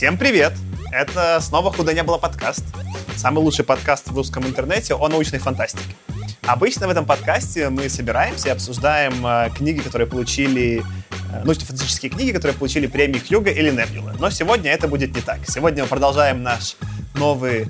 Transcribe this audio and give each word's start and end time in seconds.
Всем 0.00 0.16
привет! 0.16 0.54
Это 0.92 1.38
снова 1.42 1.70
«Худо 1.70 1.92
не 1.92 2.02
было» 2.02 2.16
подкаст. 2.16 2.64
Самый 3.16 3.40
лучший 3.40 3.66
подкаст 3.66 4.08
в 4.08 4.16
русском 4.16 4.46
интернете 4.46 4.94
о 4.94 5.08
научной 5.08 5.40
фантастике. 5.40 5.94
Обычно 6.46 6.86
в 6.86 6.90
этом 6.90 7.04
подкасте 7.04 7.68
мы 7.68 7.86
собираемся 7.90 8.48
и 8.48 8.50
обсуждаем 8.50 9.26
э, 9.26 9.50
книги, 9.54 9.80
которые 9.80 10.08
получили 10.08 10.82
э, 11.34 11.44
научно-фантастические 11.44 12.10
книги, 12.10 12.32
которые 12.32 12.56
получили 12.56 12.86
премии 12.86 13.18
Хьюга 13.18 13.50
или 13.50 13.70
Небюла. 13.70 14.14
Но 14.18 14.30
сегодня 14.30 14.70
это 14.70 14.88
будет 14.88 15.14
не 15.14 15.20
так. 15.20 15.40
Сегодня 15.46 15.82
мы 15.82 15.88
продолжаем 15.90 16.42
наш 16.42 16.76
новый, 17.16 17.68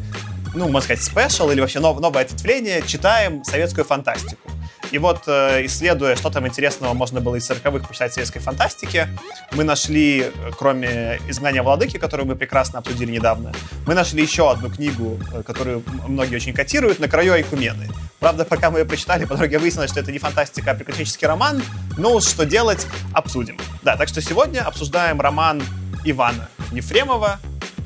ну, 0.54 0.68
можно 0.68 0.82
сказать, 0.82 1.02
спешл 1.02 1.50
или 1.50 1.60
вообще 1.60 1.80
нов, 1.80 1.98
новое 1.98 2.22
ответвление. 2.22 2.80
Читаем 2.86 3.42
советскую 3.42 3.84
фантастику. 3.84 4.52
И 4.90 4.98
вот, 4.98 5.22
э, 5.26 5.64
исследуя, 5.66 6.16
что 6.16 6.30
там 6.30 6.46
интересного 6.46 6.94
можно 6.94 7.20
было 7.20 7.36
из 7.36 7.48
40-х 7.48 7.86
почитать 7.86 8.12
советской 8.12 8.40
фантастики, 8.40 9.06
мы 9.52 9.64
нашли, 9.64 10.22
э, 10.22 10.50
кроме 10.58 11.20
«Изгнания 11.28 11.62
владыки», 11.62 11.96
которую 11.96 12.26
мы 12.26 12.34
прекрасно 12.34 12.80
обсудили 12.80 13.12
недавно, 13.12 13.52
мы 13.86 13.94
нашли 13.94 14.22
еще 14.22 14.50
одну 14.50 14.68
книгу, 14.68 15.20
э, 15.32 15.42
которую 15.42 15.84
многие 16.08 16.36
очень 16.36 16.52
котируют, 16.52 16.98
«На 16.98 17.08
краю 17.08 17.34
Айкумены». 17.34 17.88
Правда, 18.18 18.44
пока 18.44 18.70
мы 18.70 18.80
ее 18.80 18.84
прочитали, 18.84 19.24
по 19.24 19.34
дороге 19.34 19.58
выяснилось, 19.58 19.90
что 19.90 20.00
это 20.00 20.12
не 20.12 20.18
фантастика, 20.18 20.72
а 20.72 20.74
приключенческий 20.74 21.26
роман. 21.26 21.62
Но 21.96 22.14
уж 22.14 22.24
что 22.24 22.44
делать, 22.44 22.86
обсудим. 23.14 23.56
Да, 23.82 23.96
так 23.96 24.08
что 24.08 24.20
сегодня 24.20 24.60
обсуждаем 24.60 25.20
роман 25.20 25.62
Ивана 26.04 26.48
Ефремова 26.72 27.38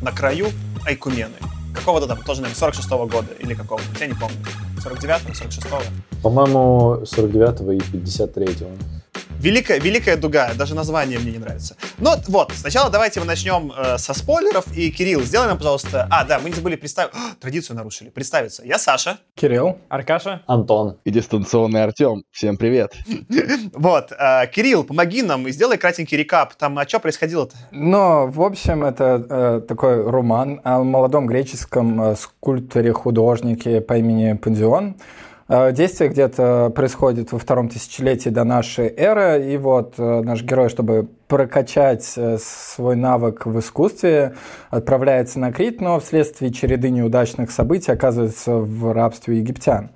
«На 0.03 0.11
краю 0.11 0.51
Айкумены». 0.85 1.35
Какого-то 1.73 2.07
там, 2.07 2.23
тоже, 2.23 2.41
наверное, 2.41 2.59
46 2.59 2.89
-го 2.89 3.09
года 3.09 3.33
или 3.39 3.55
какого 3.55 3.81
я 4.01 4.07
не 4.07 4.15
помню. 4.15 4.39
49-го, 4.79 5.33
46-го? 5.33 5.83
По-моему, 6.25 7.03
49-го 7.03 7.73
и 7.73 7.79
53-го. 7.81 8.71
Великая, 9.39 9.79
Великая 9.79 10.17
дуга, 10.17 10.55
даже 10.55 10.75
название 10.75 11.19
мне 11.19 11.33
не 11.33 11.39
нравится. 11.39 11.77
Но 11.99 12.15
вот, 12.29 12.51
сначала 12.55 12.89
давайте 12.89 13.21
мы 13.21 13.27
начнем 13.27 13.71
э, 13.77 13.99
со 13.99 14.15
спойлеров. 14.15 14.65
И, 14.75 14.91
Кирилл, 14.91 15.21
сделай 15.21 15.49
нам, 15.49 15.59
пожалуйста... 15.59 16.09
А, 16.11 16.25
да, 16.25 16.39
мы 16.39 16.49
не 16.49 16.57
забыли 16.57 16.77
представить... 16.77 17.13
Традицию 17.41 17.77
нарушили. 17.77 18.09
Представиться. 18.09 18.65
Я 18.65 18.79
Саша. 18.79 19.19
Кирилл. 19.35 19.77
Аркаша. 19.91 20.41
Антон. 20.47 20.97
И 21.05 21.11
дистанционный 21.11 21.85
Артем. 21.85 22.25
Всем 22.31 22.57
привет. 22.57 22.95
Вот, 23.75 24.11
э, 24.13 24.47
Кирилл, 24.47 24.85
помоги 24.85 25.21
нам 25.21 25.47
и 25.47 25.53
сделай 25.53 25.77
кратенький 25.77 26.17
рекап. 26.17 26.55
Там, 26.55 26.79
а 26.79 26.89
что 26.89 27.01
происходило-то? 27.01 27.55
Ну, 27.71 28.29
в 28.29 28.41
общем, 28.41 28.83
это 28.83 29.27
э, 29.29 29.61
такой 29.69 30.03
роман 30.03 30.63
о 30.65 30.83
молодом 30.85 31.27
греческом 31.27 32.01
э, 32.01 32.17
скульпторе-художнике 32.17 33.83
по 33.83 33.99
имени 33.99 34.33
Пандион. 34.33 34.97
Э, 35.49 35.73
действие 35.73 36.11
где-то 36.11 36.73
происходит 36.75 37.33
во 37.33 37.39
втором 37.39 37.69
тысячелетии 37.69 38.31
до 38.31 38.45
нашей 38.45 38.89
эры, 38.89 39.53
и 39.53 39.57
вот 39.59 39.95
э, 39.99 40.23
наш 40.23 40.43
герой, 40.43 40.69
чтобы 40.69 41.09
прокачать 41.29 42.15
э, 42.17 42.39
свой 42.41 42.97
навык 42.97 43.45
в 43.45 43.59
искусстве, 43.59 44.35
отправляется 44.71 45.39
на 45.39 45.53
Крит, 45.53 45.81
но 45.81 46.01
вследствие 46.01 46.53
череды 46.53 46.91
неудачных 46.91 47.51
событий 47.51 47.93
оказывается 47.93 48.57
в 48.57 48.93
рабстве 48.93 49.39
египтян. 49.39 49.91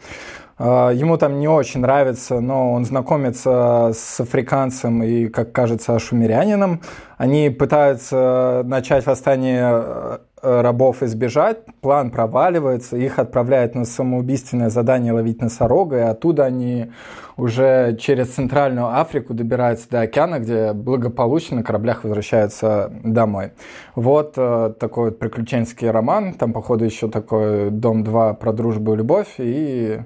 Ему 0.60 1.16
там 1.18 1.38
не 1.38 1.46
очень 1.46 1.82
нравится, 1.82 2.40
но 2.40 2.72
он 2.72 2.84
знакомится 2.84 3.92
с 3.94 4.18
африканцем 4.18 5.04
и, 5.04 5.28
как 5.28 5.52
кажется, 5.52 5.94
ашумерянином. 5.94 6.80
Они 7.16 7.48
пытаются 7.48 8.62
начать 8.64 9.06
восстание 9.06 10.18
рабов 10.42 11.02
избежать, 11.02 11.58
план 11.80 12.10
проваливается, 12.10 12.96
их 12.96 13.18
отправляют 13.18 13.74
на 13.74 13.84
самоубийственное 13.84 14.70
задание 14.70 15.12
ловить 15.12 15.40
носорога, 15.40 15.98
и 15.98 16.02
оттуда 16.02 16.44
они 16.44 16.90
уже 17.36 17.96
через 18.00 18.28
Центральную 18.34 18.86
Африку 18.98 19.32
добираются 19.32 19.88
до 19.88 20.00
океана, 20.02 20.40
где 20.40 20.72
благополучно 20.72 21.58
на 21.58 21.62
кораблях 21.62 22.04
возвращаются 22.04 22.92
домой. 23.04 23.52
Вот 23.94 24.34
э, 24.36 24.72
такой 24.78 25.10
вот 25.10 25.18
приключенческий 25.18 25.90
роман, 25.90 26.34
там, 26.34 26.52
походу, 26.52 26.84
еще 26.84 27.08
такой 27.08 27.70
«Дом-2» 27.70 28.36
про 28.36 28.52
дружбу 28.52 28.94
и 28.94 28.96
любовь, 28.96 29.34
и 29.38 30.00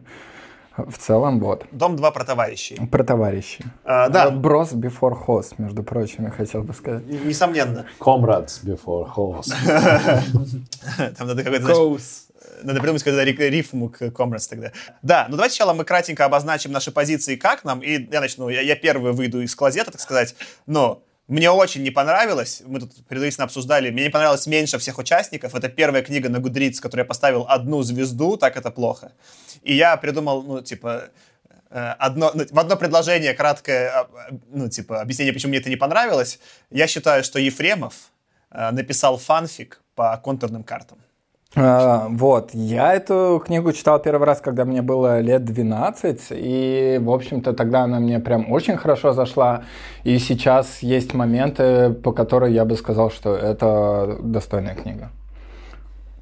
в 0.77 0.99
целом, 0.99 1.41
вот. 1.41 1.66
Дом 1.72 1.97
2 1.97 2.10
про 2.10 2.25
товарищей. 2.25 2.77
Про 2.91 3.05
товарищей. 3.05 3.65
А, 3.84 4.09
да. 4.09 4.31
Bros 4.31 4.72
before 4.72 5.16
host, 5.27 5.55
между 5.59 5.83
прочим, 5.83 6.25
я 6.25 6.31
хотел 6.31 6.62
бы 6.62 6.72
сказать. 6.72 7.05
Несомненно. 7.06 7.87
Comrades 7.99 8.65
before 8.65 9.09
host. 9.15 9.53
Там 11.19 11.27
надо 11.27 11.44
какой-то... 11.44 11.99
Надо 12.62 12.81
придумать 12.81 13.03
какую-то 13.03 13.49
рифму 13.49 13.88
к 13.88 14.03
Comrades 14.03 14.49
тогда. 14.49 14.72
Да, 15.03 15.27
ну 15.28 15.37
давайте 15.37 15.56
сначала 15.56 15.75
мы 15.75 15.84
кратенько 15.84 16.25
обозначим 16.25 16.72
наши 16.72 16.91
позиции, 16.93 17.37
как 17.37 17.65
нам, 17.65 17.81
и 17.81 18.09
я 18.11 18.21
начну, 18.21 18.49
я, 18.49 18.61
я 18.61 18.77
первый 18.77 19.12
выйду 19.12 19.41
из 19.41 19.55
клозета, 19.55 19.91
так 19.91 20.00
сказать, 20.00 20.34
но 20.66 21.03
мне 21.32 21.50
очень 21.50 21.82
не 21.82 21.91
понравилось, 21.91 22.62
мы 22.66 22.78
тут 22.81 23.06
предварительно 23.06 23.44
обсуждали, 23.44 23.91
мне 23.91 24.04
не 24.04 24.10
понравилось 24.10 24.47
меньше 24.47 24.78
всех 24.78 24.98
участников. 24.98 25.54
Это 25.54 25.69
первая 25.70 26.03
книга 26.03 26.28
на 26.28 26.37
Goodreads, 26.37 26.78
которой 26.81 27.00
я 27.00 27.04
поставил 27.06 27.47
одну 27.48 27.82
звезду, 27.82 28.37
так 28.37 28.56
это 28.56 28.70
плохо. 28.70 29.12
И 29.62 29.75
я 29.75 29.97
придумал, 29.97 30.43
ну, 30.43 30.60
типа, 30.60 31.04
э, 31.70 31.94
одно, 31.98 32.32
ну, 32.34 32.44
в 32.50 32.59
одно 32.59 32.76
предложение 32.76 33.32
краткое, 33.32 33.88
а, 33.88 34.09
ну, 34.50 34.69
типа, 34.69 35.00
объяснение, 35.00 35.32
почему 35.32 35.50
мне 35.50 35.60
это 35.60 35.70
не 35.70 35.76
понравилось. 35.76 36.38
Я 36.70 36.87
считаю, 36.87 37.25
что 37.25 37.38
Ефремов 37.38 37.94
э, 38.50 38.70
написал 38.70 39.16
фанфик 39.16 39.81
по 39.94 40.14
контурным 40.19 40.64
картам. 40.64 40.99
А, 41.55 42.09
вот, 42.09 42.51
я 42.55 42.95
эту 42.95 43.43
книгу 43.45 43.73
читал 43.73 44.01
первый 44.01 44.25
раз, 44.27 44.41
когда 44.41 44.65
мне 44.65 44.81
было 44.81 45.21
лет 45.21 45.45
12, 45.45 46.29
и, 46.31 46.99
в 47.03 47.11
общем-то, 47.11 47.53
тогда 47.53 47.83
она 47.83 48.01
мне 48.01 48.21
прям 48.21 48.51
очень 48.51 48.77
хорошо 48.77 49.13
зашла, 49.13 49.65
и 50.03 50.19
сейчас 50.19 50.79
есть 50.83 51.12
моменты, 51.12 51.91
по 51.91 52.12
которым 52.12 52.51
я 52.51 52.65
бы 52.65 52.75
сказал, 52.77 53.11
что 53.11 53.37
это 53.37 54.19
достойная 54.23 54.75
книга. 54.75 55.11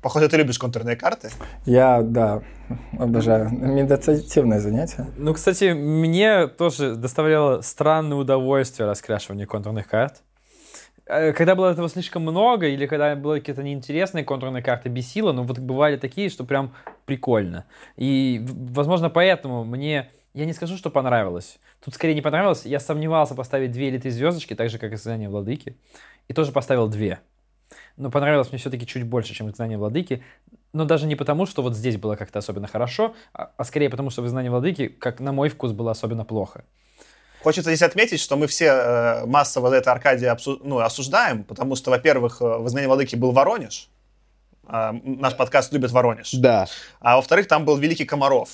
Похоже, 0.03 0.29
ты 0.29 0.39
любишь 0.39 0.59
контурные 0.59 0.97
карты? 0.97 1.29
Я, 1.67 2.01
да, 2.03 2.43
обожаю. 2.99 3.51
Медитативное 3.51 4.59
занятие. 4.59 5.07
Ну, 5.17 5.35
кстати, 5.35 5.73
мне 5.73 6.47
тоже 6.49 6.97
доставляло 6.97 7.61
странное 7.61 8.17
удовольствие 8.17 8.89
раскрашивание 8.89 9.47
контурных 9.47 9.87
карт. 9.87 10.23
Э, 11.11 11.33
когда 11.33 11.57
было 11.57 11.73
этого 11.73 11.89
слишком 11.89 12.23
много, 12.23 12.69
или 12.69 12.87
когда 12.87 13.17
были 13.17 13.41
какие-то 13.41 13.65
неинтересные 13.65 14.25
контурные 14.25 14.63
карты 14.63 14.89
бесило, 14.89 15.33
но 15.33 15.43
вот 15.43 15.59
бывали 15.59 15.97
такие, 15.97 16.31
что 16.31 16.45
прям 16.45 16.73
прикольно. 17.05 17.67
И, 17.97 18.41
возможно, 18.45 19.11
поэтому 19.11 19.65
мне... 19.65 20.11
Я 20.33 20.47
не 20.47 20.53
скажу, 20.53 20.77
что 20.77 20.91
понравилось. 20.91 21.59
Тут 21.85 21.95
скорее 21.95 22.15
не 22.15 22.23
понравилось. 22.23 22.65
Я 22.65 22.79
сомневался 22.79 23.35
поставить 23.35 23.73
две 23.73 23.89
или 23.89 23.99
три 23.99 24.13
звездочки, 24.13 24.55
так 24.55 24.71
же, 24.71 24.79
как 24.79 24.93
и 24.93 24.97
«Знание 24.97 25.29
владыки». 25.29 25.77
И 26.29 26.33
тоже 26.33 26.53
поставил 26.53 26.87
две. 26.87 27.19
Но 27.97 28.13
понравилось 28.13 28.51
мне 28.51 28.59
все-таки 28.59 28.87
чуть 28.87 29.03
больше, 29.03 29.35
чем 29.35 29.53
«Знание 29.53 29.77
владыки». 29.77 30.23
Но 30.73 30.85
даже 30.85 31.09
не 31.09 31.17
потому, 31.17 31.47
что 31.47 31.63
вот 31.63 31.75
здесь 31.75 31.97
было 31.97 32.15
как-то 32.15 32.39
особенно 32.39 32.69
хорошо, 32.69 33.17
а, 33.33 33.51
а 33.57 33.65
скорее 33.65 33.91
потому, 33.91 34.11
что 34.11 34.25
«Знание 34.29 34.53
владыки», 34.53 34.87
как 34.87 35.19
на 35.19 35.33
мой 35.33 35.49
вкус, 35.49 35.73
было 35.73 35.91
особенно 35.91 36.25
плохо. 36.25 36.65
Хочется 37.43 37.71
здесь 37.71 37.83
отметить, 37.83 38.21
что 38.21 38.37
мы 38.37 38.47
все 38.47 38.67
э, 38.67 39.27
массово 39.27 39.73
это 39.73 39.93
Аркадия 39.93 40.35
обсу- 40.35 40.61
ну, 40.63 40.79
осуждаем, 40.79 41.45
потому 41.45 41.75
что, 41.75 41.91
во-первых, 41.91 42.43
э, 42.43 42.45
в 42.59 42.67
«Изгнании 42.67 42.87
владыки» 42.87 43.17
был 43.17 43.33
Воронеж. 43.33 43.89
Э, 44.69 44.93
наш 45.05 45.37
подкаст 45.37 45.73
любит 45.73 45.91
Воронеж. 45.91 46.33
Да. 46.33 46.67
А 47.01 47.17
во-вторых, 47.17 47.49
там 47.49 47.65
был 47.65 47.77
Великий 47.79 48.05
Комаров. 48.05 48.51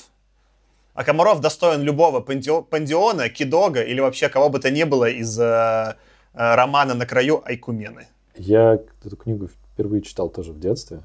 А 0.95 1.05
Комаров 1.05 1.41
достоин 1.41 1.83
любого 1.83 2.21
панди- 2.21 2.63
пандиона, 2.63 3.29
кидога 3.29 3.83
или 3.83 4.01
вообще 4.01 4.29
кого 4.29 4.49
бы 4.49 4.61
то 4.61 4.71
ни 4.71 4.85
было 4.85 5.09
из 5.11 5.39
э, 5.39 5.43
э, 5.43 5.95
романа 6.55 6.95
«На 6.95 7.07
краю 7.07 7.43
Айкумены». 7.45 8.07
Я 8.37 8.79
эту 9.05 9.17
книгу 9.17 9.49
впервые 9.73 10.03
читал 10.03 10.29
тоже 10.29 10.53
в 10.53 10.61
детстве, 10.61 11.01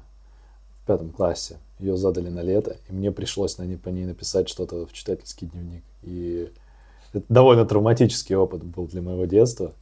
в 0.82 0.86
пятом 0.86 1.10
классе. 1.10 1.56
Ее 1.80 1.96
задали 1.96 2.28
на 2.28 2.42
лето, 2.42 2.76
и 2.88 2.92
мне 2.92 3.10
пришлось 3.10 3.58
на 3.58 3.64
ней, 3.64 3.76
по 3.76 3.88
ней 3.88 4.04
написать 4.04 4.48
что-то 4.48 4.86
в 4.86 4.92
читательский 4.92 5.46
дневник. 5.46 5.82
И 6.02 6.52
это 7.12 7.24
довольно 7.28 7.64
травматический 7.64 8.36
опыт 8.36 8.64
был 8.64 8.86
для 8.86 9.02
моего 9.02 9.24
детства. 9.24 9.72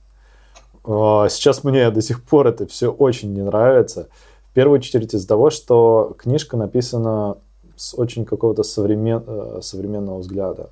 А, 0.85 1.29
сейчас 1.29 1.65
мне 1.65 1.91
до 1.91 2.03
сих 2.03 2.23
пор 2.23 2.49
это 2.49 2.67
все 2.67 2.91
очень 2.91 3.33
не 3.33 3.43
нравится. 3.43 4.09
В 4.51 4.53
первую 4.53 4.79
очередь 4.79 5.15
из-за 5.15 5.29
того, 5.29 5.51
что 5.51 6.15
книжка 6.19 6.57
написана 6.57 7.37
с 7.77 7.95
очень 7.95 8.25
какого-то 8.25 8.63
современ... 8.63 9.23
Э, 9.27 9.61
современного 9.63 10.19
взгляда. 10.19 10.71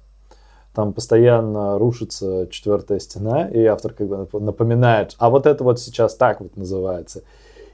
Там 0.75 0.93
постоянно 0.93 1.79
рушится 1.79 2.47
четвертая 2.51 2.99
стена, 2.99 3.49
и 3.49 3.65
автор 3.65 3.95
как 3.95 4.09
бы 4.09 4.41
напоминает, 4.41 5.17
а 5.19 5.31
вот 5.31 5.47
это 5.47 5.65
вот 5.65 5.81
сейчас 5.81 6.15
так 6.15 6.41
вот 6.41 6.57
называется. 6.57 7.23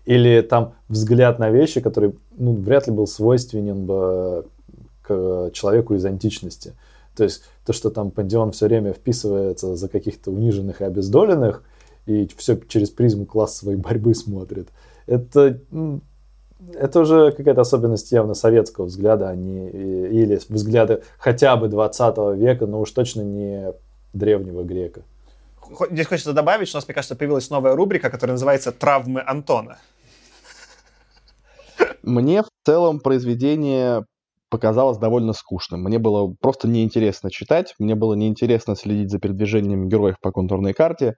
Или 0.05 0.41
там 0.43 0.75
взгляд 0.89 1.39
на 1.39 1.51
вещи, 1.51 1.81
который 1.81 2.15
ну, 2.37 2.55
вряд 2.55 2.87
ли 2.87 2.93
был 2.93 3.07
свойственен 3.07 3.87
бы 3.87 4.47
к 5.03 5.51
человеку 5.53 5.95
из 5.95 6.05
античности. 6.05 6.75
То 7.17 7.25
есть 7.25 7.43
то, 7.65 7.73
что 7.73 7.91
там 7.91 8.11
пандеон 8.11 8.53
все 8.53 8.67
время 8.67 8.93
вписывается 8.93 9.77
за 9.77 9.89
каких-то 9.89 10.31
униженных 10.31 10.81
и 10.81 10.85
обездоленных, 10.85 11.65
и 12.07 12.29
все 12.37 12.59
через 12.69 12.91
призму 12.91 13.25
классовой 13.25 13.77
борьбы 13.77 14.15
смотрит, 14.15 14.69
это, 15.07 15.61
это 16.75 17.01
уже 17.01 17.33
какая-то 17.33 17.63
особенность 17.63 18.13
явно 18.13 18.35
советского 18.35 18.87
взгляда, 18.87 19.31
а 19.31 19.35
не, 19.35 19.71
или 19.71 20.39
взгляда 20.49 21.03
хотя 21.19 21.57
бы 21.57 21.69
20 21.69 22.39
века, 22.39 22.67
но 22.67 22.81
уж 22.81 22.91
точно 22.91 23.23
не 23.23 23.73
древнего 24.13 24.63
грека. 24.63 25.03
Здесь 25.91 26.07
хочется 26.07 26.35
добавить, 26.35 26.69
что 26.69 26.77
у 26.77 26.79
нас, 26.79 26.89
мне 26.89 26.95
кажется, 26.95 27.17
появилась 27.17 27.49
новая 27.49 27.75
рубрика, 27.75 28.11
которая 28.11 28.35
называется 28.35 28.71
«Травмы 28.71 29.23
Антона». 29.27 29.79
Мне 32.03 32.43
в 32.43 32.49
целом 32.67 33.01
произведение 33.01 34.05
показалось 34.55 34.99
довольно 34.99 35.33
скучным. 35.33 35.83
Мне 35.83 35.99
было 35.99 36.33
просто 36.41 36.69
неинтересно 36.69 37.29
читать, 37.29 37.75
мне 37.81 37.97
было 37.97 38.15
неинтересно 38.15 38.77
следить 38.77 39.11
за 39.11 39.19
передвижением 39.19 39.89
героев 39.89 40.15
по 40.23 40.31
контурной 40.31 40.75
карте. 40.75 41.15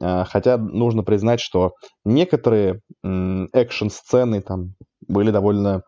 А, 0.00 0.24
хотя 0.24 0.56
нужно 0.56 1.02
признать, 1.02 1.40
что 1.40 1.72
некоторые 2.04 2.80
экшн-сцены 3.02 4.40
там 4.40 4.74
были 5.08 5.32
довольно 5.32 5.82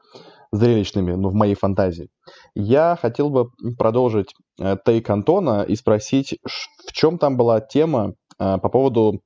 зрелищными, 0.50 1.12
ну, 1.12 1.29
в 1.29 1.34
моей 1.34 1.55
фантазии. 1.55 2.08
Я 2.56 2.99
хотел 3.00 3.31
бы 3.31 3.50
продолжить 3.79 4.34
э, 4.61 4.76
тейк 4.84 5.08
Антона 5.08 5.62
и 5.62 5.76
спросить, 5.76 6.37
в 6.44 6.93
чем 6.93 7.17
там 7.17 7.37
была 7.37 7.61
тема 7.61 8.14
э, 8.40 8.58
по 8.58 8.69
поводу 8.69 9.20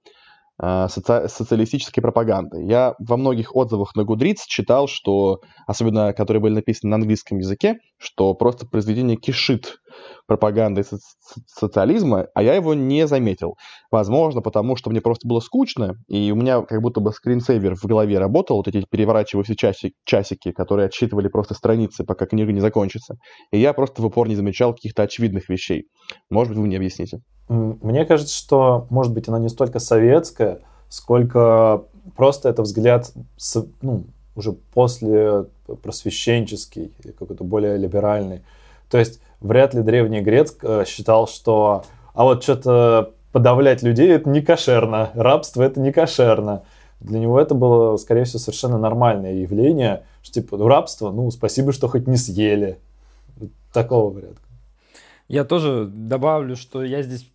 соци- 0.60 1.28
социалистической 1.28 2.02
пропаганды. 2.02 2.62
Я 2.64 2.94
во 2.98 3.16
многих 3.16 3.54
отзывах 3.54 3.94
на 3.94 4.02
Goodreads 4.02 4.42
читал, 4.46 4.88
что, 4.88 5.40
особенно 5.66 6.12
которые 6.12 6.40
были 6.40 6.54
написаны 6.54 6.90
на 6.90 6.96
английском 6.96 7.38
языке, 7.38 7.78
что 7.98 8.34
просто 8.34 8.66
произведение 8.66 9.16
кишит 9.16 9.78
пропагандой 10.26 10.84
соци- 10.84 11.42
социализма, 11.46 12.26
а 12.34 12.42
я 12.42 12.54
его 12.54 12.74
не 12.74 13.06
заметил. 13.06 13.56
Возможно, 13.90 14.40
потому 14.40 14.76
что 14.76 14.90
мне 14.90 15.00
просто 15.00 15.28
было 15.28 15.40
скучно, 15.40 15.94
и 16.08 16.30
у 16.30 16.36
меня 16.36 16.62
как 16.62 16.82
будто 16.82 17.00
бы 17.00 17.12
скринсейвер 17.12 17.76
в 17.76 17.84
голове 17.84 18.18
работал, 18.18 18.56
вот 18.56 18.68
эти 18.68 18.84
переворачивающиеся 18.90 19.56
часики, 19.56 19.94
часики, 20.04 20.52
которые 20.52 20.86
отсчитывали 20.86 21.28
просто 21.28 21.54
страницы, 21.54 22.04
пока 22.04 22.26
книга 22.26 22.52
не 22.52 22.60
закончится. 22.60 23.16
И 23.52 23.58
я 23.58 23.72
просто 23.72 24.02
в 24.02 24.06
упор 24.06 24.28
не 24.28 24.36
замечал 24.36 24.74
каких-то 24.74 25.02
очевидных 25.02 25.48
вещей. 25.48 25.84
Может 26.30 26.50
быть, 26.52 26.58
вы 26.58 26.66
мне 26.66 26.76
объясните. 26.76 27.20
Мне 27.48 28.04
кажется, 28.04 28.34
что, 28.34 28.86
может 28.90 29.12
быть, 29.12 29.28
она 29.28 29.38
не 29.38 29.48
столько 29.48 29.78
советская, 29.78 30.60
сколько 30.88 31.84
просто 32.16 32.48
это 32.48 32.62
взгляд 32.62 33.12
ну, 33.82 34.04
уже 34.34 34.52
после 34.52 35.46
просвещенческий, 35.82 36.92
какой-то 37.18 37.44
более 37.44 37.76
либеральный. 37.76 38.42
То 38.90 38.98
есть 38.98 39.20
вряд 39.40 39.74
ли 39.74 39.82
древний 39.82 40.20
грец 40.20 40.56
э, 40.62 40.84
считал, 40.86 41.26
что 41.26 41.84
а 42.14 42.24
вот 42.24 42.42
что-то 42.42 43.12
подавлять 43.32 43.82
людей 43.82 44.10
это 44.10 44.28
не 44.30 44.40
кошерно, 44.40 45.10
рабство 45.14 45.62
это 45.62 45.80
не 45.80 45.92
кошерно. 45.92 46.62
Для 47.00 47.18
него 47.18 47.38
это 47.38 47.54
было, 47.54 47.96
скорее 47.98 48.24
всего, 48.24 48.38
совершенно 48.38 48.78
нормальное 48.78 49.34
явление, 49.34 50.04
что 50.22 50.34
типа 50.34 50.56
ну, 50.56 50.66
рабство, 50.66 51.10
ну 51.10 51.30
спасибо, 51.30 51.72
что 51.72 51.88
хоть 51.88 52.06
не 52.06 52.16
съели. 52.16 52.78
Такого 53.72 54.14
порядка. 54.14 54.40
Я 55.28 55.44
тоже 55.44 55.86
добавлю, 55.86 56.56
что 56.56 56.82
я 56.82 57.02
здесь 57.02 57.28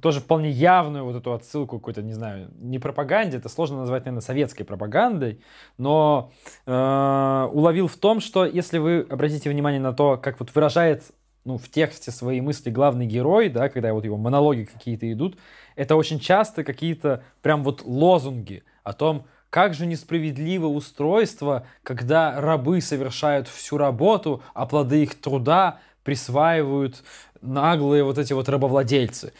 тоже 0.00 0.20
вполне 0.20 0.50
явную 0.50 1.04
вот 1.04 1.16
эту 1.16 1.32
отсылку 1.32 1.78
какой-то, 1.78 2.02
не 2.02 2.12
знаю, 2.12 2.50
не 2.58 2.78
пропаганде, 2.78 3.38
это 3.38 3.48
сложно 3.48 3.78
назвать, 3.78 4.04
наверное, 4.04 4.22
советской 4.22 4.64
пропагандой, 4.64 5.40
но 5.78 6.32
э, 6.66 7.48
уловил 7.52 7.88
в 7.88 7.96
том, 7.96 8.20
что 8.20 8.44
если 8.44 8.78
вы 8.78 9.06
обратите 9.08 9.50
внимание 9.50 9.80
на 9.80 9.92
то, 9.92 10.16
как 10.16 10.40
вот 10.40 10.54
выражает 10.54 11.04
ну, 11.44 11.56
в 11.56 11.68
тексте 11.70 12.10
свои 12.10 12.40
мысли 12.40 12.70
главный 12.70 13.06
герой, 13.06 13.48
да, 13.48 13.68
когда 13.70 13.94
вот 13.94 14.04
его 14.04 14.16
монологи 14.16 14.64
какие-то 14.64 15.10
идут, 15.10 15.38
это 15.76 15.96
очень 15.96 16.20
часто 16.20 16.64
какие-то 16.64 17.22
прям 17.40 17.64
вот 17.64 17.82
лозунги 17.84 18.64
о 18.84 18.92
том, 18.92 19.26
как 19.48 19.72
же 19.72 19.86
несправедливо 19.86 20.66
устройство, 20.66 21.66
когда 21.82 22.38
рабы 22.38 22.82
совершают 22.82 23.48
всю 23.48 23.78
работу, 23.78 24.42
а 24.52 24.66
плоды 24.66 25.02
их 25.02 25.18
труда 25.18 25.80
присваивают 26.04 27.02
наглые 27.40 28.02
вот 28.04 28.18
эти 28.18 28.32
вот 28.32 28.48
рабовладельцы 28.48 29.32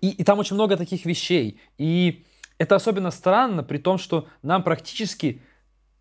и, 0.00 0.10
и 0.10 0.24
там 0.24 0.38
очень 0.38 0.54
много 0.54 0.76
таких 0.76 1.04
вещей. 1.04 1.60
И 1.78 2.24
это 2.58 2.76
особенно 2.76 3.10
странно, 3.10 3.62
при 3.62 3.78
том, 3.78 3.98
что 3.98 4.26
нам 4.42 4.62
практически 4.62 5.40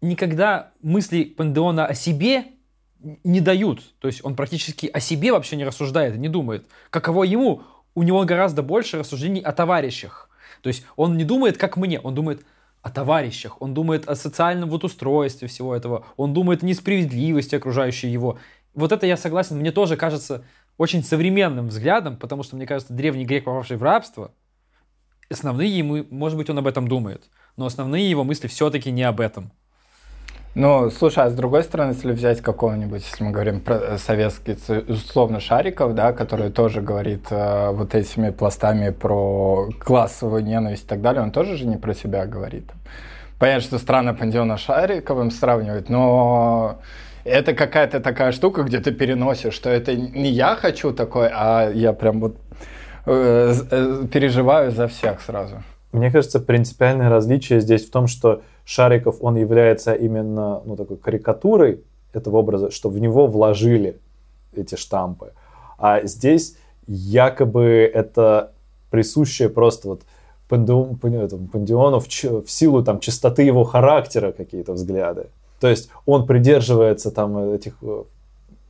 никогда 0.02 0.72
мысли 0.82 1.24
Пандеона 1.24 1.86
о 1.86 1.94
себе 1.94 2.46
не 3.24 3.42
дают. 3.42 3.82
То 4.00 4.08
есть 4.08 4.24
он 4.24 4.36
практически 4.36 4.88
о 4.88 5.00
себе 5.00 5.32
вообще 5.32 5.56
не 5.56 5.66
рассуждает, 5.66 6.16
не 6.18 6.30
думает. 6.30 6.68
Каково 6.90 7.24
ему? 7.24 7.64
У 7.94 8.04
него 8.04 8.24
гораздо 8.24 8.62
больше 8.64 9.00
рассуждений 9.00 9.42
о 9.42 9.52
товарищах. 9.52 10.30
То 10.62 10.68
есть 10.68 10.86
он 10.96 11.18
не 11.18 11.24
думает, 11.24 11.58
как 11.58 11.78
мне, 11.78 12.00
он 12.00 12.14
думает 12.16 12.46
о 12.82 12.90
товарищах, 12.90 13.62
он 13.62 13.74
думает 13.74 14.08
о 14.08 14.16
социальном 14.16 14.70
вот 14.70 14.84
устройстве 14.84 15.48
всего 15.48 15.76
этого, 15.76 16.06
он 16.18 16.34
думает 16.34 16.64
о 16.64 16.66
несправедливости 16.66 17.56
окружающей 17.56 18.08
его. 18.08 18.40
Вот 18.74 18.92
это 18.92 19.06
я 19.06 19.18
согласен, 19.18 19.58
мне 19.58 19.72
тоже 19.72 19.98
кажется 19.98 20.46
очень 20.78 21.04
современным 21.04 21.68
взглядом, 21.68 22.18
потому 22.18 22.44
что, 22.44 22.56
мне 22.56 22.66
кажется, 22.66 22.94
древний 22.94 23.26
грек, 23.26 23.46
попавший 23.46 23.78
в 23.78 23.84
рабство, 23.84 24.32
основные 25.30 25.70
ему, 25.70 26.06
может 26.10 26.38
быть, 26.38 26.50
он 26.50 26.58
об 26.60 26.68
этом 26.68 26.88
думает, 26.88 27.30
но 27.58 27.66
основные 27.66 28.10
его 28.10 28.24
мысли 28.24 28.48
все-таки 28.48 28.92
не 28.92 29.04
об 29.04 29.20
этом. 29.22 29.52
Ну, 30.54 30.90
слушай, 30.90 31.24
а 31.24 31.30
с 31.30 31.34
другой 31.34 31.64
стороны, 31.64 31.94
если 31.94 32.12
взять 32.12 32.42
какого-нибудь, 32.42 33.06
если 33.10 33.24
мы 33.24 33.32
говорим 33.32 33.62
про 33.62 33.76
э, 33.76 33.98
советский, 33.98 34.58
условно, 34.92 35.40
Шариков, 35.40 35.96
да, 35.96 36.12
который 36.12 36.52
тоже 36.52 36.82
говорит 36.82 37.28
э, 37.30 37.72
вот 37.72 37.96
этими 37.96 38.32
пластами 38.32 38.90
про 38.90 39.70
классовую 39.80 40.44
ненависть 40.44 40.84
и 40.84 40.88
так 40.88 41.02
далее, 41.02 41.24
он 41.24 41.32
тоже 41.32 41.56
же 41.56 41.66
не 41.66 41.78
про 41.78 41.94
себя 41.94 42.26
говорит. 42.26 42.70
Понятно, 43.40 43.62
что 43.62 43.78
странно 43.78 44.14
Пандиона 44.14 44.58
Шариковым 44.58 45.32
сравнивать, 45.32 45.88
но 45.88 46.82
это 47.24 47.54
какая-то 47.54 48.00
такая 48.00 48.32
штука, 48.32 48.64
где 48.64 48.80
ты 48.80 48.92
переносишь, 48.92 49.54
что 49.54 49.70
это 49.70 49.96
не 49.96 50.30
я 50.30 50.56
хочу 50.56 50.94
такой, 50.94 51.30
а 51.32 51.72
я 51.72 51.94
прям 51.94 52.20
вот 52.20 52.38
э, 53.06 53.54
э, 53.72 54.08
переживаю 54.12 54.72
за 54.72 54.88
всех 54.88 55.22
сразу. 55.22 55.64
Мне 55.92 56.12
кажется, 56.12 56.40
принципиальное 56.40 57.10
различие 57.10 57.60
здесь 57.60 57.86
в 57.86 57.92
том, 57.92 58.08
что 58.08 58.42
Шариков, 58.64 59.18
он 59.22 59.36
является 59.36 59.94
именно 59.94 60.62
ну, 60.66 60.76
такой 60.76 60.98
карикатурой 60.98 61.82
этого 62.14 62.38
образа, 62.38 62.72
что 62.72 62.90
в 62.90 63.00
него 63.00 63.28
вложили 63.28 63.98
эти 64.56 64.76
штампы. 64.76 65.34
А 65.78 66.02
здесь 66.04 66.56
якобы 66.88 67.90
это 67.94 68.52
присущее 68.90 69.50
просто 69.50 69.88
вот 69.88 70.02
Пандеону 70.48 72.00
в, 72.00 72.08
в 72.08 72.52
силу 72.52 72.84
там 72.84 73.00
чистоты 73.00 73.44
его 73.44 73.64
характера 73.64 74.32
какие-то 74.32 74.74
взгляды. 74.74 75.28
То 75.62 75.70
есть 75.70 75.90
он 76.06 76.26
придерживается 76.26 77.12
там 77.12 77.54
этих, 77.54 77.76
э, 77.84 78.04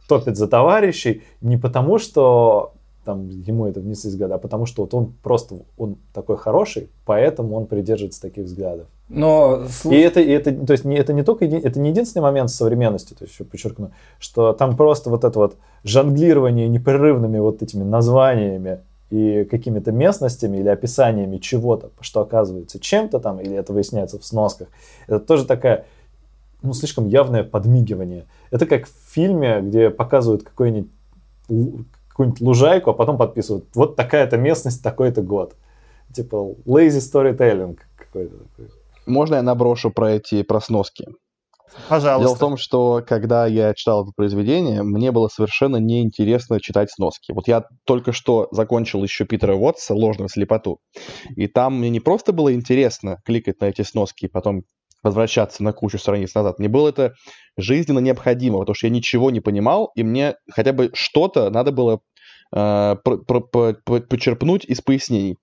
топит 0.07 0.37
за 0.37 0.47
товарищей 0.47 1.23
не 1.39 1.57
потому, 1.57 1.97
что 1.97 2.73
там 3.05 3.29
ему 3.29 3.65
это 3.65 3.79
внесли 3.79 4.09
взгляды, 4.09 4.33
а 4.33 4.37
потому 4.37 4.65
что 4.65 4.83
вот 4.83 4.93
он 4.93 5.13
просто, 5.23 5.55
он 5.77 5.95
такой 6.13 6.37
хороший, 6.37 6.89
поэтому 7.05 7.55
он 7.55 7.65
придерживается 7.65 8.21
таких 8.21 8.45
взглядов. 8.45 8.87
Но... 9.09 9.63
И 9.85 9.95
это, 9.95 10.19
и 10.19 10.29
это, 10.29 10.53
то 10.53 10.73
есть, 10.73 10.85
не, 10.85 10.97
это 10.97 11.13
не 11.13 11.23
только, 11.23 11.45
это 11.45 11.79
не 11.79 11.89
единственный 11.89 12.23
момент 12.23 12.51
с 12.51 12.55
современностью, 12.55 13.17
то 13.17 13.23
есть, 13.23 13.33
еще 13.33 13.43
подчеркну, 13.43 13.91
что 14.19 14.53
там 14.53 14.77
просто 14.77 15.09
вот 15.09 15.23
это 15.23 15.39
вот 15.39 15.55
жонглирование 15.83 16.67
непрерывными 16.67 17.39
вот 17.39 17.63
этими 17.63 17.83
названиями 17.83 18.79
и 19.09 19.45
какими-то 19.45 19.91
местностями 19.91 20.57
или 20.57 20.69
описаниями 20.69 21.37
чего-то, 21.37 21.89
что 22.01 22.21
оказывается 22.21 22.79
чем-то 22.79 23.19
там, 23.19 23.39
или 23.39 23.55
это 23.55 23.73
выясняется 23.73 24.19
в 24.19 24.25
сносках, 24.25 24.67
это 25.07 25.19
тоже 25.19 25.45
такая 25.45 25.85
ну, 26.61 26.73
слишком 26.73 27.07
явное 27.07 27.43
подмигивание. 27.43 28.25
Это 28.51 28.65
как 28.65 28.87
в 28.87 29.13
фильме, 29.13 29.61
где 29.61 29.89
показывают 29.89 30.43
какой-нибудь 30.43 30.91
какую-нибудь 32.09 32.41
лужайку, 32.41 32.89
а 32.89 32.93
потом 32.93 33.17
подписывают, 33.17 33.65
вот 33.73 33.95
такая-то 33.95 34.37
местность, 34.37 34.83
такой-то 34.83 35.21
год. 35.21 35.55
Типа 36.13 36.55
lazy 36.65 36.99
storytelling 36.99 37.77
какой-то 37.97 38.37
такой. 38.37 38.69
Можно 39.05 39.35
я 39.35 39.41
наброшу 39.41 39.91
про 39.91 40.11
эти 40.11 40.43
просноски? 40.43 41.07
Пожалуйста. 41.87 42.27
Дело 42.27 42.35
в 42.35 42.39
том, 42.39 42.57
что 42.57 43.01
когда 43.07 43.45
я 43.45 43.73
читал 43.73 44.03
это 44.03 44.11
произведение, 44.15 44.83
мне 44.83 45.11
было 45.11 45.29
совершенно 45.29 45.77
неинтересно 45.77 46.59
читать 46.59 46.91
сноски. 46.91 47.31
Вот 47.31 47.47
я 47.47 47.63
только 47.85 48.11
что 48.11 48.49
закончил 48.51 49.01
еще 49.03 49.25
Питера 49.25 49.55
Уотса 49.55 49.93
«Ложную 49.93 50.27
слепоту». 50.27 50.79
И 51.35 51.47
там 51.47 51.79
мне 51.79 51.89
не 51.89 52.01
просто 52.01 52.33
было 52.33 52.53
интересно 52.53 53.19
кликать 53.25 53.61
на 53.61 53.65
эти 53.65 53.83
сноски 53.83 54.25
и 54.25 54.27
потом 54.27 54.63
возвращаться 55.03 55.63
на 55.63 55.73
кучу 55.73 55.97
страниц 55.97 56.33
назад. 56.35 56.59
Мне 56.59 56.69
было 56.69 56.89
это 56.89 57.13
жизненно 57.57 57.99
необходимо, 57.99 58.59
потому 58.59 58.75
что 58.75 58.87
я 58.87 58.93
ничего 58.93 59.31
не 59.31 59.39
понимал, 59.39 59.91
и 59.95 60.03
мне 60.03 60.35
хотя 60.51 60.73
бы 60.73 60.91
что-то 60.93 61.49
надо 61.49 61.71
было 61.71 62.01
э, 62.55 62.95
почерпнуть 63.03 64.65
из 64.65 64.81
пояснений. 64.81 65.37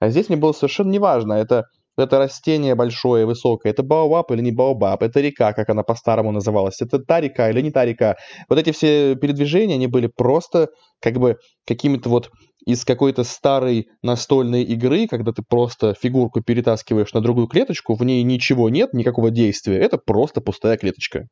А 0.00 0.08
здесь 0.08 0.28
мне 0.28 0.36
было 0.38 0.52
совершенно 0.52 0.90
неважно, 0.90 1.34
это, 1.34 1.66
это 1.96 2.18
растение 2.18 2.74
большое, 2.74 3.26
высокое, 3.26 3.72
это 3.72 3.82
баобаб 3.82 4.30
или 4.32 4.40
не 4.40 4.52
баобаб, 4.52 5.02
это 5.02 5.20
река, 5.20 5.52
как 5.52 5.68
она 5.68 5.82
по-старому 5.82 6.32
называлась, 6.32 6.80
это 6.80 6.98
та 6.98 7.20
река 7.20 7.50
или 7.50 7.60
не 7.60 7.70
та 7.70 7.84
река. 7.84 8.16
Вот 8.48 8.58
эти 8.58 8.72
все 8.72 9.14
передвижения, 9.14 9.74
они 9.74 9.86
были 9.86 10.08
просто 10.08 10.68
как 11.00 11.14
бы 11.14 11.38
какими-то 11.66 12.08
вот 12.08 12.30
из 12.66 12.84
какой-то 12.84 13.24
старой 13.24 13.88
настольной 14.02 14.62
игры, 14.62 15.06
когда 15.06 15.32
ты 15.32 15.42
просто 15.42 15.94
фигурку 15.94 16.40
перетаскиваешь 16.40 17.12
на 17.12 17.20
другую 17.20 17.46
клеточку, 17.46 17.94
в 17.94 18.04
ней 18.04 18.22
ничего 18.22 18.68
нет, 18.70 18.94
никакого 18.94 19.30
действия, 19.30 19.78
это 19.78 19.98
просто 19.98 20.40
пустая 20.40 20.76
клеточка. 20.76 21.28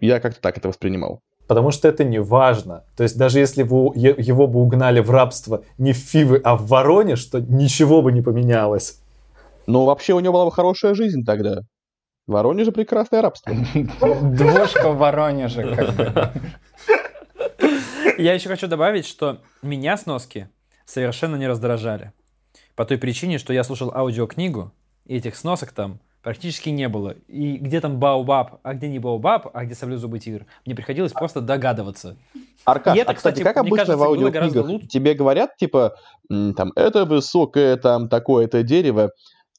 Я 0.00 0.20
как-то 0.20 0.40
так 0.40 0.58
это 0.58 0.68
воспринимал. 0.68 1.20
Потому 1.46 1.70
что 1.70 1.88
это 1.88 2.04
не 2.04 2.20
важно. 2.20 2.84
То 2.96 3.02
есть 3.02 3.18
даже 3.18 3.38
если 3.38 3.62
бы 3.62 3.76
его 3.94 4.46
бы 4.46 4.60
угнали 4.60 5.00
в 5.00 5.10
рабство 5.10 5.62
не 5.76 5.92
в 5.92 5.98
Фивы, 5.98 6.40
а 6.42 6.56
в 6.56 6.66
Воронеж, 6.68 7.24
то 7.26 7.40
ничего 7.40 8.00
бы 8.00 8.12
не 8.12 8.22
поменялось. 8.22 9.00
Ну, 9.66 9.84
вообще 9.84 10.14
у 10.14 10.20
него 10.20 10.32
была 10.32 10.46
бы 10.46 10.52
хорошая 10.52 10.94
жизнь 10.94 11.24
тогда. 11.24 11.60
В 12.26 12.32
Воронеже 12.32 12.72
прекрасное 12.72 13.20
рабство. 13.20 13.52
Двушка 13.74 14.90
в 14.90 14.96
Воронеже. 14.96 15.74
как 15.74 15.94
бы. 15.94 16.30
Я 18.18 18.32
еще 18.32 18.48
хочу 18.48 18.66
добавить, 18.66 19.06
что 19.06 19.40
меня 19.62 19.98
сноски 19.98 20.48
совершенно 20.84 21.36
не 21.36 21.46
раздражали. 21.46 22.12
По 22.76 22.84
той 22.84 22.98
причине, 22.98 23.38
что 23.38 23.52
я 23.52 23.64
слушал 23.64 23.92
аудиокнигу, 23.94 24.72
и 25.06 25.16
этих 25.16 25.36
сносок 25.36 25.72
там 25.72 26.00
практически 26.22 26.70
не 26.70 26.88
было. 26.88 27.10
И 27.28 27.58
где 27.58 27.80
там 27.80 28.00
Баобаб, 28.00 28.58
а 28.62 28.74
где 28.74 28.88
не 28.88 28.98
Баобаб, 28.98 29.50
а 29.52 29.64
где 29.64 29.74
Саблезубый 29.74 30.18
тигр, 30.18 30.46
мне 30.64 30.74
приходилось 30.74 31.12
просто 31.12 31.40
догадываться. 31.40 32.16
Аркаш, 32.64 32.96
И 32.96 33.00
это, 33.00 33.12
а, 33.12 33.14
кстати, 33.14 33.42
как 33.42 33.58
обычно 33.58 33.76
кажется, 33.76 33.96
в 33.98 34.02
аудиокнигах 34.02 34.66
лучше. 34.66 34.88
тебе 34.88 35.14
говорят, 35.14 35.56
типа, 35.56 35.96
там, 36.28 36.72
это 36.74 37.04
высокое, 37.04 37.76
там, 37.76 38.08
такое-то 38.08 38.62
дерево, 38.62 39.12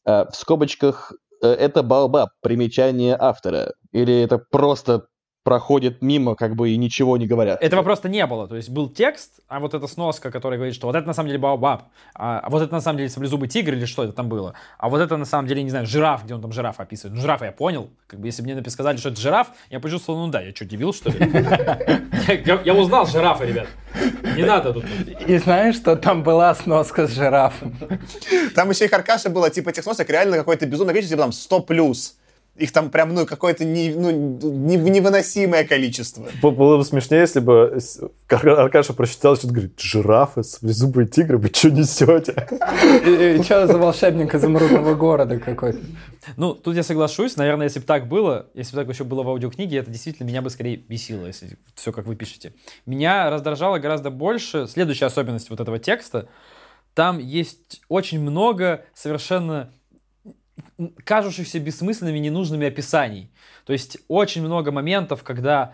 э, 0.06 0.26
в 0.26 0.36
скобочках 0.36 1.14
э, 1.44 1.48
это 1.48 1.84
Баобаб, 1.84 2.32
примечание 2.42 3.16
автора, 3.18 3.74
или 3.92 4.22
это 4.22 4.40
просто 4.40 5.06
проходит 5.46 6.02
мимо, 6.02 6.36
как 6.36 6.56
бы, 6.56 6.72
и 6.72 6.78
ничего 6.78 7.18
не 7.18 7.28
говорят? 7.28 7.62
Этого 7.64 7.84
просто 7.84 8.10
не 8.10 8.26
было. 8.26 8.48
То 8.48 8.56
есть 8.56 8.70
был 8.72 8.90
текст, 8.90 9.42
а 9.48 9.60
вот 9.60 9.76
эта 9.76 9.86
сноска, 9.86 10.32
которая 10.32 10.58
говорит, 10.58 10.74
что 10.74 10.88
вот 10.88 10.96
это 10.96 11.06
на 11.06 11.14
самом 11.14 11.28
деле 11.28 11.40
Баобаб, 11.40 11.84
а, 12.16 12.40
а 12.40 12.50
вот 12.50 12.64
это 12.64 12.74
на 12.74 12.82
самом 12.82 12.98
деле 12.98 13.10
Саблезубый 13.10 13.48
тигр 13.48 13.74
или 13.74 13.86
что 13.86 14.04
это 14.04 14.12
там 14.12 14.28
было, 14.28 14.56
а 14.80 14.90
вот 14.90 15.00
это 15.00 15.16
на 15.18 15.26
самом 15.26 15.48
деле, 15.48 15.62
не 15.62 15.70
знаю, 15.70 15.86
жираф, 15.86 16.24
где 16.26 16.34
он 16.34 16.42
там 16.42 16.52
жираф 16.52 16.80
описывает. 16.80 17.16
Ну, 17.16 17.22
жирафа 17.22 17.46
я 17.46 17.52
понял. 17.52 17.92
Как 18.08 18.20
бы 18.20 18.28
если 18.28 18.42
бы 18.42 18.48
мне 18.50 18.60
напис- 18.60 18.72
сказали, 18.72 18.98
что 18.98 19.10
это 19.10 19.22
жираф, 19.22 19.50
я 19.70 19.80
почувствовал, 19.80 20.26
ну 20.26 20.32
да, 20.32 20.42
я 20.42 20.54
что, 20.54 20.66
дебил, 20.66 20.92
что 20.94 21.12
ли? 21.12 21.18
Я- 22.66 22.74
узнал 22.74 23.06
жирафа, 23.06 23.46
ребят. 23.46 23.68
Не 24.36 24.44
надо 24.44 24.74
тут. 24.74 24.86
И 25.28 25.38
знаешь, 25.38 25.76
что 25.76 25.96
там 25.96 26.24
была 26.24 26.56
сноска 26.56 27.08
с 27.08 27.12
жирафом? 27.12 27.76
Там 28.56 28.72
еще 28.72 28.88
и 28.88 28.92
Аркаша 28.92 29.30
было, 29.30 29.52
типа, 29.52 29.70
этих 29.70 29.84
сносок 29.84 30.10
реально 30.10 30.38
какое-то 30.38 30.66
безумное 30.66 30.94
количество, 30.96 31.16
типа, 31.18 31.24
там, 31.26 31.32
100 31.32 31.60
плюс. 31.62 32.18
Их 32.56 32.72
там 32.72 32.90
прям, 32.90 33.14
ну, 33.14 33.26
какое-то 33.26 33.66
не- 33.66 33.94
ну, 33.94 34.12
не- 34.12 34.78
невыносимое 34.78 35.66
количество. 35.66 36.26
Было 36.42 36.78
бы 36.78 36.86
смешнее, 36.86 37.22
если 37.22 37.42
бы 37.42 37.78
Аркаша 38.30 38.94
прочитал, 38.94 39.36
что-то 39.36 39.54
говорит, 39.54 39.78
жирафы, 39.78 40.42
саблезубые 40.44 41.06
тигры, 41.08 41.38
вы 41.38 41.50
что 41.54 41.70
несете? 41.70 42.34
И, 43.06 43.44
что 43.44 43.68
за 43.68 43.78
волшебник 43.78 44.34
изумрудного 44.34 44.96
города 44.96 45.38
какой-то? 45.38 45.80
Ну, 46.38 46.54
тут 46.54 46.76
я 46.78 46.84
соглашусь. 46.84 47.36
Наверное, 47.36 47.66
если 47.66 47.80
бы 47.80 47.86
так 47.86 48.08
было, 48.08 48.48
если 48.54 48.76
бы 48.76 48.84
так 48.84 48.94
еще 48.94 49.04
было 49.04 49.24
в 49.24 49.28
аудиокниге, 49.30 49.78
это 49.80 49.92
действительно 49.92 50.26
меня 50.28 50.42
бы 50.42 50.50
скорее 50.50 50.78
бесило, 50.78 51.26
если 51.28 51.58
все 51.76 51.92
как 51.92 52.06
вы 52.06 52.16
пишете. 52.16 52.54
Меня 52.86 53.30
раздражало 53.30 53.80
гораздо 53.80 54.12
больше 54.12 54.68
следующая 54.68 55.08
особенность 55.08 55.50
вот 55.50 55.60
этого 55.60 55.78
текста. 55.78 56.30
Там 56.94 57.20
есть 57.20 57.82
очень 57.90 58.22
много 58.22 58.86
совершенно 58.94 59.74
кажущихся 61.04 61.60
бессмысленными, 61.60 62.20
ненужными 62.20 62.68
описаний. 62.68 63.32
То 63.66 63.74
есть 63.74 63.98
очень 64.08 64.44
много 64.44 64.72
моментов, 64.72 65.24
когда 65.24 65.74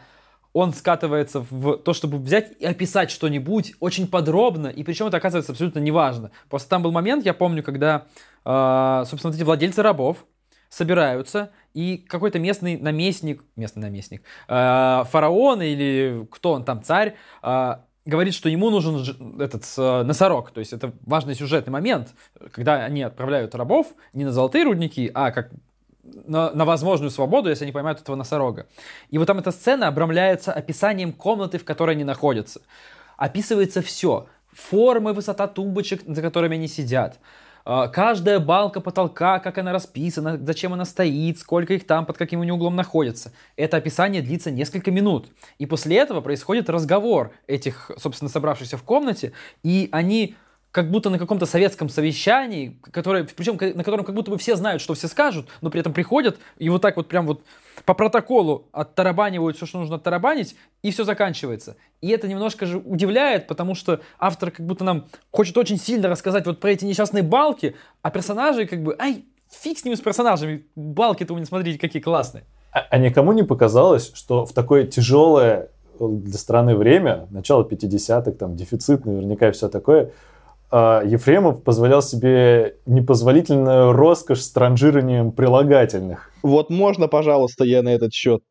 он 0.53 0.73
скатывается 0.73 1.45
в 1.49 1.77
то, 1.77 1.93
чтобы 1.93 2.17
взять 2.17 2.53
и 2.59 2.65
описать 2.65 3.09
что-нибудь 3.09 3.73
очень 3.79 4.07
подробно, 4.07 4.67
и 4.67 4.83
причем 4.83 5.07
это 5.07 5.17
оказывается 5.17 5.53
абсолютно 5.53 5.79
неважно. 5.79 6.31
Просто 6.49 6.69
там 6.69 6.83
был 6.83 6.91
момент, 6.91 7.25
я 7.25 7.33
помню, 7.33 7.63
когда, 7.63 8.07
э, 8.43 9.03
собственно, 9.07 9.31
вот 9.31 9.35
эти 9.35 9.43
владельцы 9.43 9.81
рабов 9.81 10.25
собираются, 10.69 11.51
и 11.73 11.97
какой-то 11.97 12.39
местный 12.39 12.77
наместник, 12.77 13.43
местный 13.55 13.83
наместник, 13.83 14.23
э, 14.47 15.03
фараон 15.09 15.61
или 15.61 16.27
кто 16.31 16.53
он 16.53 16.65
там, 16.65 16.83
царь, 16.83 17.15
э, 17.43 17.75
говорит, 18.05 18.33
что 18.33 18.49
ему 18.49 18.69
нужен 18.69 19.39
этот 19.39 19.63
э, 19.77 20.03
носорог. 20.03 20.51
То 20.51 20.59
есть 20.59 20.73
это 20.73 20.93
важный 21.05 21.35
сюжетный 21.35 21.71
момент, 21.71 22.09
когда 22.51 22.83
они 22.83 23.03
отправляют 23.03 23.55
рабов 23.55 23.87
не 24.13 24.25
на 24.25 24.31
золотые 24.31 24.63
рудники, 24.63 25.11
а 25.13 25.31
как 25.31 25.51
на, 26.03 26.51
на 26.51 26.65
возможную 26.65 27.11
свободу, 27.11 27.49
если 27.49 27.65
они 27.65 27.71
поймают 27.71 28.01
этого 28.01 28.15
носорога. 28.15 28.67
И 29.09 29.17
вот 29.17 29.27
там 29.27 29.39
эта 29.39 29.51
сцена 29.51 29.87
обрамляется 29.87 30.51
описанием 30.51 31.13
комнаты, 31.13 31.57
в 31.57 31.65
которой 31.65 31.91
они 31.91 32.03
находятся. 32.03 32.61
Описывается 33.17 33.81
все. 33.81 34.27
Формы, 34.51 35.13
высота 35.13 35.47
тумбочек, 35.47 36.01
за 36.05 36.21
которыми 36.21 36.55
они 36.55 36.67
сидят. 36.67 37.19
А, 37.65 37.87
Каждая 37.87 38.39
балка 38.39 38.81
потолка, 38.81 39.39
как 39.39 39.57
она 39.57 39.71
расписана, 39.73 40.39
зачем 40.41 40.73
она 40.73 40.85
стоит, 40.85 41.39
сколько 41.39 41.73
их 41.73 41.85
там, 41.85 42.05
под 42.05 42.17
каким 42.17 42.41
они 42.41 42.51
углом 42.51 42.75
находятся. 42.75 43.31
Это 43.55 43.77
описание 43.77 44.21
длится 44.21 44.51
несколько 44.51 44.91
минут. 44.91 45.29
И 45.59 45.65
после 45.65 45.97
этого 45.97 46.21
происходит 46.21 46.69
разговор 46.69 47.31
этих, 47.47 47.91
собственно, 47.97 48.29
собравшихся 48.29 48.77
в 48.77 48.83
комнате, 48.83 49.33
и 49.63 49.89
они 49.91 50.35
как 50.71 50.89
будто 50.89 51.09
на 51.09 51.19
каком-то 51.19 51.45
советском 51.45 51.89
совещании, 51.89 52.79
которое, 52.91 53.25
причем 53.25 53.57
на 53.75 53.83
котором 53.83 54.05
как 54.05 54.15
будто 54.15 54.31
бы 54.31 54.37
все 54.37 54.55
знают, 54.55 54.81
что 54.81 54.93
все 54.93 55.07
скажут, 55.07 55.47
но 55.59 55.69
при 55.69 55.81
этом 55.81 55.93
приходят 55.93 56.37
и 56.57 56.69
вот 56.69 56.81
так 56.81 56.95
вот 56.95 57.09
прям 57.09 57.27
вот 57.27 57.43
по 57.85 57.93
протоколу 57.93 58.67
оттарабанивают 58.71 59.57
все, 59.57 59.65
что 59.65 59.79
нужно 59.79 59.97
оттарабанить, 59.97 60.55
и 60.81 60.91
все 60.91 61.03
заканчивается. 61.03 61.75
И 61.99 62.09
это 62.09 62.27
немножко 62.27 62.65
же 62.65 62.77
удивляет, 62.77 63.47
потому 63.47 63.75
что 63.75 64.01
автор 64.17 64.51
как 64.51 64.65
будто 64.65 64.83
нам 64.83 65.07
хочет 65.31 65.57
очень 65.57 65.77
сильно 65.77 66.07
рассказать 66.07 66.45
вот 66.45 66.59
про 66.59 66.71
эти 66.71 66.85
несчастные 66.85 67.23
балки, 67.23 67.75
а 68.01 68.09
персонажи 68.09 68.65
как 68.65 68.81
бы, 68.81 68.95
ай, 68.99 69.25
фиг 69.49 69.77
с 69.77 69.83
ними 69.83 69.95
с 69.95 70.01
персонажами, 70.01 70.65
балки-то 70.75 71.33
вы 71.33 71.41
не 71.41 71.45
смотрите, 71.45 71.79
какие 71.79 72.01
классные. 72.01 72.45
А, 72.71 72.85
а 72.89 72.97
никому 72.97 73.33
не 73.33 73.43
показалось, 73.43 74.11
что 74.13 74.45
в 74.45 74.53
такое 74.53 74.85
тяжелое 74.85 75.69
для 75.99 76.37
страны 76.37 76.75
время, 76.75 77.27
начало 77.29 77.63
50-х, 77.63 78.31
там, 78.31 78.55
дефицит 78.55 79.05
наверняка 79.05 79.49
и 79.49 79.51
все 79.51 79.67
такое, 79.67 80.11
Ефремов 80.71 81.63
позволял 81.63 82.01
себе 82.01 82.77
непозволительную 82.85 83.91
роскошь 83.91 84.39
с 84.41 84.51
транжированием 84.51 85.31
прилагательных. 85.31 86.31
Вот 86.43 86.69
можно, 86.69 87.07
пожалуйста, 87.07 87.65
я 87.65 87.81
на 87.83 87.89
этот 87.89 88.13
счет 88.13 88.41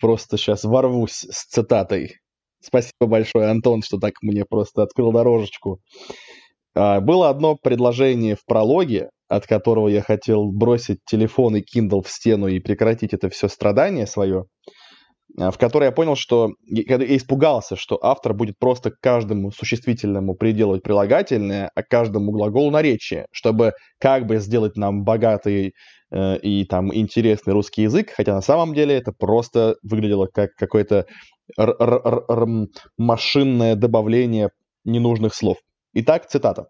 просто 0.00 0.36
сейчас 0.36 0.64
ворвусь 0.64 1.26
с 1.30 1.46
цитатой. 1.46 2.18
Спасибо 2.60 3.06
большое, 3.06 3.50
Антон, 3.50 3.82
что 3.82 3.98
так 3.98 4.14
мне 4.22 4.44
просто 4.48 4.82
открыл 4.82 5.12
дорожечку. 5.12 5.80
А, 6.74 7.00
Было 7.00 7.28
одно 7.28 7.56
предложение 7.56 8.36
в 8.36 8.44
прологе, 8.46 9.10
от 9.28 9.46
которого 9.46 9.88
я 9.88 10.02
хотел 10.02 10.50
бросить 10.50 10.98
телефон 11.04 11.56
и 11.56 11.60
Kindle 11.62 12.02
в 12.02 12.08
стену 12.08 12.46
и 12.46 12.60
прекратить 12.60 13.12
это 13.12 13.28
все 13.28 13.48
страдание 13.48 14.06
свое, 14.06 14.40
а, 14.40 14.83
в 15.36 15.56
которой 15.58 15.86
я 15.86 15.92
понял, 15.92 16.14
что 16.16 16.50
я 16.66 16.96
испугался, 17.16 17.76
что 17.76 17.98
автор 18.02 18.34
будет 18.34 18.58
просто 18.58 18.92
каждому 19.00 19.50
существительному 19.50 20.34
приделывать 20.34 20.82
прилагательное, 20.82 21.70
а 21.74 21.82
каждому 21.82 22.30
глаголу 22.30 22.70
наречие, 22.70 23.26
чтобы 23.32 23.72
как 23.98 24.26
бы 24.26 24.36
сделать 24.36 24.76
нам 24.76 25.02
богатый 25.02 25.74
э, 26.10 26.38
и 26.38 26.64
там 26.64 26.94
интересный 26.94 27.52
русский 27.52 27.82
язык, 27.82 28.10
хотя 28.14 28.32
на 28.34 28.42
самом 28.42 28.74
деле 28.74 28.94
это 28.94 29.12
просто 29.12 29.76
выглядело 29.82 30.26
как 30.32 30.54
какое-то 30.54 31.06
машинное 32.96 33.74
добавление 33.74 34.50
ненужных 34.84 35.34
слов. 35.34 35.58
Итак, 35.94 36.26
цитата. 36.26 36.66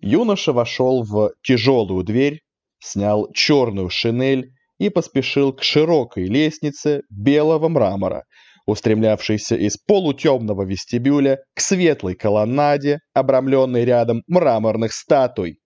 Юноша 0.00 0.52
вошел 0.52 1.02
в 1.02 1.32
тяжелую 1.42 2.04
дверь, 2.04 2.40
снял 2.80 3.30
черную 3.32 3.88
шинель 3.88 4.52
и 4.78 4.88
поспешил 4.88 5.52
к 5.52 5.62
широкой 5.62 6.24
лестнице 6.24 7.02
белого 7.10 7.68
мрамора, 7.68 8.24
устремлявшейся 8.66 9.56
из 9.56 9.76
полутемного 9.76 10.62
вестибюля 10.64 11.38
к 11.54 11.60
светлой 11.60 12.14
колоннаде, 12.14 13.00
обрамленной 13.14 13.84
рядом 13.84 14.22
мраморных 14.26 14.92
статуй. 14.92 15.58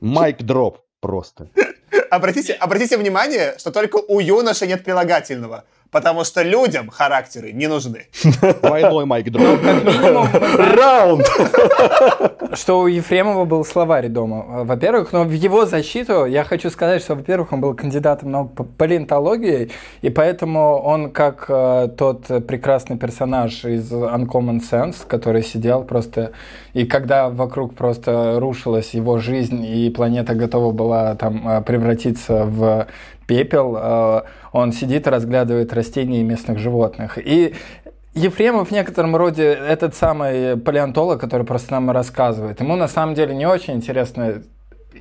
Майк 0.00 0.42
дроп 0.42 0.80
просто. 1.00 1.50
Обратите, 2.10 2.52
обратите 2.52 2.96
внимание, 2.96 3.54
что 3.58 3.70
только 3.72 3.96
у 3.96 4.20
юноши 4.20 4.66
нет 4.66 4.84
прилагательного, 4.84 5.64
потому 5.96 6.24
что 6.24 6.42
людям 6.42 6.90
характеры 6.90 7.52
не 7.52 7.68
нужны. 7.68 8.04
Двойной 8.60 9.06
майк 9.06 9.30
дроп. 9.30 9.60
Знаем, 9.60 10.28
Раунд! 10.76 11.26
что 12.52 12.80
у 12.80 12.86
Ефремова 12.86 13.44
был 13.44 13.64
словарь 13.64 14.08
дома. 14.08 14.64
Во-первых, 14.64 15.12
но 15.12 15.24
в 15.24 15.32
его 15.32 15.64
защиту 15.64 16.26
я 16.26 16.44
хочу 16.44 16.70
сказать, 16.70 17.02
что, 17.02 17.14
во-первых, 17.14 17.52
он 17.52 17.60
был 17.60 17.74
кандидатом 17.74 18.30
наук 18.30 18.54
по 18.54 18.64
палеонтологии, 18.64 19.70
и 20.02 20.10
поэтому 20.10 20.78
он 20.78 21.10
как 21.10 21.46
э, 21.48 21.88
тот 21.96 22.26
прекрасный 22.46 22.96
персонаж 22.98 23.64
из 23.64 23.90
Uncommon 23.92 24.60
Sense, 24.60 24.96
который 25.06 25.42
сидел 25.42 25.84
просто, 25.84 26.32
и 26.74 26.84
когда 26.84 27.28
вокруг 27.28 27.74
просто 27.74 28.38
рушилась 28.38 28.94
его 28.94 29.18
жизнь, 29.18 29.64
и 29.64 29.90
планета 29.90 30.34
готова 30.34 30.72
была 30.72 31.14
там 31.14 31.48
э, 31.48 31.62
превратиться 31.62 32.44
в 32.44 32.86
пепел, 33.26 33.76
э, 33.76 34.22
он 34.52 34.72
сидит 34.72 35.06
и 35.06 35.10
разглядывает 35.10 35.72
растения 35.72 36.20
и 36.20 36.24
местных 36.24 36.58
животных. 36.58 37.18
И 37.18 37.54
Ефремов 38.14 38.68
в 38.68 38.72
некотором 38.72 39.14
роде 39.14 39.44
этот 39.44 39.94
самый 39.94 40.56
палеонтолог, 40.56 41.20
который 41.20 41.44
просто 41.44 41.72
нам 41.72 41.90
рассказывает. 41.90 42.60
Ему 42.60 42.74
на 42.76 42.88
самом 42.88 43.14
деле 43.14 43.34
не 43.34 43.46
очень 43.46 43.74
интересно 43.74 44.42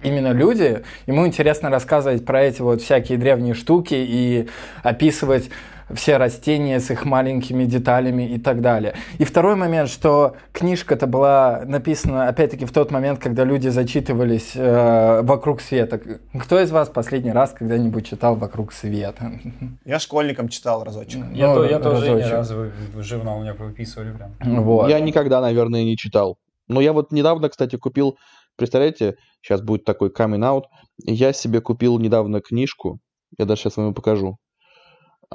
именно 0.04 0.34
люди. 0.34 0.84
Ему 1.08 1.26
интересно 1.26 1.70
рассказывать 1.70 2.26
про 2.26 2.44
эти 2.44 2.62
вот 2.62 2.82
всякие 2.82 3.18
древние 3.18 3.54
штуки 3.54 3.96
и 3.96 4.50
описывать 4.84 5.50
все 5.94 6.18
растения 6.18 6.80
с 6.80 6.90
их 6.92 7.06
маленькими 7.06 7.66
деталями 7.66 8.24
и 8.24 8.40
так 8.40 8.62
далее. 8.62 8.96
И 9.20 9.24
второй 9.24 9.56
момент, 9.56 9.90
что 9.90 10.36
книжка-то 10.52 11.06
была 11.08 11.62
написана, 11.66 12.28
опять-таки, 12.28 12.66
в 12.66 12.72
тот 12.72 12.92
момент, 12.92 13.20
когда 13.20 13.44
люди 13.44 13.68
зачитывались 13.68 14.54
э, 14.56 15.22
«Вокруг 15.24 15.62
света». 15.62 16.00
Кто 16.40 16.60
из 16.60 16.72
вас 16.72 16.90
последний 16.90 17.32
раз 17.32 17.52
когда-нибудь 17.52 18.08
читал 18.08 18.36
«Вокруг 18.36 18.74
света»? 18.74 19.32
Я 19.86 20.00
школьником 20.00 20.50
читал 20.50 20.84
разочек. 20.84 21.24
Я, 21.34 21.50
Ну, 21.50 21.56
то- 21.56 21.66
я 21.66 21.80
тоже 21.80 22.08
разочек. 22.08 22.32
разу 22.32 22.56
в- 22.56 22.98
в 23.00 23.04
журнал 23.04 23.38
у 23.38 23.42
меня 23.42 23.54
выписывали 23.54 24.12
прям. 24.12 24.32
Вот. 24.64 24.90
Я 24.90 25.00
никогда, 25.00 25.42
наверное, 25.42 25.84
не 25.84 25.96
читал. 25.98 26.38
Но 26.68 26.82
я 26.82 26.94
вот 26.94 27.12
недавно, 27.12 27.50
кстати, 27.50 27.76
купил, 27.76 28.18
представляете, 28.56 29.16
сейчас 29.42 29.62
будет 29.62 29.86
такой 29.86 30.10
coming 30.10 30.40
out, 30.42 30.64
я 31.04 31.32
себе 31.34 31.62
купил 31.62 32.00
недавно 32.00 32.42
книжку, 32.42 33.00
я 33.38 33.46
даже 33.46 33.62
сейчас 33.62 33.78
вам 33.78 33.94
покажу. 33.94 34.38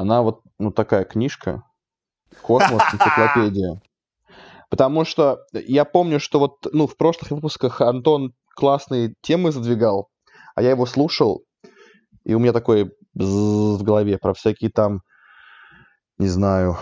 Она 0.00 0.22
вот, 0.22 0.40
ну, 0.58 0.72
такая 0.72 1.04
книжка, 1.04 1.62
«Космос. 2.40 2.82
Энциклопедия». 2.94 3.82
Потому 4.70 5.04
что 5.04 5.40
я 5.52 5.84
помню, 5.84 6.18
что 6.18 6.38
вот, 6.38 6.66
ну, 6.72 6.86
в 6.86 6.96
прошлых 6.96 7.30
выпусках 7.30 7.82
Антон 7.82 8.32
классные 8.56 9.14
темы 9.20 9.52
задвигал, 9.52 10.08
а 10.54 10.62
я 10.62 10.70
его 10.70 10.86
слушал, 10.86 11.44
и 12.24 12.32
у 12.32 12.38
меня 12.38 12.54
такой 12.54 12.92
в 13.12 13.82
голове 13.82 14.16
про 14.16 14.32
всякие 14.32 14.70
там, 14.70 15.02
не 16.16 16.28
знаю, 16.28 16.78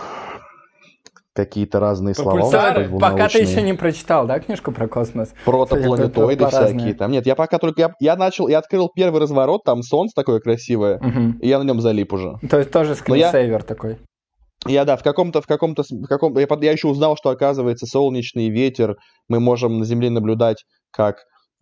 какие-то 1.45 1.79
разные 1.79 2.15
слова. 2.15 2.39
пульсары? 2.39 2.89
Пока 2.99 3.27
ты 3.29 3.39
еще 3.39 3.61
не 3.61 3.73
прочитал, 3.73 4.27
да, 4.27 4.39
книжку 4.39 4.71
про 4.71 4.87
космос? 4.87 5.33
Протопланетоиды 5.45 6.45
всякие 6.47 6.93
там. 6.93 7.11
Нет, 7.11 7.25
я 7.25 7.35
пока 7.35 7.57
только... 7.59 7.81
Я, 7.81 7.93
я 7.99 8.15
начал... 8.15 8.47
Я 8.47 8.59
открыл 8.59 8.89
первый 8.93 9.21
разворот, 9.21 9.63
там 9.63 9.81
солнце 9.83 10.13
такое 10.15 10.39
красивое, 10.39 10.99
Мгм. 10.99 11.39
и 11.41 11.47
я 11.47 11.59
на 11.59 11.63
нем 11.63 11.81
залип 11.81 12.13
уже. 12.13 12.37
То 12.49 12.57
есть 12.59 12.71
тоже 12.71 12.95
Но 13.07 13.15
я- 13.15 13.29
скринсейвер 13.29 13.63
такой. 13.63 13.97
Я, 14.67 14.83
да, 14.85 14.97
в 14.97 15.03
каком-то... 15.03 15.41
В 15.41 15.47
каком-то... 15.47 15.83
В 15.89 16.07
каком 16.07 16.37
я, 16.37 16.47
я 16.61 16.71
еще 16.71 16.87
узнал, 16.87 17.15
что, 17.17 17.29
оказывается, 17.29 17.85
солнечный 17.85 18.49
ветер 18.49 18.97
мы 19.27 19.39
можем 19.39 19.79
на 19.79 19.85
Земле 19.85 20.09
наблюдать 20.09 20.63
как 20.91 21.17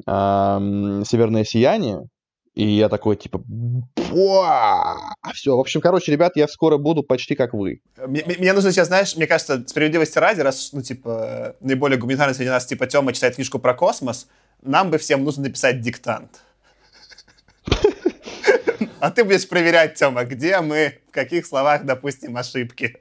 ам, 0.05 1.03
северное 1.05 1.43
сияние. 1.43 2.01
И 2.57 2.65
я 2.71 2.89
такой, 2.89 3.15
типа... 3.17 3.39
Все, 5.31 5.55
в 5.55 5.59
общем, 5.59 5.79
короче, 5.79 6.11
ребят, 6.11 6.31
я 6.35 6.47
скоро 6.47 6.77
буду 6.79 7.03
почти 7.03 7.35
как 7.35 7.53
вы. 7.53 7.81
Мне, 8.07 8.23
мне- 8.25 8.53
нужно 8.53 8.71
сейчас, 8.71 8.87
знаешь, 8.87 9.15
мне 9.15 9.27
кажется, 9.27 9.63
справедливости 9.67 10.17
ради, 10.17 10.41
раз, 10.41 10.71
ну, 10.73 10.81
типа, 10.81 11.55
наиболее 11.59 11.99
гуманитарный 11.99 12.33
среди 12.33 12.49
нас, 12.49 12.65
типа, 12.65 12.87
Тёма 12.87 13.13
читает 13.13 13.35
книжку 13.35 13.59
про 13.59 13.75
космос, 13.75 14.27
нам 14.63 14.89
бы 14.89 14.97
всем 14.97 15.23
нужно 15.23 15.43
написать 15.43 15.81
диктант. 15.81 16.41
А 19.01 19.11
ты 19.11 19.23
будешь 19.23 19.47
проверять, 19.47 19.93
Тёма, 19.93 20.23
где 20.23 20.59
мы, 20.61 20.95
в 21.09 21.11
каких 21.11 21.45
словах 21.45 21.85
допустим 21.85 22.37
ошибки. 22.37 22.97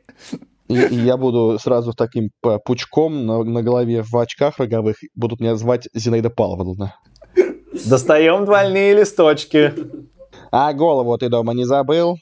И, 0.68 0.74
и 0.74 0.96
я 0.96 1.16
буду 1.16 1.58
сразу 1.58 1.94
таким 1.94 2.30
пучком 2.66 3.24
на, 3.24 3.42
на 3.42 3.62
голове 3.62 4.02
в 4.02 4.14
очках 4.18 4.58
роговых. 4.58 4.98
Будут 5.14 5.40
меня 5.40 5.56
звать 5.56 5.88
Зинаида 5.94 6.28
Павловна. 6.28 6.96
Достаем 7.84 8.44
двойные 8.44 8.94
листочки. 8.94 9.72
А 10.50 10.72
голову 10.72 11.16
ты 11.18 11.28
дома 11.28 11.52
не 11.54 11.64
забыл? 11.64 12.18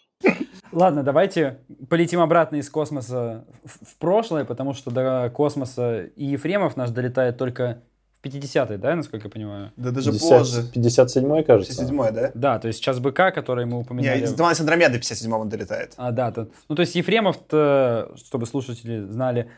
Ладно, 0.73 1.03
давайте 1.05 1.59
полетим 1.89 2.21
обратно 2.21 2.57
из 2.57 2.69
космоса 2.69 3.45
в, 3.65 3.87
в 3.87 3.97
прошлое, 3.99 4.45
потому 4.45 4.75
что 4.75 4.91
до 4.91 5.31
космоса 5.33 6.03
и 6.17 6.25
Ефремов 6.25 6.77
наш 6.77 6.91
долетает 6.91 7.39
только 7.39 7.83
в 8.21 8.27
50-е, 8.27 8.79
да, 8.79 8.97
насколько 8.97 9.29
я 9.29 9.31
понимаю? 9.31 9.71
Да 9.77 9.91
даже 9.93 10.11
50 10.11 10.39
позже. 10.39 10.63
57-й, 10.75 11.45
кажется. 11.45 11.77
57 11.87 12.13
да? 12.15 12.31
Да, 12.35 12.59
то 12.59 12.67
есть 12.69 12.81
сейчас 12.81 12.99
БК, 12.99 13.31
который 13.31 13.67
мы 13.67 13.79
упоминали. 13.79 14.21
Не, 14.23 14.27
Туман 14.27 14.55
с 14.57 14.61
Андромеды 14.61 14.95
57 14.99 15.33
он 15.33 15.49
долетает. 15.49 15.93
А, 15.97 16.11
да, 16.11 16.33
то- 16.33 16.49
ну 16.69 16.75
то 16.75 16.81
есть 16.81 16.97
Ефремов, 16.97 17.37
чтобы 17.47 18.47
слушатели 18.47 19.05
знали, 19.09 19.51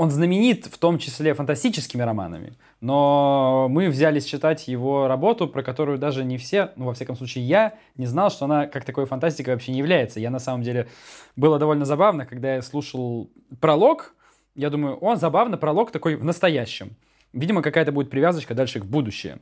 он 0.00 0.10
знаменит 0.10 0.64
в 0.64 0.78
том 0.78 0.98
числе 0.98 1.34
фантастическими 1.34 2.00
романами, 2.00 2.54
но 2.80 3.66
мы 3.68 3.90
взялись 3.90 4.24
читать 4.24 4.66
его 4.66 5.08
работу, 5.08 5.46
про 5.46 5.62
которую 5.62 5.98
даже 5.98 6.24
не 6.24 6.38
все, 6.38 6.70
ну 6.76 6.86
во 6.86 6.94
всяком 6.94 7.16
случае 7.16 7.44
я, 7.46 7.74
не 7.98 8.06
знал, 8.06 8.30
что 8.30 8.46
она 8.46 8.66
как 8.66 8.86
такой 8.86 9.04
фантастикой 9.04 9.52
вообще 9.52 9.72
не 9.72 9.78
является. 9.78 10.18
Я 10.18 10.30
на 10.30 10.38
самом 10.38 10.62
деле, 10.62 10.88
было 11.36 11.58
довольно 11.58 11.84
забавно, 11.84 12.24
когда 12.24 12.54
я 12.54 12.62
слушал 12.62 13.28
пролог, 13.60 14.14
я 14.54 14.70
думаю, 14.70 14.96
он 14.96 15.18
забавно, 15.18 15.58
пролог 15.58 15.90
такой 15.90 16.16
в 16.16 16.24
настоящем. 16.24 16.96
Видимо, 17.34 17.60
какая-то 17.60 17.92
будет 17.92 18.08
привязочка 18.08 18.54
дальше 18.54 18.80
в 18.80 18.86
будущее. 18.86 19.40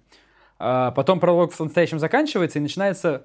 А 0.59 0.91
потом 0.91 1.21
пролог 1.21 1.53
в 1.53 1.61
настоящем 1.61 2.01
заканчивается 2.01 2.59
и 2.59 2.63
начинается 2.63 3.23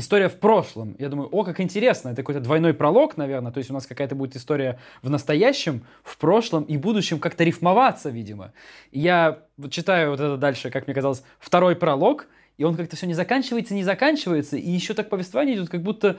история 0.00 0.28
в 0.28 0.38
прошлом. 0.38 0.96
Я 0.98 1.08
думаю, 1.08 1.28
о, 1.30 1.44
как 1.44 1.60
интересно, 1.60 2.08
это 2.08 2.16
какой-то 2.22 2.40
двойной 2.40 2.74
пролог, 2.74 3.16
наверное, 3.16 3.52
то 3.52 3.58
есть 3.58 3.70
у 3.70 3.74
нас 3.74 3.86
какая-то 3.86 4.14
будет 4.14 4.36
история 4.36 4.78
в 5.02 5.10
настоящем, 5.10 5.84
в 6.02 6.18
прошлом 6.18 6.64
и 6.64 6.76
будущем 6.76 7.18
как-то 7.20 7.44
рифмоваться, 7.44 8.10
видимо. 8.10 8.52
Я 8.90 9.40
читаю 9.70 10.10
вот 10.10 10.20
это 10.20 10.36
дальше, 10.36 10.70
как 10.70 10.86
мне 10.86 10.94
казалось, 10.94 11.22
второй 11.38 11.76
пролог, 11.76 12.26
и 12.58 12.64
он 12.64 12.76
как-то 12.76 12.96
все 12.96 13.06
не 13.06 13.14
заканчивается, 13.14 13.74
не 13.74 13.84
заканчивается, 13.84 14.56
и 14.56 14.70
еще 14.70 14.94
так 14.94 15.08
повествование 15.08 15.56
идет, 15.56 15.70
как 15.70 15.82
будто 15.82 16.18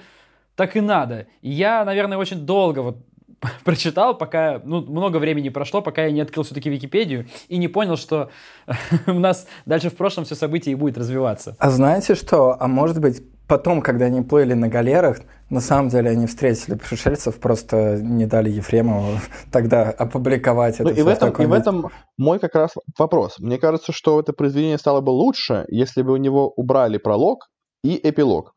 так 0.55 0.75
и 0.75 0.81
надо. 0.81 1.27
И 1.41 1.51
я, 1.51 1.85
наверное, 1.85 2.17
очень 2.17 2.45
долго 2.45 2.79
вот 2.79 2.97
прочитал, 3.63 4.17
пока, 4.17 4.61
ну, 4.63 4.81
много 4.81 5.17
времени 5.17 5.49
прошло, 5.49 5.81
пока 5.81 6.05
я 6.05 6.11
не 6.11 6.21
открыл 6.21 6.43
все-таки 6.43 6.69
Википедию 6.69 7.27
и 7.47 7.57
не 7.57 7.67
понял, 7.67 7.97
что 7.97 8.29
у 9.07 9.19
нас 9.19 9.47
дальше 9.65 9.89
в 9.89 9.95
прошлом 9.95 10.25
все 10.25 10.35
события 10.35 10.71
и 10.71 10.75
будет 10.75 10.97
развиваться. 10.97 11.55
А 11.59 11.69
знаете 11.69 12.15
что? 12.15 12.55
А 12.59 12.67
может 12.67 12.99
быть, 12.99 13.21
потом, 13.51 13.81
когда 13.81 14.05
они 14.05 14.21
плыли 14.21 14.53
на 14.53 14.69
галерах, 14.69 15.17
на 15.49 15.59
самом 15.59 15.89
деле 15.89 16.11
они 16.11 16.25
встретили 16.25 16.75
пришельцев, 16.75 17.37
просто 17.37 17.97
не 18.01 18.25
дали 18.25 18.49
Ефремову 18.49 19.19
тогда 19.51 19.91
опубликовать 19.91 20.75
это 20.75 20.85
Ну, 20.85 20.89
и, 20.91 21.01
в 21.01 21.07
этом, 21.09 21.33
и 21.33 21.45
в 21.45 21.51
этом 21.51 21.89
мой 22.17 22.39
как 22.39 22.55
раз 22.55 22.71
вопрос. 22.97 23.39
Мне 23.39 23.57
кажется, 23.57 23.91
что 23.91 24.21
это 24.21 24.31
произведение 24.31 24.77
стало 24.77 25.01
бы 25.01 25.09
лучше, 25.09 25.65
если 25.67 26.01
бы 26.01 26.13
у 26.13 26.15
него 26.15 26.49
убрали 26.55 26.97
пролог 26.97 27.49
и 27.83 27.99
эпилог. 28.01 28.53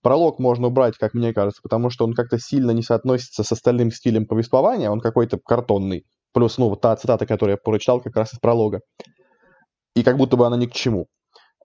Пролог 0.00 0.38
можно 0.38 0.68
убрать, 0.68 0.96
как 0.96 1.14
мне 1.14 1.34
кажется, 1.34 1.60
потому 1.60 1.90
что 1.90 2.04
он 2.04 2.14
как-то 2.14 2.38
сильно 2.38 2.70
не 2.70 2.84
соотносится 2.84 3.42
с 3.42 3.50
остальным 3.50 3.90
стилем 3.90 4.26
повествования, 4.26 4.92
он 4.92 5.00
какой-то 5.00 5.40
картонный. 5.44 6.04
Плюс, 6.32 6.56
ну, 6.56 6.68
вот 6.68 6.80
та 6.80 6.94
цитата, 6.94 7.26
которую 7.26 7.54
я 7.54 7.56
прочитал 7.56 8.00
как 8.00 8.14
раз 8.14 8.32
из 8.32 8.38
пролога. 8.38 8.78
И 9.96 10.04
как 10.04 10.16
будто 10.16 10.36
бы 10.36 10.46
она 10.46 10.56
ни 10.56 10.66
к 10.66 10.72
чему. 10.72 11.06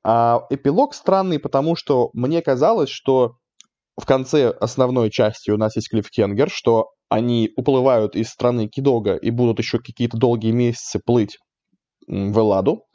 А 0.03 0.45
эпилог 0.49 0.93
странный, 0.93 1.39
потому 1.39 1.75
что 1.75 2.09
мне 2.13 2.41
казалось, 2.41 2.89
что 2.89 3.35
в 3.99 4.05
конце 4.05 4.49
основной 4.49 5.11
части 5.11 5.51
у 5.51 5.57
нас 5.57 5.75
есть 5.75 5.89
клиффхенгер, 5.89 6.49
что 6.49 6.89
они 7.09 7.51
уплывают 7.55 8.15
из 8.15 8.29
страны 8.29 8.67
Кидога 8.67 9.15
и 9.15 9.29
будут 9.29 9.59
еще 9.59 9.77
какие-то 9.79 10.17
долгие 10.17 10.51
месяцы 10.51 10.99
плыть 11.05 11.37
в 12.07 12.37
Элладу. 12.37 12.85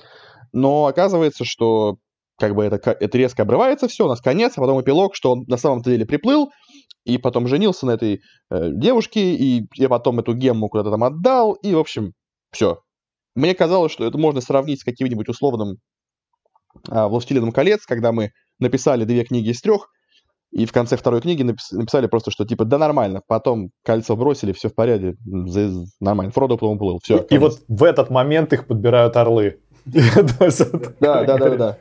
Но 0.53 0.87
оказывается, 0.87 1.45
что 1.45 1.97
как 2.39 2.55
бы 2.55 2.65
это, 2.65 2.91
это 2.91 3.19
резко 3.19 3.43
обрывается 3.43 3.89
все, 3.89 4.07
у 4.07 4.09
нас 4.09 4.21
конец, 4.21 4.55
а 4.57 4.61
потом 4.61 4.81
эпилог, 4.81 5.15
что 5.15 5.33
он 5.33 5.45
на 5.47 5.57
самом 5.57 5.83
деле 5.83 6.05
приплыл, 6.07 6.51
и 7.05 7.19
потом 7.19 7.47
женился 7.47 7.87
на 7.87 7.93
этой 7.93 8.21
э, 8.51 8.71
девушке, 8.73 9.35
и 9.35 9.67
я 9.75 9.89
потом 9.89 10.19
эту 10.19 10.35
гемму 10.35 10.69
куда-то 10.69 10.91
там 10.91 11.05
отдал, 11.05 11.53
и, 11.55 11.73
в 11.75 11.79
общем, 11.79 12.13
все. 12.51 12.81
Мне 13.35 13.55
казалось, 13.55 13.93
что 13.93 14.07
это 14.07 14.19
можно 14.19 14.41
сравнить 14.41 14.81
с 14.81 14.85
каким-нибудь 14.85 15.29
условным 15.29 15.77
«Властелином 16.89 17.53
колец», 17.53 17.85
когда 17.87 18.13
мы 18.13 18.31
написали 18.59 19.05
две 19.05 19.25
книги 19.25 19.51
из 19.51 19.61
трех, 19.61 19.89
и 20.53 20.65
в 20.65 20.73
конце 20.73 20.97
второй 20.97 21.21
книги 21.21 21.43
напис- 21.43 21.73
написали 21.73 22.07
просто, 22.07 22.31
что 22.31 22.45
типа, 22.47 22.65
да 22.65 22.79
нормально, 22.79 23.21
потом 23.27 23.71
кольцо 23.85 24.17
бросили, 24.17 24.53
все 24.53 24.69
в 24.69 24.75
порядке, 24.75 25.15
нормально, 26.01 26.33
Фродо 26.33 26.57
потом 26.57 26.77
уплыл, 26.77 26.99
все. 27.03 27.19
И 27.31 27.39
вот 27.39 27.61
в 27.69 27.85
этот 27.85 28.11
момент 28.11 28.53
их 28.53 28.67
подбирают 28.67 29.17
орлы. 29.17 29.59
Да, 31.01 31.25
да, 31.25 31.37
да, 31.37 31.57
да. 31.57 31.79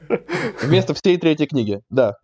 Вместо 0.62 0.94
всей 0.94 1.18
третьей 1.18 1.48
книги, 1.48 1.80
да. 1.90 2.16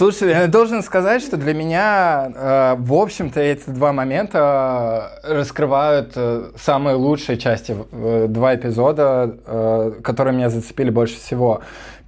Слушай, 0.00 0.30
я 0.30 0.46
должен 0.46 0.82
сказать, 0.82 1.20
что 1.20 1.36
для 1.36 1.52
меня, 1.52 2.32
э, 2.34 2.76
в 2.78 2.94
общем-то, 2.94 3.38
эти 3.38 3.68
два 3.68 3.92
момента 3.92 5.10
э, 5.22 5.34
раскрывают 5.34 6.12
э, 6.16 6.52
самые 6.56 6.96
лучшие 6.96 7.36
части, 7.36 7.76
два 7.92 8.54
эпизода, 8.54 9.98
которые 10.02 10.34
меня 10.34 10.48
зацепили 10.48 10.88
больше 10.88 11.16
всего. 11.16 11.60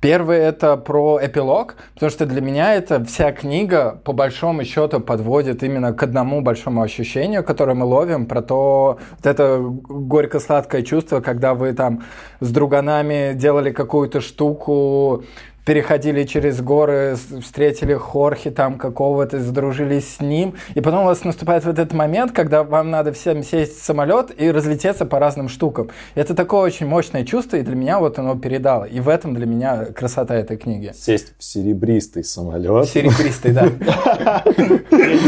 Первый 0.02 0.38
это 0.38 0.76
про 0.76 1.20
эпилог, 1.22 1.76
потому 1.94 2.10
что 2.10 2.26
для 2.26 2.40
меня 2.40 2.74
эта 2.74 3.04
вся 3.04 3.30
книга 3.30 4.00
по 4.04 4.12
большому 4.12 4.64
счету 4.64 4.98
подводит 4.98 5.62
именно 5.62 5.92
к 5.92 6.02
одному 6.02 6.40
большому 6.40 6.82
ощущению, 6.82 7.44
которое 7.44 7.74
мы 7.74 7.84
ловим, 7.84 8.26
про 8.26 8.42
то, 8.42 8.98
вот 9.12 9.26
это 9.26 9.58
горько-сладкое 9.60 10.82
чувство, 10.82 11.20
когда 11.20 11.54
вы 11.54 11.72
там 11.72 12.02
с 12.40 12.50
друганами 12.50 13.34
делали 13.34 13.70
какую-то 13.70 14.20
штуку, 14.20 15.22
переходили 15.64 16.24
через 16.24 16.60
горы, 16.60 17.16
встретили 17.40 17.94
Хорхи 17.94 18.50
там 18.50 18.78
какого-то, 18.78 19.40
задружились 19.40 20.16
с 20.16 20.20
ним. 20.20 20.54
И 20.74 20.80
потом 20.80 21.02
у 21.02 21.06
вас 21.06 21.24
наступает 21.24 21.64
вот 21.64 21.78
этот 21.78 21.92
момент, 21.92 22.32
когда 22.32 22.64
вам 22.64 22.90
надо 22.90 23.12
всем 23.12 23.42
сесть 23.42 23.80
в 23.80 23.84
самолет 23.84 24.32
и 24.36 24.50
разлететься 24.50 25.06
по 25.06 25.18
разным 25.18 25.48
штукам. 25.48 25.90
Это 26.14 26.34
такое 26.34 26.62
очень 26.62 26.86
мощное 26.86 27.24
чувство, 27.24 27.56
и 27.56 27.62
для 27.62 27.76
меня 27.76 28.00
вот 28.00 28.18
оно 28.18 28.36
передало. 28.36 28.84
И 28.84 29.00
в 29.00 29.08
этом 29.08 29.34
для 29.34 29.46
меня 29.46 29.86
красота 29.86 30.34
этой 30.34 30.56
книги. 30.56 30.92
Сесть 30.94 31.34
в 31.38 31.44
серебристый 31.44 32.24
самолет. 32.24 32.88
Серебристый, 32.88 33.52
да. 33.52 33.68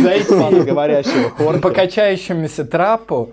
Зайти 0.02 0.60
говорящего 0.62 1.30
Хорхи. 1.30 1.60
По 1.60 1.70
качающемуся 1.70 2.64
трапу 2.64 3.32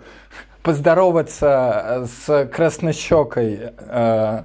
поздороваться 0.61 2.07
с 2.07 2.45
краснощекой 2.53 3.71
э, 3.79 4.43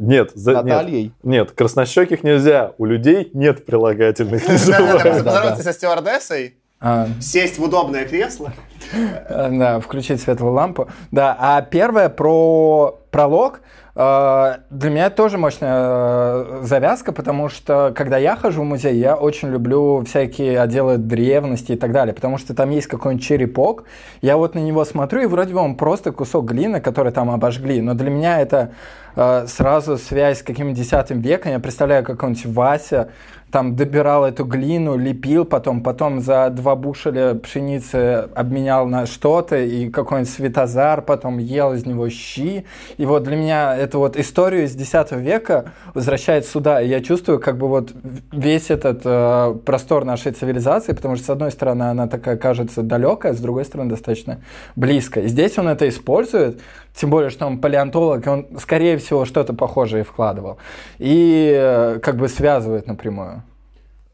Нет, 0.00 0.32
за, 0.34 0.52
нет, 0.54 0.64
Натальей. 0.64 1.12
нет, 1.22 1.52
краснощеких 1.52 2.22
нельзя. 2.22 2.72
У 2.78 2.86
людей 2.86 3.30
нет 3.34 3.66
прилагательных. 3.66 4.44
Поздороваться 4.46 5.62
со 5.62 5.72
стюардессой, 5.72 6.54
а, 6.80 7.08
сесть 7.20 7.58
в 7.58 7.62
удобное 7.62 8.06
кресло. 8.06 8.54
Э, 8.94 9.50
Да, 9.50 9.80
включить 9.80 10.22
светлую 10.22 10.54
лампу. 10.54 10.88
Да, 11.10 11.36
а 11.38 11.60
первое 11.60 12.08
про 12.08 12.98
пролог. 13.10 13.60
Э, 14.00 14.56
Для 14.70 14.90
меня 14.90 15.10
тоже 15.10 15.38
мощная 15.38 15.72
э, 15.74 16.60
завязка, 16.62 17.12
потому 17.12 17.48
что 17.48 17.92
когда 17.94 18.16
я 18.18 18.36
хожу 18.36 18.62
в 18.62 18.64
музей, 18.64 18.96
я 18.96 19.16
очень 19.16 19.48
люблю 19.48 20.02
всякие 20.06 20.60
отделы 20.60 20.96
древности 20.96 21.72
и 21.72 21.76
так 21.76 21.92
далее, 21.92 22.14
потому 22.14 22.38
что 22.38 22.54
там 22.54 22.70
есть 22.70 22.86
какой-нибудь 22.86 23.24
черепок, 23.24 23.84
я 24.22 24.36
вот 24.36 24.54
на 24.54 24.60
него 24.60 24.84
смотрю, 24.84 25.22
и 25.22 25.26
вроде 25.26 25.54
бы 25.54 25.60
он 25.60 25.76
просто 25.76 26.12
кусок 26.12 26.46
глины, 26.46 26.80
который 26.80 27.12
там 27.12 27.30
обожгли, 27.30 27.80
но 27.80 27.94
для 27.94 28.10
меня 28.10 28.40
это 28.40 28.72
э, 29.16 29.46
сразу 29.46 29.98
связь 29.98 30.38
с 30.38 30.42
каким-то 30.42 30.80
X 30.80 31.10
веком, 31.10 31.52
я 31.52 31.58
представляю, 31.58 32.04
какой-нибудь 32.04 32.46
Вася 32.46 33.10
там 33.50 33.76
добирал 33.76 34.24
эту 34.24 34.44
глину, 34.44 34.96
лепил 34.96 35.44
потом, 35.44 35.82
потом 35.82 36.20
за 36.20 36.50
два 36.50 36.76
бушеля 36.76 37.34
пшеницы 37.34 38.28
обменял 38.34 38.86
на 38.86 39.06
что-то, 39.06 39.58
и 39.58 39.90
какой-нибудь 39.90 40.32
Светозар 40.32 41.02
потом 41.02 41.38
ел 41.38 41.72
из 41.72 41.86
него 41.86 42.08
щи. 42.08 42.64
И 42.96 43.06
вот 43.06 43.24
для 43.24 43.36
меня 43.36 43.76
это 43.76 43.98
вот 43.98 44.16
историю 44.16 44.64
из 44.64 44.76
X 44.76 45.12
века 45.12 45.72
возвращает 45.94 46.46
сюда. 46.46 46.80
И 46.80 46.88
я 46.88 47.00
чувствую 47.00 47.40
как 47.40 47.58
бы 47.58 47.68
вот 47.68 47.92
весь 48.32 48.70
этот 48.70 49.02
э, 49.04 49.54
простор 49.64 50.04
нашей 50.04 50.32
цивилизации, 50.32 50.92
потому 50.92 51.16
что 51.16 51.24
с 51.26 51.30
одной 51.30 51.50
стороны 51.50 51.84
она 51.84 52.06
такая 52.06 52.36
кажется 52.36 52.82
далекая, 52.82 53.34
с 53.34 53.40
другой 53.40 53.64
стороны 53.64 53.90
достаточно 53.90 54.40
близкая. 54.76 55.24
И 55.24 55.28
здесь 55.28 55.58
он 55.58 55.68
это 55.68 55.88
использует, 55.88 56.60
тем 56.94 57.10
более, 57.10 57.30
что 57.30 57.46
он 57.46 57.58
палеонтолог, 57.58 58.26
и 58.26 58.28
он, 58.28 58.46
скорее 58.60 58.98
всего, 58.98 59.24
что-то 59.24 59.54
похожее 59.54 60.04
вкладывал. 60.04 60.58
И 60.98 61.52
э, 61.56 61.98
как 62.02 62.16
бы 62.16 62.28
связывает 62.28 62.86
напрямую. 62.86 63.39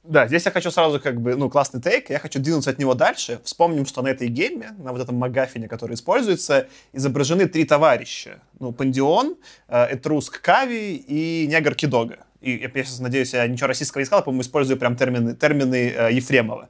Да, 0.09 0.27
здесь 0.27 0.45
я 0.45 0.51
хочу 0.53 0.71
сразу 0.71 1.01
как 1.01 1.21
бы, 1.21 1.35
ну, 1.37 1.51
классный 1.51 1.81
тейк, 1.81 2.11
я 2.11 2.19
хочу 2.19 2.39
двинуться 2.39 2.71
от 2.71 2.79
него 2.79 2.95
дальше. 2.95 3.41
Вспомним, 3.45 3.87
что 3.87 4.03
на 4.03 4.09
этой 4.09 4.29
гейме, 4.29 4.71
на 4.79 4.93
вот 4.93 5.01
этом 5.01 5.17
магафине, 5.17 5.69
который 5.69 5.95
используется, 5.95 6.69
изображены 6.93 7.47
три 7.47 7.65
товарища. 7.65 8.41
Ну, 8.61 8.73
Пандион, 8.73 9.37
э, 9.69 9.95
Этруск 9.95 10.41
Кави 10.41 10.95
и 10.95 11.47
Негр 11.49 11.75
Кидога. 11.75 12.19
И 12.41 12.53
я, 12.53 12.85
сейчас 12.85 13.01
надеюсь, 13.01 13.35
я 13.35 13.47
ничего 13.47 13.67
российского 13.67 14.01
не 14.01 14.07
сказал, 14.07 14.23
по-моему, 14.23 14.43
использую 14.43 14.79
прям 14.79 14.97
термины, 14.97 15.35
термины 15.35 15.93
э, 15.97 16.13
Ефремова. 16.13 16.69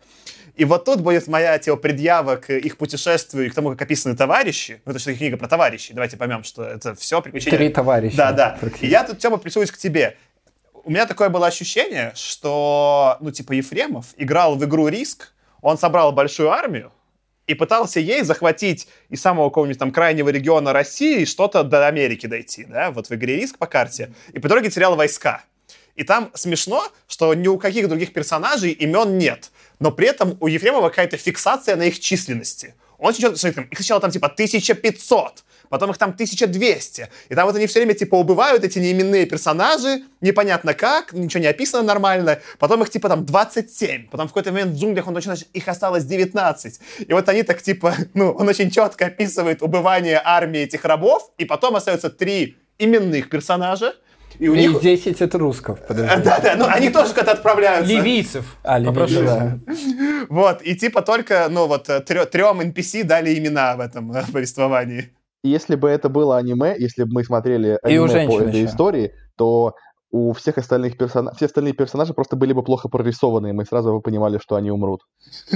И 0.57 0.65
вот 0.65 0.87
тут 0.87 1.03
будет 1.03 1.29
моя 1.29 1.59
типа, 1.59 1.77
предъява 1.77 2.37
к 2.37 2.51
их 2.51 2.79
путешествию 2.79 3.47
и 3.47 3.51
к 3.51 3.55
тому, 3.55 3.71
как 3.71 3.83
описаны 3.83 4.17
товарищи. 4.17 4.81
Ну, 4.87 4.93
это 4.93 4.99
что 4.99 5.15
книга 5.15 5.37
про 5.37 5.49
товарищей. 5.49 5.93
Давайте 5.93 6.17
поймем, 6.17 6.45
что 6.45 6.65
это 6.65 6.95
все 6.95 7.21
приключения. 7.21 7.59
Три 7.59 7.69
товарища. 7.69 8.17
Да, 8.17 8.33
да. 8.33 8.59
И 8.81 8.87
я 8.87 9.05
тут, 9.05 9.19
Тёма, 9.19 9.37
присуюсь 9.37 9.71
к 9.71 9.77
тебе. 9.77 10.17
У 10.87 10.91
меня 10.91 11.05
такое 11.07 11.31
было 11.31 11.49
ощущение, 11.49 12.13
что, 12.15 13.17
ну, 13.19 13.33
типа, 13.33 13.55
Ефремов 13.55 14.15
играл 14.17 14.55
в 14.55 14.65
игру 14.65 14.87
«Риск», 14.87 15.33
он 15.61 15.79
собрал 15.79 16.13
большую 16.13 16.53
армию 16.53 16.93
и 17.49 17.55
пытался 17.55 17.99
ей 17.99 18.23
захватить 18.23 18.87
из 19.09 19.21
самого 19.21 19.49
какого-нибудь 19.49 19.81
там 19.81 19.91
крайнего 19.91 20.29
региона 20.29 20.73
России 20.73 21.25
что-то 21.25 21.65
до 21.65 21.89
Америки 21.89 22.27
дойти, 22.27 22.67
да, 22.67 22.93
вот 22.93 23.09
в 23.09 23.15
игре 23.17 23.35
«Риск» 23.35 23.59
по 23.59 23.67
карте, 23.67 24.15
и 24.33 24.39
по 24.39 24.49
дороге 24.49 24.71
терял 24.71 24.95
войска. 24.95 25.43
И 25.97 26.05
там 26.05 26.31
смешно, 26.35 26.85
что 27.09 27.35
ни 27.35 27.49
у 27.49 27.59
каких 27.59 27.89
других 27.89 28.13
персонажей 28.13 28.71
имен 28.71 29.19
нет, 29.19 29.51
но 29.81 29.91
при 29.91 30.07
этом 30.07 30.37
у 30.39 30.47
Ефремова 30.47 30.91
какая-то 30.91 31.17
фиксация 31.17 31.75
на 31.75 31.83
их 31.83 31.99
численности. 31.99 32.77
Он 32.99 33.13
там, 33.13 33.33
их 33.33 33.79
сначала 33.79 34.01
там 34.01 34.13
типа 34.13 34.29
1500, 34.29 35.43
потом 35.69 35.91
их 35.91 35.99
там 35.99 36.11
1200. 36.11 37.09
И 37.29 37.35
там 37.35 37.47
вот 37.47 37.57
они 37.57 37.67
все 37.67 37.81
время 37.81 37.95
типа 37.95 38.15
убывают, 38.17 38.65
эти 38.65 38.79
неименные 38.79 39.27
персонажи, 39.27 40.03
непонятно 40.21 40.75
как, 40.75 41.13
ничего 41.13 41.41
не 41.41 41.47
описано 41.47 41.83
нормально. 41.83 42.41
Потом 42.59 42.83
их 42.83 42.91
типа 42.91 43.09
там 43.09 43.25
27. 43.25 44.09
Потом 44.11 44.27
в 44.29 44.31
какой-то 44.31 44.53
момент 44.53 44.73
в 44.73 44.79
джунглях 44.79 45.07
он 45.07 45.15
точно 45.15 45.37
их 45.53 45.69
осталось 45.69 46.05
19. 46.05 46.81
И 47.07 47.13
вот 47.13 47.29
они 47.29 47.43
так 47.43 47.63
типа, 47.63 47.95
ну, 48.15 48.31
он 48.31 48.49
очень 48.49 48.71
четко 48.71 49.07
описывает 49.07 49.63
убывание 49.63 50.21
армии 50.25 50.61
этих 50.61 50.85
рабов, 50.85 51.31
и 51.39 51.45
потом 51.45 51.77
остается 51.77 52.11
три 52.11 52.57
именных 52.79 53.31
персонажа, 53.31 53.95
и 54.39 54.49
у 54.49 54.55
И 54.55 54.59
них... 54.59 54.81
10 54.81 55.21
это 55.21 55.39
руссков, 55.39 55.79
подожди. 55.87 56.23
Да-да, 56.23 56.57
ну 56.57 56.67
они 56.67 56.91
тоже 56.91 57.11
куда-то 57.11 57.33
отправляются. 57.33 57.93
Ливийцев. 57.93 58.57
А. 58.63 58.79
Ливийцы, 58.79 59.23
да. 59.23 59.59
Вот, 60.29 60.63
и 60.63 60.75
типа 60.75 61.03
только, 61.03 61.47
ну 61.49 61.67
вот, 61.67 61.85
трем 61.85 62.61
NPC 62.61 63.05
дали 63.05 63.39
имена 63.39 63.77
в 63.77 63.81
этом 63.81 64.13
э, 64.13 64.25
повествовании. 64.31 65.11
Если 65.47 65.77
бы 65.77 65.89
это 65.89 66.09
было 66.09 66.37
аниме, 66.37 66.75
если 66.79 67.05
бы 67.05 67.11
мы 67.13 67.25
смотрели 67.25 67.79
И 67.89 67.99
у 67.99 68.05
аниме 68.05 68.27
по 68.27 68.41
этой 68.41 68.61
еще. 68.61 68.65
истории, 68.67 69.13
то 69.37 69.75
у 70.13 70.33
всех 70.33 70.57
остальных 70.59 70.97
персонажей, 70.97 71.37
все 71.37 71.47
остальные 71.47 71.75
персонажи 71.75 72.15
просто 72.15 72.37
были 72.37 72.53
бы 72.53 72.63
плохо 72.63 72.89
прорисованы, 72.89 73.49
и 73.49 73.53
мы 73.53 73.65
сразу 73.65 73.93
бы 73.93 74.01
понимали, 74.01 74.39
что 74.39 74.57
они 74.57 74.71
умрут. 74.71 75.03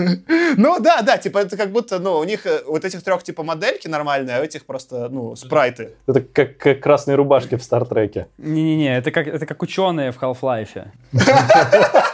Ну 0.56 0.80
да, 0.80 1.02
да, 1.02 1.16
типа 1.16 1.38
это 1.38 1.56
как 1.56 1.70
будто, 1.70 2.00
ну, 2.00 2.18
у 2.18 2.24
них 2.24 2.44
э, 2.44 2.62
вот 2.66 2.84
этих 2.84 3.04
трех 3.04 3.22
типа 3.22 3.44
модельки 3.44 3.86
нормальные, 3.86 4.36
а 4.36 4.40
у 4.40 4.42
этих 4.42 4.66
просто, 4.66 5.08
ну, 5.08 5.36
спрайты. 5.36 5.92
Это 6.08 6.22
как, 6.22 6.58
как 6.58 6.80
красные 6.80 7.14
рубашки 7.14 7.54
в 7.56 7.62
Стартреке. 7.62 8.26
Не-не-не, 8.38 8.98
это 8.98 9.12
как, 9.12 9.28
это 9.28 9.46
как 9.46 9.62
ученые 9.62 10.10
в 10.10 10.20
Half-Life. 10.20 10.88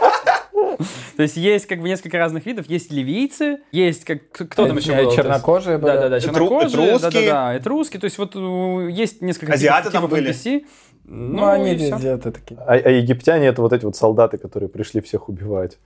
То 1.16 1.22
есть 1.22 1.36
есть 1.36 1.66
как 1.66 1.80
бы 1.80 1.88
несколько 1.88 2.18
разных 2.18 2.46
видов. 2.46 2.68
Есть 2.68 2.92
ливийцы, 2.92 3.58
есть 3.72 4.04
как... 4.04 4.30
Кто 4.30 4.66
там 4.66 4.76
еще 4.76 4.94
был? 4.94 5.12
Чернокожие 5.12 5.78
были. 5.78 5.92
Да-да-да, 5.92 6.20
чернокожие, 6.20 6.96
этруски. 6.96 7.02
да-да-да, 7.02 7.58
этруски. 7.58 7.98
То 7.98 8.04
есть 8.04 8.18
вот 8.18 8.36
э, 8.36 8.90
есть 8.90 9.22
несколько 9.22 9.54
Азиаты 9.54 9.90
там 9.90 10.06
были? 10.08 10.30
NPC. 10.30 10.66
Ну, 11.04 11.46
они 11.46 11.74
везде 11.74 12.16
такие. 12.16 12.58
А, 12.60 12.72
а 12.74 12.90
египтяне 12.90 13.46
это 13.46 13.62
вот 13.62 13.72
эти 13.72 13.84
вот 13.84 13.96
солдаты, 13.96 14.38
которые 14.38 14.68
пришли 14.68 15.00
всех 15.00 15.28
убивать. 15.28 15.78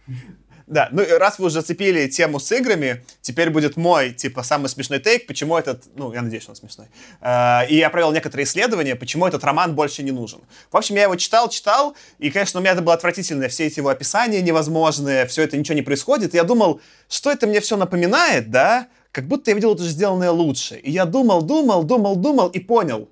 Да, 0.70 0.88
ну 0.92 1.04
раз 1.18 1.40
вы 1.40 1.46
уже 1.46 1.54
зацепили 1.54 2.06
тему 2.06 2.38
с 2.38 2.52
играми, 2.52 3.04
теперь 3.22 3.50
будет 3.50 3.76
мой, 3.76 4.12
типа, 4.12 4.44
самый 4.44 4.68
смешной 4.68 5.00
тейк, 5.00 5.26
почему 5.26 5.58
этот, 5.58 5.82
ну, 5.96 6.12
я 6.12 6.22
надеюсь, 6.22 6.48
он 6.48 6.54
смешной. 6.54 6.86
Э, 7.20 7.66
И 7.68 7.76
я 7.76 7.90
провел 7.90 8.12
некоторые 8.12 8.44
исследования, 8.44 8.94
почему 8.94 9.26
этот 9.26 9.42
роман 9.42 9.74
больше 9.74 10.04
не 10.04 10.12
нужен. 10.12 10.38
В 10.70 10.76
общем, 10.76 10.94
я 10.94 11.02
его 11.02 11.16
читал, 11.16 11.48
читал, 11.48 11.96
и, 12.20 12.30
конечно, 12.30 12.60
у 12.60 12.62
меня 12.62 12.74
это 12.74 12.82
было 12.82 12.94
отвратительное, 12.94 13.48
все 13.48 13.66
эти 13.66 13.80
его 13.80 13.88
описания 13.88 14.40
невозможные, 14.42 15.26
все 15.26 15.42
это 15.42 15.56
ничего 15.56 15.74
не 15.74 15.82
происходит. 15.82 16.34
И 16.34 16.36
я 16.36 16.44
думал, 16.44 16.80
что 17.08 17.32
это 17.32 17.48
мне 17.48 17.60
все 17.60 17.76
напоминает, 17.76 18.52
да? 18.52 18.86
Как 19.10 19.26
будто 19.26 19.50
я 19.50 19.56
видел 19.56 19.74
это 19.74 19.82
же 19.82 19.90
сделанное 19.90 20.30
лучше. 20.30 20.76
И 20.76 20.92
я 20.92 21.04
думал, 21.04 21.42
думал, 21.42 21.82
думал, 21.82 22.14
думал 22.14 22.48
и 22.48 22.60
понял. 22.60 23.08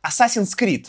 Assassin's 0.00 0.56
Creed. 0.56 0.86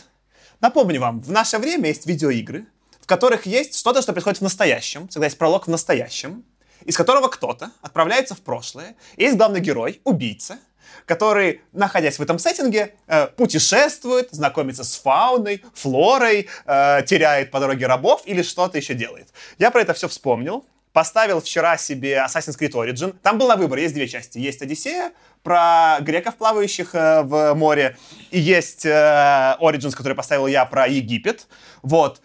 Напомню 0.60 1.00
вам, 1.00 1.20
в 1.20 1.32
наше 1.32 1.58
время 1.58 1.88
есть 1.88 2.06
видеоигры, 2.06 2.66
в 3.02 3.06
которых 3.06 3.46
есть 3.46 3.78
что-то, 3.78 4.00
что 4.00 4.12
происходит 4.12 4.38
в 4.38 4.42
настоящем, 4.42 5.08
всегда 5.08 5.26
есть 5.26 5.36
пролог 5.36 5.66
в 5.66 5.70
настоящем, 5.70 6.44
из 6.84 6.96
которого 6.96 7.28
кто-то 7.28 7.72
отправляется 7.82 8.34
в 8.34 8.40
прошлое. 8.40 8.94
И 9.16 9.24
есть 9.24 9.36
главный 9.36 9.60
герой, 9.60 10.00
убийца, 10.04 10.58
который, 11.04 11.62
находясь 11.72 12.18
в 12.18 12.22
этом 12.22 12.38
сеттинге, 12.38 12.94
э, 13.08 13.26
путешествует, 13.26 14.28
знакомится 14.30 14.84
с 14.84 14.96
фауной, 14.96 15.64
флорой, 15.74 16.48
э, 16.64 17.02
теряет 17.04 17.50
по 17.50 17.58
дороге 17.58 17.86
рабов 17.86 18.22
или 18.24 18.42
что-то 18.42 18.78
еще 18.78 18.94
делает. 18.94 19.28
Я 19.58 19.70
про 19.72 19.82
это 19.82 19.94
все 19.94 20.06
вспомнил. 20.08 20.64
Поставил 20.92 21.40
вчера 21.40 21.78
себе 21.78 22.16
Assassin's 22.16 22.58
Creed 22.58 22.72
Origin. 22.72 23.16
Там 23.22 23.38
был 23.38 23.48
на 23.48 23.56
выбор, 23.56 23.78
есть 23.78 23.94
две 23.94 24.06
части. 24.06 24.36
Есть 24.36 24.60
Одиссея 24.60 25.12
про 25.42 25.96
греков, 26.02 26.36
плавающих 26.36 26.94
э, 26.94 27.22
в 27.22 27.54
море, 27.54 27.96
и 28.30 28.38
есть 28.38 28.84
Origins, 28.84 29.92
который 29.92 30.12
поставил 30.12 30.46
я 30.46 30.66
про 30.66 30.86
Египет. 30.86 31.48
Вот. 31.82 32.20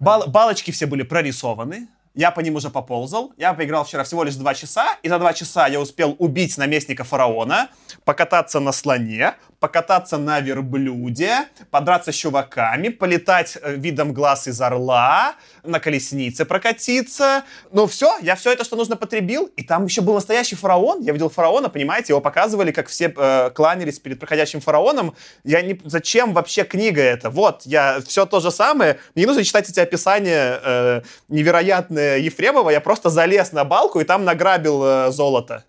Бал- 0.00 0.28
балочки 0.28 0.70
все 0.70 0.86
были 0.86 1.02
прорисованы. 1.02 1.88
Я 2.14 2.30
по 2.30 2.40
ним 2.40 2.56
уже 2.56 2.70
поползал. 2.70 3.32
Я 3.36 3.52
поиграл 3.54 3.84
вчера 3.84 4.02
всего 4.02 4.24
лишь 4.24 4.34
два 4.34 4.54
часа, 4.54 4.96
и 5.02 5.08
за 5.08 5.18
два 5.18 5.32
часа 5.32 5.68
я 5.68 5.80
успел 5.80 6.16
убить 6.18 6.58
наместника 6.58 7.04
фараона, 7.04 7.68
покататься 8.04 8.60
на 8.60 8.72
слоне, 8.72 9.34
покататься 9.60 10.18
на 10.18 10.40
верблюде, 10.40 11.46
подраться 11.70 12.12
с 12.12 12.14
чуваками, 12.14 12.88
полетать 12.88 13.58
э, 13.60 13.74
видом 13.74 14.12
глаз 14.12 14.46
из 14.48 14.60
орла, 14.60 15.34
на 15.64 15.80
колеснице 15.80 16.44
прокатиться. 16.44 17.44
Ну 17.72 17.86
все, 17.86 18.16
я 18.22 18.36
все 18.36 18.52
это, 18.52 18.64
что 18.64 18.76
нужно, 18.76 18.96
потребил. 18.96 19.46
И 19.56 19.62
там 19.62 19.84
еще 19.86 20.00
был 20.00 20.14
настоящий 20.14 20.56
фараон. 20.56 21.00
Я 21.00 21.12
видел 21.12 21.28
фараона, 21.28 21.68
понимаете, 21.68 22.12
его 22.12 22.20
показывали, 22.20 22.70
как 22.70 22.86
все 22.88 23.12
э, 23.16 23.50
кланялись 23.50 23.98
перед 23.98 24.20
проходящим 24.20 24.60
фараоном. 24.60 25.14
Я 25.44 25.62
не... 25.62 25.80
Зачем 25.84 26.34
вообще 26.34 26.64
книга 26.64 27.02
эта? 27.02 27.30
Вот, 27.30 27.62
я 27.64 28.00
все 28.06 28.26
то 28.26 28.40
же 28.40 28.50
самое. 28.50 28.98
Мне 29.14 29.24
не 29.24 29.26
нужно 29.26 29.44
читать 29.44 29.68
эти 29.68 29.80
описания 29.80 30.60
э, 30.62 31.02
невероятные 31.28 32.24
Ефремова. 32.24 32.70
Я 32.70 32.80
просто 32.80 33.10
залез 33.10 33.52
на 33.52 33.64
балку 33.64 34.00
и 34.00 34.04
там 34.04 34.24
награбил 34.24 34.84
э, 34.84 35.10
золото. 35.10 35.64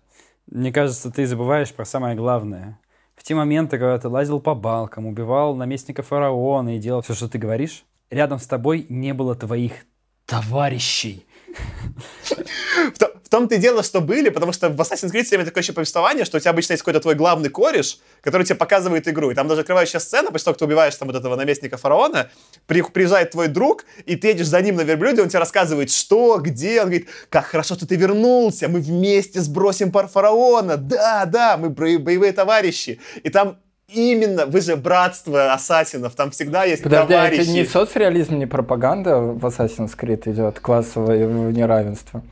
Мне 0.46 0.72
кажется, 0.72 1.10
ты 1.10 1.26
забываешь 1.26 1.72
про 1.72 1.84
самое 1.84 2.16
главное. 2.16 2.78
В 3.20 3.22
те 3.22 3.34
моменты, 3.34 3.76
когда 3.76 3.98
ты 3.98 4.08
лазил 4.08 4.40
по 4.40 4.54
балкам, 4.54 5.04
убивал 5.06 5.54
наместника 5.54 6.02
фараона 6.02 6.76
и 6.76 6.78
делал 6.78 7.02
все, 7.02 7.12
что 7.12 7.28
ты 7.28 7.36
говоришь, 7.36 7.84
рядом 8.08 8.38
с 8.38 8.46
тобой 8.46 8.86
не 8.88 9.12
было 9.12 9.34
твоих 9.34 9.84
товарищей. 10.24 11.26
В, 13.30 13.32
том-то 13.32 13.54
и 13.54 13.58
дело, 13.58 13.84
что 13.84 14.00
были, 14.00 14.28
потому 14.28 14.52
что 14.52 14.70
в 14.70 14.80
Assassin's 14.80 15.12
Creed 15.12 15.28
время 15.28 15.44
такое 15.44 15.62
еще 15.62 15.72
повествование, 15.72 16.24
что 16.24 16.36
у 16.36 16.40
тебя 16.40 16.50
обычно 16.50 16.72
есть 16.72 16.82
какой-то 16.82 16.98
твой 16.98 17.14
главный 17.14 17.48
кореш, 17.48 18.00
который 18.22 18.42
тебе 18.42 18.56
показывает 18.56 19.06
игру. 19.06 19.30
И 19.30 19.34
там 19.36 19.46
даже 19.46 19.60
открывающая 19.60 20.00
сцена, 20.00 20.32
после 20.32 20.46
того, 20.46 20.54
как 20.54 20.58
ты 20.58 20.64
убиваешь 20.64 20.96
там 20.96 21.06
вот 21.06 21.16
этого 21.16 21.36
наместника 21.36 21.76
фараона, 21.76 22.28
при, 22.66 22.82
приезжает 22.82 23.30
твой 23.30 23.46
друг, 23.46 23.84
и 24.04 24.16
ты 24.16 24.30
едешь 24.30 24.48
за 24.48 24.60
ним 24.60 24.74
на 24.74 24.80
верблюде, 24.80 25.22
он 25.22 25.28
тебе 25.28 25.38
рассказывает, 25.38 25.92
что, 25.92 26.38
где. 26.38 26.80
Он 26.80 26.86
говорит, 26.88 27.06
как 27.28 27.44
хорошо, 27.46 27.76
что 27.76 27.86
ты 27.86 27.94
вернулся, 27.94 28.66
мы 28.66 28.80
вместе 28.80 29.40
сбросим 29.40 29.92
пар 29.92 30.08
фараона. 30.08 30.76
Да, 30.76 31.24
да, 31.24 31.56
мы 31.56 31.68
боевые 31.70 32.32
товарищи. 32.32 32.98
И 33.22 33.30
там 33.30 33.58
Именно, 33.92 34.46
вы 34.46 34.60
же 34.60 34.76
братство 34.76 35.52
ассасинов, 35.52 36.14
там 36.14 36.30
всегда 36.30 36.64
есть 36.64 36.82
Подожди, 36.82 37.12
товарищи. 37.12 37.40
это 37.40 37.50
не 37.50 37.64
соцреализм, 37.64 38.38
не 38.38 38.46
пропаганда 38.46 39.18
в 39.18 39.44
Assassin's 39.44 39.96
Creed 39.98 40.30
идет, 40.30 40.60
классовое 40.60 41.26
неравенство? 41.26 42.22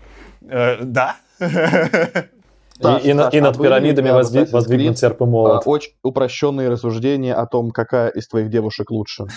Э, 0.48 0.78
да. 0.82 1.16
Да, 2.80 2.98
и, 2.98 3.10
и, 3.10 3.12
Саша, 3.12 3.36
и 3.36 3.40
над 3.40 3.58
пирамидами 3.58 4.10
воздвиг, 4.10 4.52
воздвигнут 4.52 4.96
серп 4.96 5.22
и 5.22 5.24
молот. 5.24 5.66
А, 5.66 5.68
очень 5.68 5.94
упрощенные 6.04 6.68
рассуждения 6.68 7.34
о 7.34 7.44
том, 7.46 7.72
какая 7.72 8.08
из 8.10 8.28
твоих 8.28 8.50
девушек 8.50 8.90
лучше. 8.90 9.26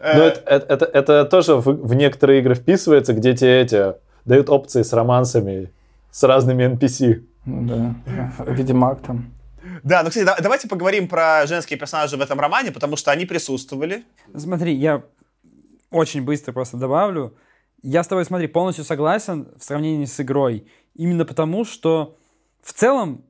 Ну, 0.00 0.22
это, 0.22 0.66
это, 0.68 0.84
это, 0.84 1.24
тоже 1.24 1.56
в, 1.56 1.64
в 1.64 1.94
некоторые 1.94 2.40
игры 2.40 2.54
вписывается, 2.54 3.14
где 3.14 3.34
тебе 3.34 3.62
эти 3.62 3.94
дают 4.24 4.48
опции 4.48 4.82
с 4.82 4.92
романсами, 4.92 5.72
с 6.12 6.22
разными 6.22 6.64
NPC. 6.64 7.24
Ну 7.46 7.66
да, 7.66 8.44
Ведьмак 8.46 9.00
там. 9.00 9.32
Да, 9.82 10.02
ну, 10.02 10.10
кстати, 10.10 10.28
давайте 10.40 10.68
поговорим 10.68 11.08
про 11.08 11.46
женские 11.46 11.78
персонажи 11.78 12.16
в 12.16 12.20
этом 12.20 12.38
романе, 12.38 12.70
потому 12.70 12.96
что 12.96 13.10
они 13.10 13.26
присутствовали. 13.26 14.04
Смотри, 14.36 14.74
я 14.74 15.02
очень 15.90 16.22
быстро 16.22 16.52
просто 16.52 16.76
добавлю. 16.76 17.34
Я 17.82 18.02
с 18.02 18.08
тобой, 18.08 18.24
смотри, 18.24 18.48
полностью 18.48 18.84
согласен 18.84 19.48
в 19.56 19.64
сравнении 19.64 20.04
с 20.04 20.20
игрой. 20.20 20.66
Именно 20.94 21.24
потому, 21.24 21.64
что 21.64 22.16
в 22.62 22.72
целом 22.72 23.24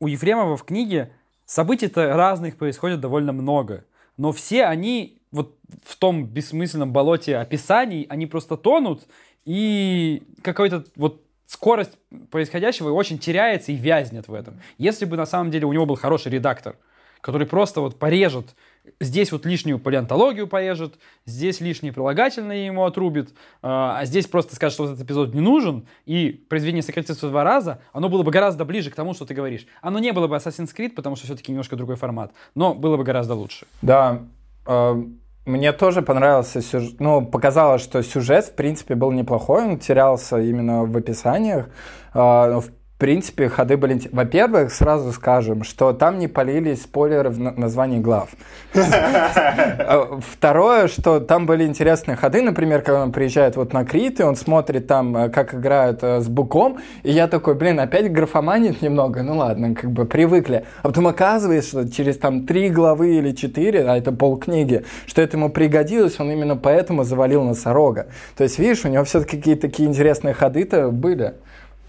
у 0.00 0.06
Ефремова 0.06 0.56
в 0.56 0.64
книге 0.64 1.12
событий-то 1.44 2.14
разных 2.14 2.56
происходит 2.56 3.00
довольно 3.00 3.32
много. 3.32 3.84
Но 4.16 4.32
все 4.32 4.64
они 4.64 5.18
вот 5.30 5.56
в 5.84 5.96
том 5.96 6.26
бессмысленном 6.26 6.92
болоте 6.92 7.36
описаний, 7.36 8.06
они 8.08 8.26
просто 8.26 8.56
тонут, 8.56 9.06
и 9.44 10.22
какой-то 10.42 10.84
вот 10.96 11.22
скорость 11.46 11.98
происходящего 12.30 12.90
очень 12.92 13.18
теряется 13.18 13.72
и 13.72 13.76
вязнет 13.76 14.28
в 14.28 14.34
этом. 14.34 14.60
Если 14.78 15.04
бы 15.04 15.16
на 15.16 15.26
самом 15.26 15.50
деле 15.50 15.66
у 15.66 15.72
него 15.72 15.86
был 15.86 15.96
хороший 15.96 16.32
редактор, 16.32 16.76
который 17.22 17.46
просто 17.46 17.80
вот 17.80 17.98
порежет, 17.98 18.54
здесь 19.00 19.32
вот 19.32 19.46
лишнюю 19.46 19.78
палеонтологию 19.78 20.46
порежет, 20.46 20.98
здесь 21.24 21.60
лишние 21.60 21.92
прилагательные 21.92 22.66
ему 22.66 22.84
отрубит, 22.84 23.30
а, 23.62 23.98
а 23.98 24.04
здесь 24.04 24.26
просто 24.26 24.54
скажет, 24.56 24.74
что 24.74 24.84
этот 24.84 25.00
эпизод 25.00 25.32
не 25.32 25.40
нужен, 25.40 25.86
и 26.04 26.30
произведение 26.50 26.82
сократится 26.82 27.26
в 27.26 27.30
два 27.30 27.44
раза, 27.44 27.80
оно 27.92 28.10
было 28.10 28.22
бы 28.22 28.30
гораздо 28.30 28.64
ближе 28.66 28.90
к 28.90 28.94
тому, 28.94 29.14
что 29.14 29.24
ты 29.24 29.32
говоришь. 29.32 29.66
Оно 29.80 29.98
не 30.00 30.12
было 30.12 30.26
бы 30.26 30.36
Assassin's 30.36 30.74
Creed, 30.76 30.90
потому 30.90 31.16
что 31.16 31.26
все-таки 31.26 31.52
немножко 31.52 31.76
другой 31.76 31.96
формат, 31.96 32.32
но 32.54 32.74
было 32.74 32.96
бы 32.96 33.04
гораздо 33.04 33.34
лучше. 33.34 33.66
Да, 33.80 34.22
а, 34.66 35.02
мне 35.44 35.72
тоже 35.72 36.02
понравился 36.02 36.60
сюжет. 36.60 37.00
Ну, 37.00 37.24
показалось, 37.24 37.82
что 37.82 38.02
сюжет, 38.02 38.46
в 38.46 38.54
принципе, 38.54 38.94
был 38.94 39.10
неплохой. 39.10 39.64
Он 39.64 39.78
терялся 39.78 40.40
именно 40.40 40.84
в 40.84 40.96
описаниях. 40.96 41.68
А, 42.14 42.60
в 42.60 42.70
принципе, 43.02 43.48
ходы 43.48 43.76
были... 43.76 44.00
Во-первых, 44.12 44.72
сразу 44.72 45.10
скажем, 45.10 45.64
что 45.64 45.92
там 45.92 46.20
не 46.20 46.28
полились 46.28 46.82
спойлеры 46.82 47.30
в 47.30 47.58
названии 47.58 47.98
глав. 47.98 48.28
А, 48.74 50.20
второе, 50.24 50.86
что 50.86 51.18
там 51.18 51.46
были 51.46 51.64
интересные 51.64 52.16
ходы. 52.16 52.42
Например, 52.42 52.80
когда 52.80 53.02
он 53.02 53.10
приезжает 53.10 53.56
вот 53.56 53.72
на 53.72 53.84
Крит, 53.84 54.20
и 54.20 54.22
он 54.22 54.36
смотрит 54.36 54.86
там, 54.86 55.16
э, 55.16 55.28
как 55.30 55.54
играют 55.54 55.98
э, 56.02 56.20
с 56.20 56.28
Буком, 56.28 56.78
и 57.02 57.10
я 57.10 57.26
такой, 57.26 57.54
блин, 57.54 57.80
опять 57.80 58.12
графоманит 58.12 58.82
немного. 58.82 59.22
Ну 59.22 59.36
ладно, 59.36 59.74
как 59.74 59.90
бы 59.90 60.04
привыкли. 60.04 60.64
А 60.82 60.88
потом 60.88 61.08
оказывается, 61.08 61.68
что 61.68 61.90
через 61.90 62.18
там 62.18 62.46
три 62.46 62.70
главы 62.70 63.16
или 63.16 63.32
четыре, 63.32 63.84
а 63.84 63.96
это 63.96 64.12
полкниги, 64.12 64.84
что 65.06 65.22
это 65.22 65.36
ему 65.36 65.50
пригодилось, 65.50 66.20
он 66.20 66.30
именно 66.30 66.54
поэтому 66.56 67.02
завалил 67.02 67.42
носорога. 67.42 68.06
То 68.36 68.44
есть, 68.44 68.60
видишь, 68.60 68.84
у 68.84 68.88
него 68.88 69.02
все-таки 69.02 69.38
какие-то 69.38 69.62
такие 69.62 69.88
интересные 69.88 70.34
ходы-то 70.34 70.90
были 70.90 71.34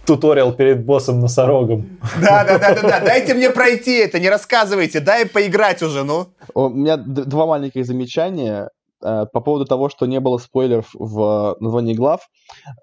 туториал 0.05 0.53
перед 0.53 0.85
боссом 0.85 1.19
носорогом. 1.19 1.99
Да, 2.21 2.43
да, 2.43 2.59
да, 2.59 2.75
да, 2.75 2.81
да. 2.81 2.99
Дайте 2.99 3.33
мне 3.33 3.49
пройти 3.49 3.97
это, 3.97 4.19
не 4.19 4.29
рассказывайте, 4.29 4.99
дай 4.99 5.25
поиграть 5.25 5.81
уже, 5.81 6.03
ну. 6.03 6.27
У 6.53 6.69
меня 6.69 6.97
два 6.97 7.45
маленьких 7.45 7.85
замечания 7.85 8.69
э, 9.03 9.25
по 9.31 9.39
поводу 9.41 9.65
того, 9.65 9.89
что 9.89 10.05
не 10.05 10.19
было 10.19 10.37
спойлеров 10.37 10.89
в 10.93 11.55
названии 11.59 11.93
глав. 11.93 12.27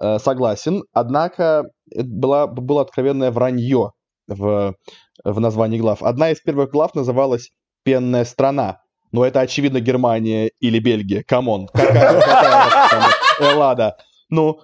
Э, 0.00 0.18
согласен, 0.18 0.84
однако 0.92 1.64
было, 1.94 2.46
было 2.46 2.82
откровенное 2.82 3.30
вранье 3.30 3.92
в, 4.28 4.74
в 5.24 5.40
названии 5.40 5.78
глав. 5.78 6.02
Одна 6.02 6.30
из 6.30 6.40
первых 6.40 6.70
глав 6.70 6.94
называлась 6.94 7.50
«Пенная 7.84 8.24
страна». 8.24 8.78
Но 9.12 9.24
это, 9.24 9.40
очевидно, 9.40 9.80
Германия 9.80 10.52
или 10.60 10.78
Бельгия. 10.78 11.24
Come 11.26 11.49
on. 11.49 11.66
Какая, 11.72 13.08
Эллада. 13.40 13.96
Ну, 14.28 14.60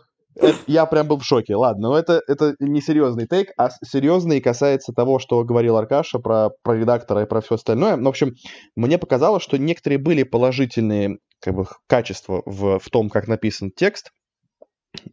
я 0.66 0.86
прям 0.86 1.08
был 1.08 1.18
в 1.18 1.24
шоке. 1.24 1.56
Ладно, 1.56 1.88
но 1.88 1.98
это, 1.98 2.22
это 2.26 2.54
не 2.60 2.80
серьезный 2.80 3.26
take, 3.26 3.50
а 3.56 3.70
серьезный 3.84 4.40
касается 4.40 4.92
того, 4.92 5.18
что 5.18 5.44
говорил 5.44 5.76
Аркаша 5.76 6.18
про, 6.18 6.50
про 6.62 6.76
редактора 6.76 7.22
и 7.22 7.26
про 7.26 7.40
все 7.40 7.54
остальное. 7.54 7.96
Ну, 7.96 8.04
в 8.04 8.08
общем, 8.08 8.34
мне 8.74 8.98
показалось, 8.98 9.42
что 9.42 9.58
некоторые 9.58 9.98
были 9.98 10.22
положительные 10.22 11.18
как 11.40 11.54
бы, 11.54 11.66
качества 11.86 12.42
в, 12.44 12.78
в 12.78 12.90
том, 12.90 13.08
как 13.08 13.28
написан 13.28 13.70
текст, 13.74 14.10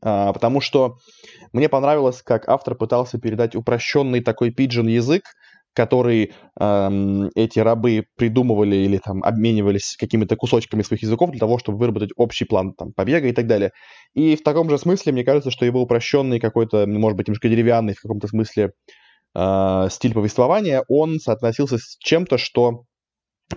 а, 0.01 0.33
потому 0.33 0.62
что 0.62 0.97
мне 1.51 1.69
понравилось, 1.69 2.21
как 2.21 2.47
автор 2.47 2.75
пытался 2.75 3.19
передать 3.19 3.55
упрощенный 3.55 4.21
такой 4.21 4.51
пиджин 4.51 4.88
язык, 4.88 5.23
который 5.73 6.33
эм, 6.59 7.29
эти 7.36 7.59
рабы 7.59 8.05
придумывали 8.15 8.75
или 8.75 8.97
там 8.97 9.23
обменивались 9.23 9.95
какими-то 9.97 10.36
кусочками 10.36 10.81
своих 10.83 11.03
языков 11.03 11.31
для 11.31 11.39
того, 11.39 11.57
чтобы 11.57 11.77
выработать 11.79 12.12
общий 12.15 12.45
план 12.45 12.73
там, 12.73 12.93
побега 12.93 13.27
и 13.27 13.33
так 13.33 13.47
далее. 13.47 13.71
И 14.13 14.36
в 14.36 14.43
таком 14.43 14.69
же 14.69 14.77
смысле, 14.77 15.12
мне 15.13 15.23
кажется, 15.23 15.51
что 15.51 15.65
его 15.65 15.81
упрощенный 15.81 16.39
какой-то, 16.39 16.86
может 16.88 17.17
быть, 17.17 17.27
немножко 17.27 17.49
деревянный 17.49 17.93
в 17.93 18.01
каком-то 18.01 18.27
смысле 18.27 18.71
э, 19.36 19.88
стиль 19.89 20.13
повествования, 20.13 20.83
он 20.88 21.19
соотносился 21.19 21.77
с 21.77 21.97
чем-то, 21.99 22.38
что 22.38 22.83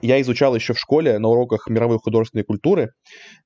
я 0.03 0.20
изучал 0.20 0.55
еще 0.55 0.75
в 0.75 0.79
школе 0.79 1.18
на 1.18 1.29
уроках 1.29 1.68
мировой 1.68 1.99
художественной 1.99 2.44
культуры, 2.44 2.90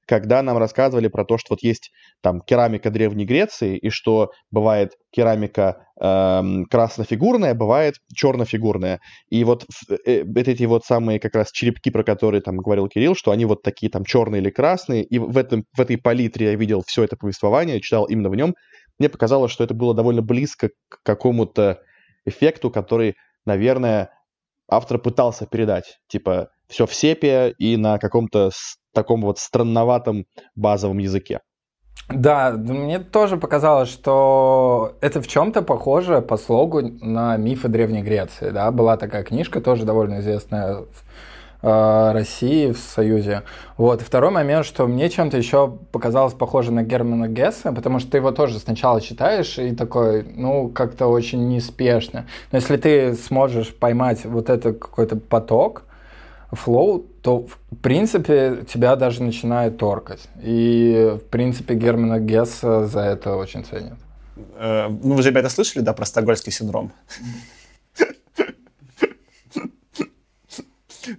когда 0.06 0.42
нам 0.42 0.58
рассказывали 0.58 1.08
про 1.08 1.24
то, 1.24 1.38
что 1.38 1.54
вот 1.54 1.62
есть 1.62 1.90
там 2.22 2.40
керамика 2.40 2.90
Древней 2.90 3.24
Греции, 3.24 3.76
и 3.76 3.90
что 3.90 4.30
бывает 4.50 4.92
керамика 5.12 5.86
э, 6.00 6.42
краснофигурная, 6.70 7.54
бывает 7.54 7.96
чернофигурная. 8.14 9.00
И 9.28 9.44
вот 9.44 9.64
э, 10.06 10.24
эти 10.34 10.64
вот 10.64 10.84
самые 10.84 11.20
как 11.20 11.34
раз 11.34 11.50
черепки, 11.52 11.90
про 11.90 12.02
которые 12.02 12.40
там 12.40 12.56
говорил 12.56 12.88
Кирилл, 12.88 13.14
что 13.14 13.30
они 13.30 13.44
вот 13.44 13.62
такие 13.62 13.90
там 13.90 14.04
черные 14.04 14.40
или 14.40 14.50
красные, 14.50 15.04
и 15.04 15.18
в, 15.18 15.36
этом, 15.36 15.64
в 15.76 15.80
этой 15.80 15.98
палитре 15.98 16.46
я 16.46 16.54
видел 16.54 16.82
все 16.86 17.04
это 17.04 17.16
повествование, 17.16 17.80
читал 17.80 18.04
именно 18.06 18.30
в 18.30 18.36
нем. 18.36 18.54
Мне 18.98 19.08
показалось, 19.08 19.52
что 19.52 19.64
это 19.64 19.74
было 19.74 19.94
довольно 19.94 20.22
близко 20.22 20.70
к 20.88 20.98
какому-то 21.04 21.80
эффекту, 22.26 22.70
который, 22.70 23.14
наверное, 23.46 24.10
автор 24.70 24.98
пытался 24.98 25.46
передать. 25.46 25.98
Типа, 26.08 26.48
все 26.68 26.86
в 26.86 26.94
сепе 26.94 27.54
и 27.58 27.76
на 27.76 27.98
каком-то 27.98 28.50
таком 28.94 29.22
вот 29.22 29.38
странноватом 29.38 30.26
базовом 30.54 30.98
языке. 30.98 31.40
Да, 32.08 32.52
мне 32.52 32.98
тоже 32.98 33.36
показалось, 33.36 33.88
что 33.88 34.96
это 35.00 35.20
в 35.20 35.28
чем-то 35.28 35.62
похоже 35.62 36.22
по 36.22 36.36
слогу 36.36 36.82
на 36.82 37.36
мифы 37.36 37.68
Древней 37.68 38.02
Греции. 38.02 38.50
Да? 38.50 38.70
Была 38.72 38.96
такая 38.96 39.22
книжка, 39.22 39.60
тоже 39.60 39.84
довольно 39.84 40.18
известная 40.18 40.86
России 41.62 42.72
в 42.72 42.78
Союзе. 42.78 43.42
Вот. 43.76 44.00
Второй 44.00 44.30
момент, 44.30 44.64
что 44.64 44.86
мне 44.86 45.10
чем-то 45.10 45.36
еще 45.36 45.76
показалось 45.92 46.34
похоже 46.34 46.72
на 46.72 46.82
Германа 46.82 47.28
Гесса, 47.28 47.72
потому 47.72 47.98
что 47.98 48.10
ты 48.10 48.18
его 48.18 48.30
тоже 48.32 48.58
сначала 48.58 49.00
читаешь 49.00 49.58
и 49.58 49.74
такой, 49.74 50.22
ну, 50.22 50.68
как-то 50.68 51.06
очень 51.08 51.48
неспешно. 51.48 52.26
Но 52.52 52.58
если 52.58 52.76
ты 52.76 53.14
сможешь 53.14 53.74
поймать 53.74 54.24
вот 54.24 54.48
этот 54.48 54.78
какой-то 54.78 55.16
поток, 55.16 55.82
флоу, 56.52 57.04
то, 57.22 57.46
в 57.46 57.76
принципе, 57.82 58.64
тебя 58.68 58.96
даже 58.96 59.22
начинает 59.22 59.78
торкать. 59.78 60.28
И, 60.42 61.16
в 61.20 61.28
принципе, 61.30 61.74
Германа 61.74 62.18
Гесса 62.18 62.86
за 62.86 63.00
это 63.00 63.36
очень 63.36 63.64
ценят. 63.64 63.98
Э, 64.56 64.88
ну, 64.88 65.14
вы 65.14 65.22
же, 65.22 65.30
ребята, 65.30 65.48
слышали, 65.48 65.82
да, 65.82 65.92
про 65.92 66.04
стокгольмский 66.04 66.52
синдром? 66.52 66.92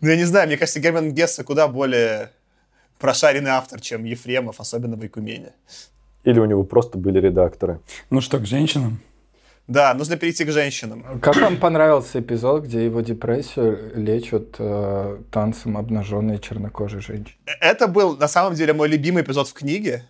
Ну, 0.01 0.09
я 0.09 0.15
не 0.15 0.25
знаю, 0.25 0.47
мне 0.47 0.57
кажется, 0.57 0.79
Герман 0.79 1.13
Гесса 1.13 1.43
куда 1.43 1.67
более 1.67 2.31
прошаренный 2.99 3.51
автор, 3.51 3.81
чем 3.81 4.03
Ефремов, 4.03 4.59
особенно 4.59 4.95
в 4.95 5.05
Икумене. 5.05 5.53
Или 6.23 6.39
у 6.39 6.45
него 6.45 6.63
просто 6.63 6.97
были 6.97 7.19
редакторы. 7.19 7.79
Ну 8.09 8.21
что, 8.21 8.39
к 8.39 8.45
женщинам? 8.45 8.99
Да, 9.67 9.93
нужно 9.93 10.17
перейти 10.17 10.43
к 10.43 10.51
женщинам. 10.51 11.19
Как 11.21 11.37
вам 11.37 11.57
понравился 11.57 12.19
эпизод, 12.19 12.63
где 12.63 12.85
его 12.85 13.01
депрессию 13.01 13.91
лечат 13.95 14.55
э, 14.59 15.17
танцем 15.31 15.77
обнаженной 15.77 16.39
чернокожей 16.39 17.01
женщины? 17.01 17.37
Это 17.59 17.87
был, 17.87 18.17
на 18.17 18.27
самом 18.27 18.53
деле, 18.55 18.73
мой 18.73 18.89
любимый 18.89 19.23
эпизод 19.23 19.47
в 19.47 19.53
книге, 19.53 20.03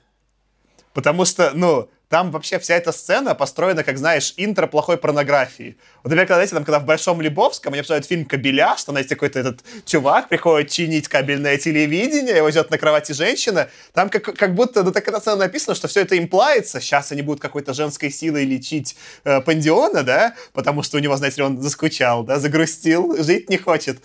потому 0.94 1.26
что, 1.26 1.52
ну, 1.54 1.90
там 2.12 2.30
вообще 2.30 2.60
вся 2.60 2.76
эта 2.76 2.92
сцена 2.92 3.36
построена, 3.36 3.86
как 3.86 3.98
знаешь, 3.98 4.34
интро 4.36 4.68
плохой 4.68 4.98
порнографии. 4.98 5.78
Вот, 6.04 6.10
например, 6.10 6.28
когда, 6.28 6.36
знаете, 6.36 6.56
там, 6.56 6.66
когда 6.66 6.80
в 6.80 6.86
Большом 6.86 7.22
Лебовском 7.22 7.72
они 7.72 7.80
обсуждают 7.80 8.06
фильм 8.06 8.26
«Кабеля», 8.26 8.76
что, 8.78 8.92
знаете, 8.92 9.16
какой-то 9.16 9.40
этот 9.40 9.62
чувак 9.86 10.28
приходит 10.28 10.70
чинить 10.70 11.08
кабельное 11.08 11.58
телевидение, 11.58 12.36
его 12.36 12.52
идет 12.52 12.70
на 12.70 12.78
кровати 12.78 13.14
женщина, 13.14 13.70
там 13.94 14.10
как, 14.10 14.24
как 14.24 14.56
будто, 14.56 14.84
ну, 14.84 14.92
так 14.92 15.08
эта 15.08 15.22
сцена 15.22 15.38
написано, 15.38 15.74
что 15.74 15.88
все 15.88 16.02
это 16.02 16.18
имплается, 16.18 16.82
сейчас 16.82 17.14
они 17.14 17.22
будут 17.22 17.42
какой-то 17.42 17.74
женской 17.74 18.12
силой 18.12 18.44
лечить 18.44 18.98
э, 19.24 19.40
Пандиона, 19.40 20.04
да, 20.04 20.36
потому 20.52 20.84
что 20.84 20.98
у 20.98 21.00
него, 21.00 21.16
знаете, 21.16 21.42
он 21.44 21.62
заскучал, 21.62 22.26
да, 22.26 22.40
загрустил, 22.40 23.24
жить 23.24 23.50
не 23.50 23.58
хочет. 23.58 24.04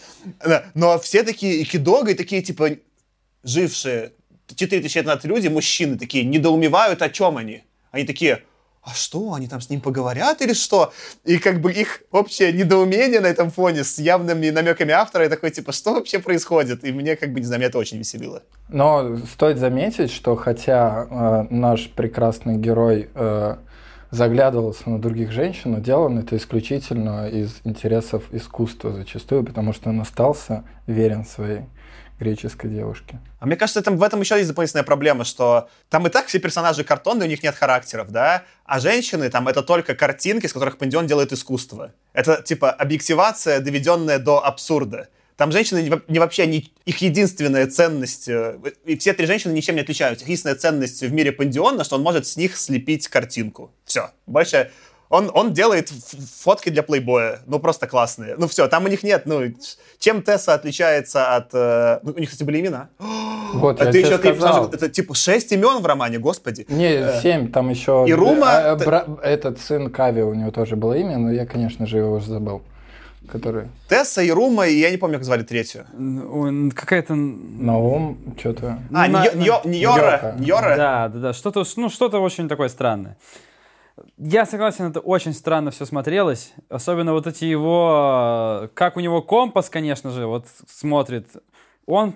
Но 0.74 1.00
все 1.00 1.24
такие 1.24 1.60
икидога 1.60 2.12
и 2.12 2.14
такие, 2.14 2.40
типа, 2.40 2.70
жившие 3.42 4.12
4000 4.54 4.96
лет 4.96 5.06
назад 5.06 5.24
люди, 5.24 5.48
мужчины 5.48 5.98
такие, 5.98 6.22
недоумевают, 6.22 7.02
о 7.02 7.10
чем 7.10 7.36
они. 7.36 7.64
Они 7.96 8.04
такие, 8.04 8.42
а 8.82 8.90
что, 8.94 9.32
они 9.32 9.48
там 9.48 9.60
с 9.60 9.70
ним 9.70 9.80
поговорят 9.80 10.42
или 10.42 10.52
что? 10.52 10.92
И 11.24 11.38
как 11.38 11.60
бы 11.60 11.72
их 11.72 12.02
общее 12.12 12.52
недоумение 12.52 13.20
на 13.20 13.26
этом 13.26 13.50
фоне 13.50 13.84
с 13.84 13.98
явными 13.98 14.50
намеками 14.50 14.92
автора, 14.92 15.24
и 15.24 15.28
такой, 15.28 15.50
типа, 15.50 15.72
что 15.72 15.94
вообще 15.94 16.18
происходит? 16.18 16.84
И 16.84 16.92
мне, 16.92 17.16
как 17.16 17.32
бы, 17.32 17.40
не 17.40 17.46
знаю, 17.46 17.60
меня 17.60 17.68
это 17.68 17.78
очень 17.78 17.98
веселило. 17.98 18.42
Но 18.68 19.16
стоит 19.32 19.58
заметить, 19.58 20.12
что 20.12 20.36
хотя 20.36 21.06
э, 21.10 21.46
наш 21.54 21.88
прекрасный 21.88 22.58
герой 22.58 23.08
э, 23.14 23.56
заглядывался 24.10 24.90
на 24.90 25.00
других 25.00 25.32
женщин, 25.32 25.72
но 25.72 25.78
делал 25.78 26.16
это 26.18 26.36
исключительно 26.36 27.28
из 27.28 27.60
интересов 27.64 28.24
искусства 28.30 28.92
зачастую, 28.92 29.42
потому 29.42 29.72
что 29.72 29.88
он 29.88 30.00
остался 30.00 30.64
верен 30.86 31.24
своей 31.24 31.62
греческой 32.18 32.70
девушки. 32.70 33.18
А 33.40 33.46
мне 33.46 33.56
кажется, 33.56 33.82
там, 33.82 33.96
в 33.96 34.02
этом 34.02 34.20
еще 34.20 34.36
есть 34.36 34.48
дополнительная 34.48 34.84
проблема, 34.84 35.24
что 35.24 35.68
там 35.90 36.06
и 36.06 36.10
так 36.10 36.26
все 36.26 36.38
персонажи 36.38 36.84
картонные, 36.84 37.26
у 37.26 37.30
них 37.30 37.42
нет 37.42 37.54
характеров, 37.54 38.10
да, 38.10 38.44
а 38.64 38.80
женщины 38.80 39.28
там 39.30 39.48
это 39.48 39.62
только 39.62 39.94
картинки, 39.94 40.46
с 40.46 40.52
которых 40.52 40.78
Пандион 40.78 41.06
делает 41.06 41.32
искусство. 41.32 41.92
Это 42.12 42.42
типа 42.42 42.70
объективация, 42.70 43.60
доведенная 43.60 44.18
до 44.18 44.44
абсурда. 44.44 45.08
Там 45.36 45.52
женщины 45.52 46.00
не 46.08 46.18
вообще 46.18 46.46
не, 46.46 46.72
их 46.86 46.98
единственная 46.98 47.66
ценность, 47.66 48.26
э, 48.26 48.58
и 48.86 48.96
все 48.96 49.12
три 49.12 49.26
женщины 49.26 49.52
ничем 49.52 49.74
не 49.74 49.82
отличаются. 49.82 50.24
Их 50.24 50.28
единственная 50.28 50.56
ценность 50.56 51.02
в 51.02 51.12
мире 51.12 51.30
Пандиона, 51.30 51.84
что 51.84 51.96
он 51.96 52.02
может 52.02 52.26
с 52.26 52.38
них 52.38 52.56
слепить 52.56 53.06
картинку. 53.08 53.70
Все. 53.84 54.10
Больше 54.26 54.70
он, 55.08 55.30
он 55.32 55.52
делает 55.52 55.88
фотки 55.88 56.70
для 56.70 56.82
плейбоя, 56.82 57.40
ну, 57.46 57.58
просто 57.58 57.86
классные. 57.86 58.34
Ну, 58.36 58.48
все, 58.48 58.66
там 58.68 58.84
у 58.84 58.88
них 58.88 59.02
нет, 59.02 59.22
ну, 59.26 59.42
чем 59.98 60.22
Тесса 60.22 60.54
отличается 60.54 61.36
от... 61.36 61.50
Э, 61.52 62.00
ну, 62.02 62.12
у 62.16 62.18
них, 62.18 62.30
кстати, 62.30 62.44
были 62.44 62.60
имена. 62.60 62.88
Вот, 63.54 63.80
это 63.80 63.96
я 63.96 64.06
еще 64.06 64.18
сказал. 64.18 64.68
Это, 64.70 64.88
типа, 64.88 65.14
шесть 65.14 65.52
имен 65.52 65.80
в 65.80 65.86
романе, 65.86 66.18
господи. 66.18 66.66
Не, 66.68 66.94
э, 66.94 67.20
семь, 67.22 67.50
там 67.50 67.70
еще... 67.70 68.04
И 68.08 68.12
Рума... 68.12 68.72
А, 68.72 68.76
бра... 68.76 69.06
Этот 69.22 69.60
сын 69.60 69.88
Кави, 69.88 70.22
у 70.22 70.34
него 70.34 70.50
тоже 70.50 70.74
было 70.74 70.94
имя, 70.94 71.16
но 71.16 71.30
я, 71.30 71.46
конечно 71.46 71.86
же, 71.86 71.98
его 71.98 72.16
уже 72.16 72.26
забыл. 72.26 72.62
Который... 73.28 73.68
Тесса 73.88 74.20
и 74.22 74.30
Рума, 74.30 74.66
и 74.66 74.78
я 74.78 74.90
не 74.90 74.96
помню, 74.96 75.18
как 75.18 75.24
звали 75.24 75.44
третью. 75.44 75.84
Какая-то... 76.74 77.14
Наум, 77.14 78.18
что-то... 78.36 78.80
А. 78.92 79.06
Ньора. 79.06 80.34
Ньора. 80.38 80.76
Да, 80.76 81.08
да, 81.08 81.18
да, 81.18 81.32
что-то, 81.32 81.64
ну, 81.76 81.88
что-то 81.88 82.18
очень 82.18 82.48
такое 82.48 82.68
странное. 82.68 83.16
Я 84.18 84.46
согласен, 84.46 84.86
это 84.86 85.00
очень 85.00 85.32
странно 85.32 85.70
все 85.70 85.86
смотрелось. 85.86 86.52
Особенно 86.68 87.12
вот 87.12 87.26
эти 87.26 87.44
его... 87.44 88.70
Как 88.74 88.96
у 88.96 89.00
него 89.00 89.22
компас, 89.22 89.70
конечно 89.70 90.10
же, 90.10 90.26
вот 90.26 90.46
смотрит. 90.66 91.28
Он 91.86 92.14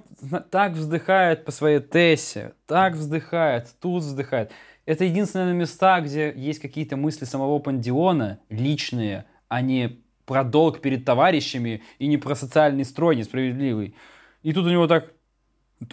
так 0.51 0.73
вздыхает 0.73 1.45
по 1.45 1.53
своей 1.53 1.81
Тессе, 1.81 2.55
так 2.67 2.95
вздыхает, 2.95 3.69
тут 3.81 4.03
вздыхает. 4.03 4.51
Это 4.85 5.05
единственные 5.05 5.55
места, 5.55 6.01
где 6.01 6.33
есть 6.35 6.59
какие-то 6.59 6.97
мысли 6.97 7.25
самого 7.25 7.59
Пандиона, 7.61 8.41
личные, 8.49 9.27
а 9.49 9.61
не 9.61 10.01
про 10.27 10.43
долг 10.43 10.81
перед 10.81 11.05
товарищами 11.05 11.83
и 11.99 12.09
не 12.09 12.17
про 12.17 12.35
социальный 12.35 12.85
строй 12.85 13.17
несправедливый. 13.17 13.95
И 14.43 14.53
тут 14.53 14.67
у 14.67 14.71
него 14.71 14.87
так 14.87 15.13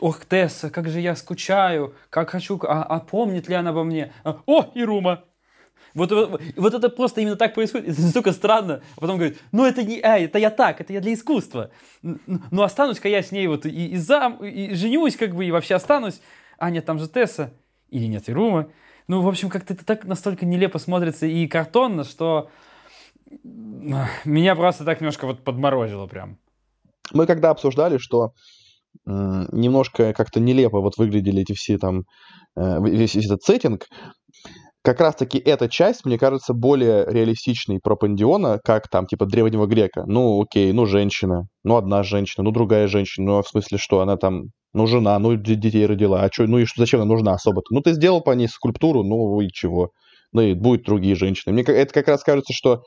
Ох, 0.01 0.25
Тесса, 0.25 0.69
как 0.69 0.89
же 0.89 0.99
я 0.99 1.15
скучаю, 1.15 1.95
как 2.09 2.31
хочу, 2.31 2.59
а, 2.63 2.83
а 2.83 2.99
помнит 2.99 3.47
ли 3.47 3.55
она 3.55 3.69
обо 3.69 3.85
мне? 3.85 4.11
А, 4.25 4.41
о, 4.45 4.69
Ирума, 4.75 5.23
вот, 5.97 6.11
вот, 6.11 6.41
вот 6.55 6.73
это 6.75 6.89
просто 6.89 7.21
именно 7.21 7.35
так 7.35 7.55
происходит. 7.55 7.89
Это 7.89 8.01
настолько 8.01 8.31
странно. 8.31 8.81
А 8.95 9.01
потом 9.01 9.17
говорит, 9.17 9.39
ну 9.51 9.65
это 9.65 9.81
не, 9.81 9.99
ай, 9.99 10.25
это 10.25 10.37
я 10.37 10.51
так, 10.51 10.79
это 10.79 10.93
я 10.93 11.01
для 11.01 11.13
искусства. 11.13 11.71
Ну 12.01 12.61
останусь-ка 12.61 13.09
я 13.09 13.23
с 13.23 13.31
ней 13.31 13.47
вот 13.47 13.65
и, 13.65 13.87
и, 13.87 13.97
зам, 13.97 14.37
и 14.45 14.75
женюсь 14.75 15.17
как 15.17 15.35
бы, 15.35 15.43
и 15.45 15.51
вообще 15.51 15.73
останусь. 15.73 16.21
А 16.59 16.69
нет, 16.69 16.85
там 16.85 16.99
же 16.99 17.07
Тесса. 17.07 17.51
Или 17.89 18.05
нет, 18.05 18.29
и 18.29 18.33
Рума. 18.33 18.69
Ну, 19.07 19.21
в 19.21 19.27
общем, 19.27 19.49
как-то 19.49 19.73
это 19.73 19.85
так 19.85 20.05
настолько 20.05 20.45
нелепо 20.45 20.77
смотрится 20.77 21.25
и 21.25 21.47
картонно, 21.47 22.03
что 22.03 22.49
меня 23.23 24.55
просто 24.55 24.85
так 24.85 25.01
немножко 25.01 25.25
вот 25.25 25.43
подморозило 25.43 26.05
прям. 26.05 26.37
Мы 27.11 27.25
когда 27.25 27.49
обсуждали, 27.49 27.97
что 27.97 28.33
немножко 29.05 30.13
как-то 30.13 30.39
нелепо 30.39 30.79
вот 30.79 30.97
выглядели 30.97 31.41
эти 31.41 31.53
все 31.53 31.77
там, 31.77 32.03
э, 32.55 32.79
весь 32.83 33.15
этот 33.15 33.41
сеттинг, 33.43 33.87
как 34.87 35.01
раз-таки 35.01 35.37
эта 35.37 35.67
часть, 35.67 36.05
мне 36.05 36.17
кажется, 36.17 36.53
более 36.53 37.03
реалистичной 37.05 37.81
про 37.83 37.97
Пандиона, 37.97 38.61
как 38.63 38.87
там, 38.87 39.05
типа, 39.05 39.25
древнего 39.25 39.65
грека. 39.65 40.05
Ну, 40.07 40.41
окей, 40.41 40.71
ну, 40.71 40.85
женщина, 40.85 41.47
ну, 41.65 41.75
одна 41.75 42.03
женщина, 42.03 42.45
ну, 42.45 42.51
другая 42.51 42.87
женщина, 42.87 43.25
ну, 43.25 43.41
в 43.41 43.47
смысле, 43.49 43.79
что 43.79 43.99
она 43.99 44.15
там, 44.15 44.43
ну, 44.73 44.87
жена, 44.87 45.19
ну, 45.19 45.35
детей 45.35 45.85
родила, 45.85 46.21
а 46.21 46.31
что, 46.31 46.47
ну, 46.47 46.59
и 46.59 46.63
что, 46.63 46.79
зачем 46.79 47.01
она 47.01 47.09
нужна 47.09 47.33
особо-то? 47.33 47.75
Ну, 47.75 47.81
ты 47.81 47.91
сделал 47.91 48.21
по 48.21 48.31
ней 48.31 48.47
скульптуру, 48.47 49.03
ну, 49.03 49.41
и 49.41 49.49
чего? 49.49 49.89
Ну, 50.31 50.39
и 50.39 50.53
будут 50.53 50.85
другие 50.85 51.15
женщины. 51.15 51.51
Мне 51.51 51.63
это 51.63 51.93
как 51.93 52.07
раз 52.07 52.23
кажется, 52.23 52.53
что 52.53 52.83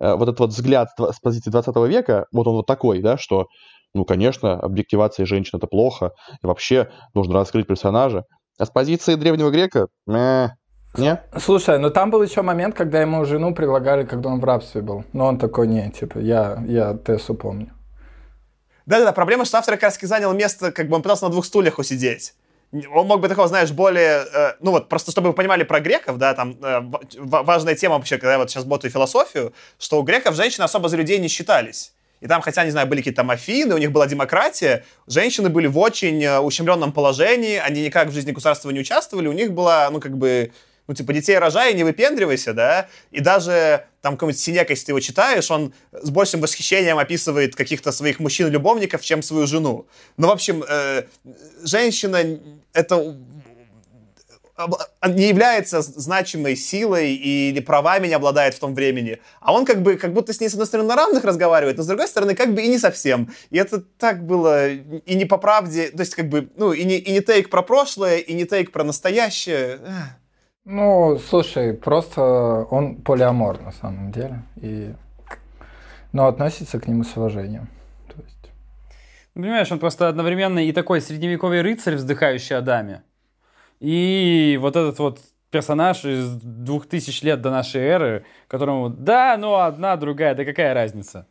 э, 0.00 0.14
вот 0.14 0.30
этот 0.30 0.40
вот 0.40 0.50
взгляд 0.52 0.88
с 0.98 1.20
позиции 1.20 1.50
20 1.50 1.76
века, 1.86 2.24
вот 2.32 2.46
он 2.46 2.54
вот 2.54 2.66
такой, 2.66 3.02
да, 3.02 3.18
что, 3.18 3.44
ну, 3.92 4.06
конечно, 4.06 4.58
объективация 4.58 5.26
женщин 5.26 5.58
это 5.58 5.66
плохо, 5.66 6.12
и 6.42 6.46
вообще 6.46 6.88
нужно 7.12 7.34
раскрыть 7.34 7.66
персонажа. 7.66 8.24
А 8.58 8.64
с 8.64 8.70
позиции 8.70 9.16
древнего 9.16 9.50
грека, 9.50 9.88
э, 10.08 10.46
нет? 10.98 11.24
Слушай, 11.38 11.78
ну 11.78 11.90
там 11.90 12.10
был 12.10 12.22
еще 12.22 12.42
момент, 12.42 12.74
когда 12.74 13.00
ему 13.00 13.24
жену 13.24 13.54
предлагали, 13.54 14.04
когда 14.04 14.30
он 14.30 14.40
в 14.40 14.44
рабстве 14.44 14.82
был. 14.82 15.04
Но 15.12 15.26
он 15.26 15.38
такой, 15.38 15.66
не, 15.66 15.90
типа, 15.90 16.18
я, 16.18 16.62
я 16.66 16.94
Тессу 16.94 17.34
помню. 17.34 17.72
Да-да-да, 18.86 19.12
проблема, 19.12 19.44
что 19.44 19.58
автор 19.58 19.74
как 19.74 19.84
раз 19.84 19.98
занял 20.00 20.32
место, 20.32 20.72
как 20.72 20.88
бы 20.88 20.96
он 20.96 21.02
пытался 21.02 21.24
на 21.24 21.30
двух 21.30 21.44
стульях 21.46 21.78
усидеть. 21.78 22.34
Он 22.94 23.06
мог 23.06 23.20
бы 23.20 23.28
такого, 23.28 23.48
знаешь, 23.48 23.70
более... 23.70 24.24
Э, 24.32 24.52
ну 24.60 24.70
вот, 24.70 24.88
просто 24.88 25.10
чтобы 25.10 25.28
вы 25.28 25.34
понимали 25.34 25.62
про 25.62 25.80
греков, 25.80 26.16
да, 26.16 26.32
там 26.34 26.56
э, 26.62 26.80
важная 27.18 27.74
тема 27.74 27.96
вообще, 27.96 28.16
когда 28.16 28.32
я 28.32 28.38
вот 28.38 28.50
сейчас 28.50 28.64
ботаю 28.64 28.90
философию, 28.90 29.52
что 29.78 30.00
у 30.00 30.02
греков 30.02 30.34
женщины 30.34 30.64
особо 30.64 30.88
за 30.88 30.96
людей 30.96 31.18
не 31.18 31.28
считались. 31.28 31.92
И 32.22 32.26
там, 32.28 32.40
хотя, 32.40 32.64
не 32.64 32.70
знаю, 32.70 32.86
были 32.86 33.00
какие-то 33.00 33.18
там 33.18 33.30
Афины, 33.30 33.74
у 33.74 33.78
них 33.78 33.92
была 33.92 34.06
демократия, 34.06 34.84
женщины 35.06 35.50
были 35.50 35.66
в 35.66 35.78
очень 35.78 36.22
э, 36.24 36.38
ущемленном 36.38 36.92
положении, 36.92 37.58
они 37.58 37.84
никак 37.84 38.08
в 38.08 38.12
жизни 38.12 38.32
государства 38.32 38.70
не 38.70 38.80
участвовали, 38.80 39.28
у 39.28 39.32
них 39.32 39.52
была, 39.52 39.90
ну, 39.90 40.00
как 40.00 40.16
бы, 40.16 40.50
ну, 40.86 40.94
типа, 40.94 41.12
детей 41.12 41.38
рожай, 41.38 41.74
не 41.74 41.84
выпендривайся, 41.84 42.52
да, 42.52 42.88
и 43.10 43.20
даже 43.20 43.84
там 44.00 44.14
какой-нибудь 44.14 44.40
Синека, 44.40 44.72
если 44.72 44.86
ты 44.86 44.92
его 44.92 45.00
читаешь, 45.00 45.50
он 45.50 45.72
с 45.92 46.10
большим 46.10 46.40
восхищением 46.40 46.98
описывает 46.98 47.54
каких-то 47.54 47.92
своих 47.92 48.18
мужчин-любовников, 48.18 49.02
чем 49.02 49.22
свою 49.22 49.46
жену. 49.46 49.86
Ну, 50.16 50.28
в 50.28 50.30
общем, 50.30 50.64
э, 50.68 51.04
женщина— 51.62 52.38
это 52.72 53.16
не 55.06 55.28
является 55.28 55.82
значимой 55.82 56.56
силой 56.56 57.14
или 57.14 57.60
правами 57.60 58.06
не 58.06 58.14
обладает 58.14 58.54
в 58.54 58.58
том 58.58 58.74
времени. 58.74 59.18
А 59.40 59.52
он 59.52 59.64
как 59.64 59.82
бы, 59.82 59.96
как 59.96 60.12
будто 60.12 60.32
с 60.32 60.40
ней, 60.40 60.48
с 60.48 60.52
одной 60.52 60.66
стороны, 60.66 60.88
на 60.88 60.96
равных 60.96 61.24
разговаривает, 61.24 61.76
но 61.78 61.82
с 61.82 61.86
другой 61.86 62.08
стороны, 62.08 62.34
как 62.34 62.54
бы 62.54 62.62
и 62.62 62.68
не 62.68 62.78
совсем. 62.78 63.32
И 63.50 63.58
это 63.58 63.80
так 63.80 64.24
было 64.24 64.68
и 64.70 65.14
не 65.14 65.24
по 65.24 65.38
правде, 65.38 65.88
то 65.88 66.00
есть 66.00 66.14
как 66.14 66.28
бы, 66.28 66.50
ну, 66.56 66.72
и 66.72 66.84
не, 66.84 66.98
и 66.98 67.12
не 67.12 67.20
тейк 67.20 67.50
про 67.50 67.62
прошлое, 67.62 68.18
и 68.18 68.32
не 68.34 68.44
тейк 68.44 68.72
про 68.72 68.84
настоящее. 68.84 69.80
Ну, 70.64 71.18
слушай, 71.18 71.74
просто 71.74 72.22
он 72.70 72.96
полиамор 72.96 73.60
на 73.60 73.72
самом 73.72 74.12
деле. 74.12 74.42
И... 74.56 74.94
Но 76.12 76.26
относится 76.26 76.78
к 76.78 76.86
нему 76.86 77.04
с 77.04 77.16
уважением. 77.16 77.68
То 78.08 78.22
есть... 78.22 78.50
Ну, 79.34 79.42
понимаешь, 79.42 79.72
он 79.72 79.78
просто 79.78 80.08
одновременно 80.08 80.64
и 80.64 80.72
такой 80.72 81.00
средневековый 81.00 81.62
рыцарь, 81.62 81.96
вздыхающий 81.96 82.56
о 82.56 82.60
даме, 82.60 83.02
и 83.82 84.56
вот 84.60 84.76
этот 84.76 84.98
вот 85.00 85.20
персонаж 85.50 86.04
из 86.04 86.30
двух 86.40 86.86
тысяч 86.86 87.22
лет 87.22 87.40
до 87.40 87.50
нашей 87.50 87.80
эры, 87.80 88.24
которому, 88.46 88.88
да, 88.88 89.36
ну 89.36 89.56
одна, 89.56 89.96
другая, 89.96 90.36
да 90.36 90.44
какая 90.44 90.72
разница. 90.72 91.26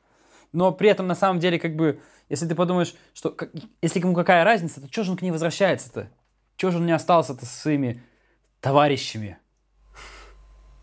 Но 0.51 0.73
при 0.73 0.89
этом 0.89 1.07
на 1.07 1.15
самом 1.15 1.39
деле, 1.39 1.57
как 1.57 1.77
бы, 1.77 2.01
если 2.27 2.45
ты 2.45 2.53
подумаешь, 2.53 2.93
что 3.13 3.29
как, 3.29 3.51
если 3.81 3.99
ему 3.99 4.13
какая 4.13 4.43
разница, 4.43 4.81
то 4.81 4.87
что 4.91 5.03
же 5.03 5.11
он 5.11 5.17
к 5.17 5.21
ней 5.21 5.31
возвращается-то? 5.31 6.09
Чего 6.57 6.71
же 6.71 6.79
он 6.79 6.85
не 6.85 6.91
остался-то 6.91 7.45
со 7.45 7.61
своими 7.61 8.03
товарищами? 8.61 9.37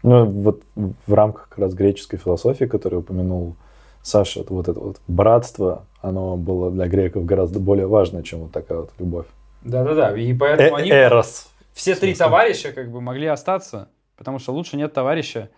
Ну, 0.03 0.26
вот 0.26 0.62
в 0.74 1.14
рамках 1.14 1.49
как 1.49 1.59
раз 1.59 1.74
греческой 1.74 2.18
философии, 2.18 2.66
которую 2.66 3.01
упомянул 3.01 3.57
Саша, 4.03 4.45
вот 4.49 4.68
это 4.68 4.79
вот 4.79 5.01
братство, 5.09 5.87
оно 6.01 6.37
было 6.37 6.70
для 6.70 6.87
греков 6.87 7.24
гораздо 7.24 7.59
более 7.59 7.87
важно, 7.87 8.22
чем 8.22 8.41
вот 8.41 8.53
такая 8.53 8.79
вот 8.79 8.91
любовь. 8.99 9.26
Да-да-да, 9.62 10.16
и 10.16 10.33
поэтому 10.35 10.76
Э- 10.76 10.81
они... 10.81 10.91
Эрос. 10.91 11.49
Все 11.72 11.95
три 11.95 12.14
товарища 12.14 12.72
как 12.72 12.91
бы 12.91 13.01
могли 13.01 13.26
остаться, 13.26 13.89
потому 14.16 14.39
что 14.39 14.53
лучше 14.53 14.76
нет 14.76 14.93
товарища. 14.93 15.49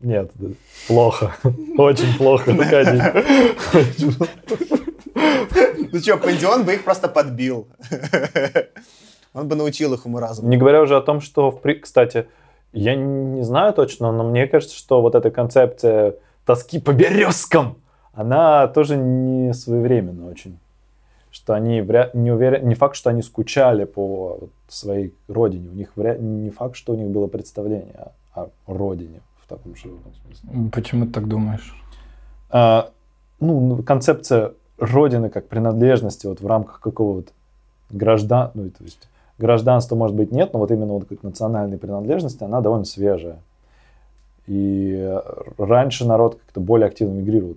Нет, 0.00 0.32
плохо. 0.88 1.34
Очень 1.78 2.16
плохо 2.16 2.52
находить. 2.52 3.02
Ну 5.92 5.98
что, 6.00 6.16
Пандион 6.16 6.64
бы 6.64 6.74
их 6.74 6.84
просто 6.84 7.08
подбил. 7.08 7.68
Он 9.34 9.48
бы 9.48 9.54
научил 9.56 9.94
их 9.94 10.06
уму 10.06 10.18
разуму. 10.18 10.48
Не 10.48 10.56
говоря 10.56 10.82
уже 10.82 10.96
о 10.96 11.00
том, 11.00 11.20
что, 11.20 11.50
в 11.50 11.60
при- 11.60 11.74
кстати, 11.74 12.26
я 12.72 12.94
не 12.94 13.42
знаю 13.42 13.72
точно, 13.72 14.12
но 14.12 14.24
мне 14.24 14.46
кажется, 14.46 14.76
что 14.76 15.00
вот 15.00 15.14
эта 15.14 15.30
концепция 15.30 16.14
тоски 16.44 16.78
по 16.80 16.92
березкам, 16.92 17.76
она 18.12 18.66
тоже 18.68 18.96
не 18.96 19.54
своевременна 19.54 20.28
очень. 20.28 20.58
Что 21.30 21.54
они 21.54 21.80
вря- 21.80 22.10
не 22.12 22.30
уверен, 22.30 22.68
не 22.68 22.74
факт, 22.74 22.94
что 22.94 23.08
они 23.08 23.22
скучали 23.22 23.84
по 23.84 24.36
вот 24.40 24.50
своей 24.68 25.14
родине. 25.28 25.70
У 25.70 25.74
них 25.74 25.92
вря- 25.96 26.18
не 26.18 26.50
факт, 26.50 26.76
что 26.76 26.92
у 26.92 26.96
них 26.96 27.08
было 27.08 27.26
представление 27.26 28.10
о, 28.34 28.42
о 28.42 28.50
родине 28.66 29.20
в 29.42 29.48
таком 29.48 29.74
широком 29.74 30.12
смысле. 30.26 30.70
Почему 30.70 31.06
ты 31.06 31.12
так 31.12 31.28
думаешь? 31.28 31.74
А, 32.50 32.90
ну, 33.40 33.60
ну, 33.60 33.82
концепция 33.82 34.52
родины 34.76 35.30
как 35.30 35.48
принадлежности 35.48 36.26
вот 36.26 36.40
в 36.42 36.46
рамках 36.46 36.80
какого-то 36.80 37.32
граждан, 37.88 38.50
ну, 38.52 38.68
то 38.68 38.84
есть 38.84 39.08
гражданства, 39.38 39.96
может 39.96 40.16
быть, 40.16 40.32
нет, 40.32 40.52
но 40.52 40.58
вот 40.58 40.70
именно 40.70 40.92
вот 40.92 41.06
как 41.08 41.22
национальной 41.22 41.78
принадлежности, 41.78 42.44
она 42.44 42.60
довольно 42.60 42.84
свежая. 42.84 43.38
И 44.46 44.94
э, 44.96 45.20
раньше 45.58 46.06
народ 46.06 46.36
как-то 46.36 46.60
более 46.60 46.86
активно 46.86 47.14
мигрировал. 47.14 47.56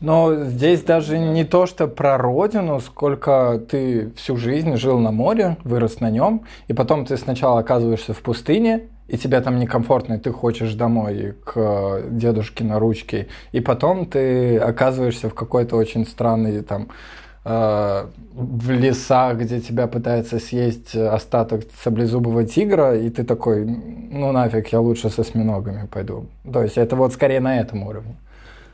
Но 0.00 0.34
здесь 0.44 0.82
даже 0.82 1.18
не 1.18 1.44
то, 1.44 1.66
что 1.66 1.86
про 1.86 2.18
родину, 2.18 2.80
сколько 2.80 3.60
ты 3.70 4.10
всю 4.16 4.36
жизнь 4.36 4.76
жил 4.76 4.98
на 4.98 5.12
море, 5.12 5.56
вырос 5.64 6.00
на 6.00 6.10
нем, 6.10 6.42
и 6.68 6.72
потом 6.72 7.06
ты 7.06 7.16
сначала 7.16 7.60
оказываешься 7.60 8.12
в 8.12 8.20
пустыне, 8.20 8.88
и 9.06 9.16
тебе 9.16 9.40
там 9.40 9.58
некомфортно, 9.58 10.14
и 10.14 10.18
ты 10.18 10.32
хочешь 10.32 10.74
домой 10.74 11.34
к 11.44 12.02
дедушке 12.10 12.64
на 12.64 12.78
ручке, 12.78 13.28
и 13.52 13.60
потом 13.60 14.06
ты 14.06 14.58
оказываешься 14.58 15.28
в 15.28 15.34
какой-то 15.34 15.76
очень 15.76 16.06
странной 16.06 16.62
там 16.62 16.82
э, 16.82 17.23
в 17.44 18.70
лесах, 18.70 19.36
где 19.36 19.60
тебя 19.60 19.86
пытается 19.86 20.38
съесть 20.38 20.96
остаток 20.96 21.64
саблезубого 21.82 22.44
тигра, 22.44 22.96
и 22.96 23.10
ты 23.10 23.22
такой, 23.22 23.66
ну 23.66 24.32
нафиг, 24.32 24.68
я 24.68 24.80
лучше 24.80 25.10
со 25.10 25.20
осьминогами 25.20 25.86
пойду. 25.86 26.24
То 26.50 26.62
есть 26.62 26.78
это 26.78 26.96
вот 26.96 27.12
скорее 27.12 27.40
на 27.40 27.60
этом 27.60 27.82
уровне. 27.82 28.16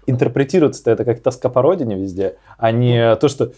Интерпретируется 0.07 0.91
это 0.91 1.05
как 1.05 1.21
тоска 1.21 1.49
по 1.49 1.63
родине 1.63 1.97
везде, 1.97 2.37
а 2.59 2.71
не 2.71 3.17
то, 3.17 3.29
что 3.29 3.53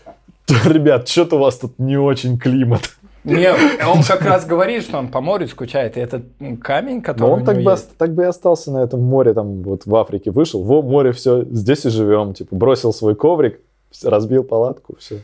ребят, 0.66 1.08
что-то 1.08 1.36
у 1.36 1.40
вас 1.40 1.58
тут 1.58 1.78
не 1.78 1.98
очень 1.98 2.38
климат. 2.38 2.90
Не, 3.24 3.52
он 3.86 4.02
как 4.02 4.22
раз 4.22 4.46
говорит, 4.46 4.82
что 4.82 4.98
он 4.98 5.08
по 5.08 5.20
морю 5.20 5.46
скучает, 5.46 5.96
и 5.96 6.00
этот 6.00 6.24
камень, 6.60 7.02
который 7.02 7.28
Но 7.28 7.32
он 7.34 7.44
так 7.44 7.62
бы, 7.62 7.76
так 7.96 8.14
бы 8.14 8.22
и 8.24 8.26
остался 8.26 8.72
на 8.72 8.78
этом 8.78 9.00
море, 9.00 9.32
там 9.32 9.62
вот 9.62 9.86
в 9.86 9.94
Африке 9.94 10.30
вышел, 10.32 10.64
во 10.64 10.82
море, 10.82 11.12
все, 11.12 11.44
здесь 11.44 11.84
и 11.84 11.90
живем, 11.90 12.34
типа 12.34 12.56
бросил 12.56 12.92
свой 12.92 13.14
коврик, 13.14 13.60
разбил 14.03 14.45
палатку, 14.45 14.97
все. 14.97 15.22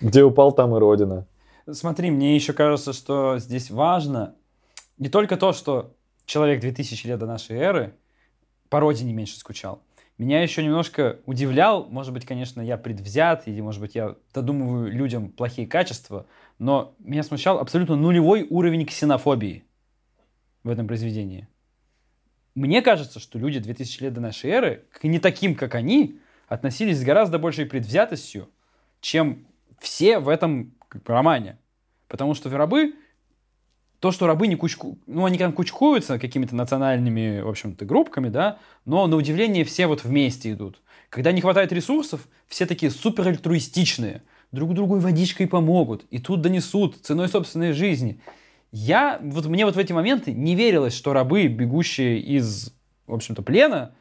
Где 0.00 0.22
упал, 0.22 0.52
там 0.52 0.74
и 0.76 0.78
родина. 0.78 1.26
Смотри, 1.70 2.10
мне 2.10 2.34
еще 2.34 2.52
кажется, 2.52 2.92
что 2.92 3.38
здесь 3.38 3.70
важно 3.70 4.34
не 4.96 5.08
только 5.08 5.36
то, 5.36 5.52
что 5.52 5.94
человек 6.24 6.60
2000 6.60 7.06
лет 7.06 7.18
до 7.18 7.26
нашей 7.26 7.56
эры 7.56 7.94
по 8.68 8.80
родине 8.80 9.12
меньше 9.12 9.38
скучал. 9.38 9.82
Меня 10.18 10.42
еще 10.42 10.64
немножко 10.64 11.20
удивлял, 11.26 11.86
может 11.86 12.12
быть, 12.12 12.26
конечно, 12.26 12.60
я 12.60 12.76
предвзят, 12.76 13.46
или, 13.46 13.60
может 13.60 13.80
быть, 13.80 13.94
я 13.94 14.16
додумываю 14.34 14.90
людям 14.90 15.30
плохие 15.30 15.68
качества, 15.68 16.26
но 16.58 16.94
меня 16.98 17.22
смущал 17.22 17.58
абсолютно 17.58 17.94
нулевой 17.94 18.44
уровень 18.50 18.84
ксенофобии 18.84 19.64
в 20.64 20.70
этом 20.70 20.88
произведении. 20.88 21.46
Мне 22.56 22.82
кажется, 22.82 23.20
что 23.20 23.38
люди 23.38 23.60
2000 23.60 24.02
лет 24.02 24.12
до 24.12 24.20
нашей 24.20 24.50
эры, 24.50 24.84
не 25.04 25.20
таким, 25.20 25.54
как 25.54 25.76
они, 25.76 26.18
относились 26.48 26.98
с 26.98 27.04
гораздо 27.04 27.38
большей 27.38 27.66
предвзятостью, 27.66 28.48
чем 29.00 29.46
все 29.78 30.18
в 30.18 30.28
этом 30.28 30.74
романе. 31.06 31.58
Потому 32.08 32.34
что 32.34 32.50
рабы, 32.50 32.94
то, 34.00 34.12
что 34.12 34.26
рабы 34.26 34.46
не 34.46 34.56
кучку, 34.56 34.98
ну, 35.06 35.24
они 35.24 35.38
там 35.38 35.52
кучкуются 35.52 36.18
какими-то 36.18 36.56
национальными, 36.56 37.40
в 37.40 37.48
общем-то, 37.48 37.84
группками, 37.84 38.28
да, 38.28 38.58
но 38.84 39.06
на 39.06 39.16
удивление 39.16 39.64
все 39.64 39.86
вот 39.86 40.04
вместе 40.04 40.52
идут. 40.52 40.80
Когда 41.10 41.32
не 41.32 41.40
хватает 41.40 41.72
ресурсов, 41.72 42.26
все 42.46 42.66
такие 42.66 42.90
супер 42.90 43.28
альтруистичные, 43.28 44.22
друг 44.52 44.74
другу 44.74 44.98
водичкой 44.98 45.46
помогут, 45.46 46.04
и 46.10 46.18
тут 46.18 46.40
донесут 46.40 46.96
ценой 47.02 47.28
собственной 47.28 47.72
жизни. 47.72 48.20
Я, 48.70 49.18
вот 49.22 49.46
мне 49.46 49.64
вот 49.64 49.76
в 49.76 49.78
эти 49.78 49.92
моменты 49.92 50.32
не 50.32 50.54
верилось, 50.54 50.94
что 50.94 51.12
рабы, 51.12 51.46
бегущие 51.46 52.20
из, 52.20 52.72
в 53.06 53.14
общем-то, 53.14 53.42
плена, 53.42 53.94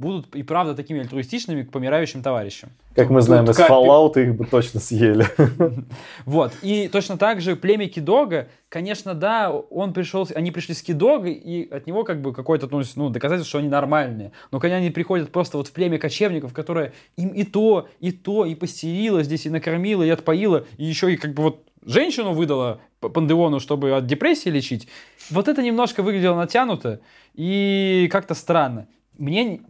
будут 0.00 0.34
и 0.34 0.42
правда 0.42 0.74
такими 0.74 1.00
альтруистичными 1.00 1.62
к 1.62 1.70
помирающим 1.70 2.22
товарищам. 2.22 2.70
Как 2.94 3.10
мы 3.10 3.20
знаем 3.20 3.44
из 3.44 3.56
капи- 3.56 3.68
Fallout, 3.68 4.20
их 4.20 4.34
бы 4.34 4.46
точно 4.46 4.80
съели. 4.80 5.26
Вот. 6.24 6.52
И 6.62 6.88
точно 6.88 7.18
так 7.18 7.40
же 7.40 7.54
племя 7.54 7.88
Кидога, 7.88 8.48
конечно, 8.68 9.14
да, 9.14 9.50
он 9.52 9.92
пришел, 9.92 10.26
они 10.34 10.50
пришли 10.50 10.74
с 10.74 10.82
Кидога, 10.82 11.28
и 11.28 11.70
от 11.70 11.86
него 11.86 12.04
как 12.04 12.22
бы 12.22 12.32
какое-то 12.32 12.68
ну, 12.70 12.82
ну, 12.96 13.10
доказательство, 13.10 13.48
что 13.48 13.58
они 13.58 13.68
нормальные. 13.68 14.32
Но 14.50 14.58
когда 14.58 14.76
они 14.76 14.90
приходят 14.90 15.30
просто 15.30 15.58
вот 15.58 15.68
в 15.68 15.72
племя 15.72 15.98
кочевников, 15.98 16.52
которое 16.52 16.92
им 17.16 17.28
и 17.28 17.44
то, 17.44 17.88
и 18.00 18.10
то, 18.10 18.46
и 18.46 18.54
постелило 18.54 19.22
здесь, 19.22 19.46
и 19.46 19.50
накормило, 19.50 20.02
и 20.02 20.08
отпоило, 20.08 20.64
и 20.78 20.84
еще 20.84 21.12
и 21.12 21.16
как 21.16 21.34
бы 21.34 21.42
вот 21.42 21.64
женщину 21.84 22.32
выдала 22.32 22.80
пандеону, 23.00 23.60
чтобы 23.60 23.92
от 23.92 24.06
депрессии 24.06 24.48
лечить, 24.48 24.88
вот 25.30 25.48
это 25.48 25.62
немножко 25.62 26.02
выглядело 26.02 26.36
натянуто 26.36 27.00
и 27.34 28.08
как-то 28.10 28.34
странно. 28.34 28.88
Мне 29.18 29.60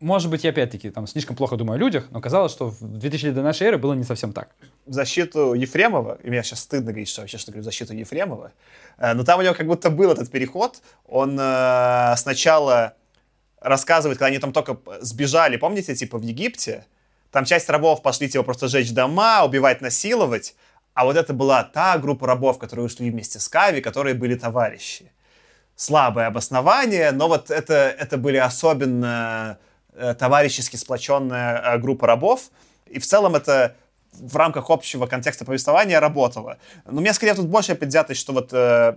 может 0.00 0.30
быть, 0.30 0.44
я 0.44 0.50
опять-таки 0.50 0.90
там 0.90 1.06
слишком 1.06 1.34
плохо 1.34 1.56
думаю 1.56 1.76
о 1.76 1.78
людях, 1.78 2.06
но 2.10 2.20
казалось, 2.20 2.52
что 2.52 2.70
в 2.70 2.80
2000 2.80 3.26
лет 3.26 3.34
до 3.34 3.42
нашей 3.42 3.66
эры 3.66 3.78
было 3.78 3.94
не 3.94 4.04
совсем 4.04 4.32
так. 4.32 4.50
в 4.86 4.92
защиту 4.92 5.54
Ефремова, 5.54 6.18
и 6.22 6.30
мне 6.30 6.42
сейчас 6.42 6.60
стыдно 6.60 6.92
говорить, 6.92 7.08
что 7.08 7.22
вообще 7.22 7.38
что 7.38 7.50
говорю 7.50 7.64
защиту 7.64 7.94
Ефремова, 7.94 8.52
э, 8.98 9.14
но 9.14 9.24
там 9.24 9.40
у 9.40 9.42
него 9.42 9.54
как 9.54 9.66
будто 9.66 9.90
был 9.90 10.12
этот 10.12 10.30
переход. 10.30 10.80
Он 11.06 11.36
э, 11.40 12.14
сначала 12.16 12.94
рассказывает, 13.60 14.18
когда 14.18 14.28
они 14.28 14.38
там 14.38 14.52
только 14.52 14.78
сбежали, 15.00 15.56
помните, 15.56 15.94
типа 15.96 16.18
в 16.18 16.22
Египте, 16.22 16.86
там 17.32 17.44
часть 17.44 17.68
рабов 17.68 18.00
пошли 18.00 18.28
типа 18.28 18.44
просто 18.44 18.68
жечь 18.68 18.92
дома, 18.92 19.44
убивать, 19.44 19.80
насиловать, 19.80 20.54
а 20.94 21.04
вот 21.04 21.16
это 21.16 21.32
была 21.32 21.64
та 21.64 21.98
группа 21.98 22.26
рабов, 22.26 22.58
которые 22.58 22.86
ушли 22.86 23.10
вместе 23.10 23.38
с 23.38 23.48
Кави, 23.48 23.80
которые 23.80 24.14
были 24.14 24.36
товарищи. 24.36 25.12
Слабое 25.76 26.26
обоснование, 26.26 27.12
но 27.12 27.28
вот 27.28 27.50
это, 27.50 27.74
это 27.74 28.16
были 28.16 28.36
особенно 28.36 29.58
товарищески 30.14 30.76
сплоченная 30.76 31.74
э, 31.74 31.78
группа 31.78 32.06
рабов, 32.06 32.50
и 32.86 32.98
в 32.98 33.06
целом 33.06 33.34
это 33.34 33.76
в 34.12 34.36
рамках 34.36 34.70
общего 34.70 35.06
контекста 35.06 35.44
повествования 35.44 36.00
работало. 36.00 36.58
Но 36.86 37.00
меня 37.00 37.14
скорее 37.14 37.34
тут 37.34 37.46
большая 37.46 37.76
предвзятость, 37.76 38.20
что 38.20 38.32
вот 38.32 38.52
э, 38.52 38.96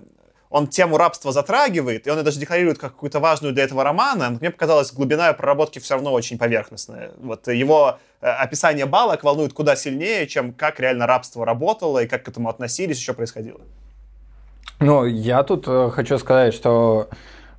он 0.50 0.68
тему 0.68 0.98
рабства 0.98 1.32
затрагивает, 1.32 2.08
и 2.08 2.10
он 2.10 2.18
ее 2.18 2.24
даже 2.24 2.40
декларирует 2.40 2.78
как 2.78 2.94
какую-то 2.94 3.20
важную 3.20 3.54
для 3.54 3.64
этого 3.64 3.84
романа, 3.84 4.30
но 4.30 4.38
мне 4.40 4.52
показалось, 4.52 4.92
глубина 4.92 5.32
проработки 5.34 5.80
все 5.80 5.96
равно 5.96 6.12
очень 6.12 6.38
поверхностная. 6.38 7.12
Вот 7.18 7.48
его 7.48 8.00
э, 8.22 8.28
описание 8.28 8.86
балок 8.86 9.24
волнует 9.24 9.54
куда 9.54 9.76
сильнее, 9.76 10.28
чем 10.28 10.54
как 10.54 10.80
реально 10.80 11.08
рабство 11.08 11.46
работало 11.46 12.04
и 12.04 12.08
как 12.08 12.24
к 12.24 12.28
этому 12.28 12.50
относились, 12.50 13.02
что 13.02 13.14
происходило. 13.14 13.62
Ну, 14.80 15.06
я 15.06 15.44
тут 15.44 15.68
э, 15.68 15.90
хочу 15.92 16.18
сказать, 16.18 16.54
что, 16.54 17.10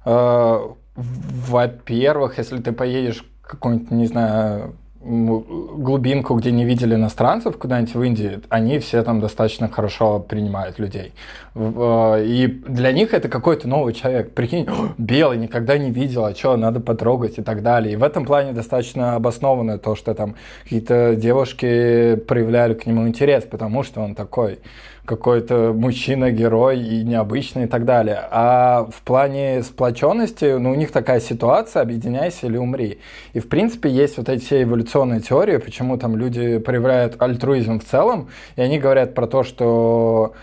э, 0.04 0.58
во-первых, 0.94 2.38
если 2.38 2.60
ты 2.60 2.72
поедешь 2.72 3.24
какую-нибудь, 3.42 3.90
не 3.90 4.06
знаю, 4.06 4.74
глубинку, 5.04 6.34
где 6.34 6.52
не 6.52 6.64
видели 6.64 6.94
иностранцев, 6.94 7.58
куда-нибудь 7.58 7.94
в 7.94 8.02
Индии, 8.02 8.40
они 8.48 8.78
все 8.78 9.02
там 9.02 9.20
достаточно 9.20 9.68
хорошо 9.68 10.20
принимают 10.20 10.78
людей. 10.78 11.12
Э, 11.54 12.22
и 12.24 12.46
для 12.46 12.92
них 12.92 13.12
это 13.12 13.28
какой-то 13.28 13.66
новый 13.68 13.94
человек. 13.94 14.32
Прикинь, 14.32 14.68
белый, 14.98 15.38
никогда 15.38 15.76
не 15.76 15.90
видел, 15.90 16.24
а 16.24 16.34
что, 16.34 16.56
надо 16.56 16.78
потрогать 16.78 17.38
и 17.38 17.42
так 17.42 17.62
далее. 17.62 17.94
И 17.94 17.96
в 17.96 18.04
этом 18.04 18.24
плане 18.24 18.52
достаточно 18.52 19.16
обоснованно 19.16 19.78
то, 19.78 19.96
что 19.96 20.14
там 20.14 20.36
какие-то 20.62 21.16
девушки 21.16 22.14
проявляли 22.28 22.74
к 22.74 22.86
нему 22.86 23.08
интерес, 23.08 23.44
потому 23.44 23.82
что 23.82 24.00
он 24.02 24.14
такой 24.14 24.60
какой-то 25.04 25.72
мужчина-герой 25.72 26.80
и 26.80 27.02
необычный 27.02 27.64
и 27.64 27.66
так 27.66 27.84
далее. 27.84 28.20
А 28.30 28.86
в 28.90 29.02
плане 29.02 29.62
сплоченности, 29.62 30.56
ну, 30.56 30.70
у 30.70 30.74
них 30.74 30.92
такая 30.92 31.20
ситуация, 31.20 31.82
объединяйся 31.82 32.46
или 32.46 32.56
умри. 32.56 33.00
И, 33.32 33.40
в 33.40 33.48
принципе, 33.48 33.90
есть 33.90 34.16
вот 34.16 34.28
эти 34.28 34.44
все 34.44 34.62
эволюционные 34.62 35.20
теории, 35.20 35.56
почему 35.56 35.96
там 35.96 36.16
люди 36.16 36.58
проявляют 36.58 37.20
альтруизм 37.20 37.80
в 37.80 37.84
целом, 37.84 38.28
и 38.54 38.62
они 38.62 38.78
говорят 38.78 39.14
про 39.14 39.26
то, 39.26 39.42
что 39.42 40.34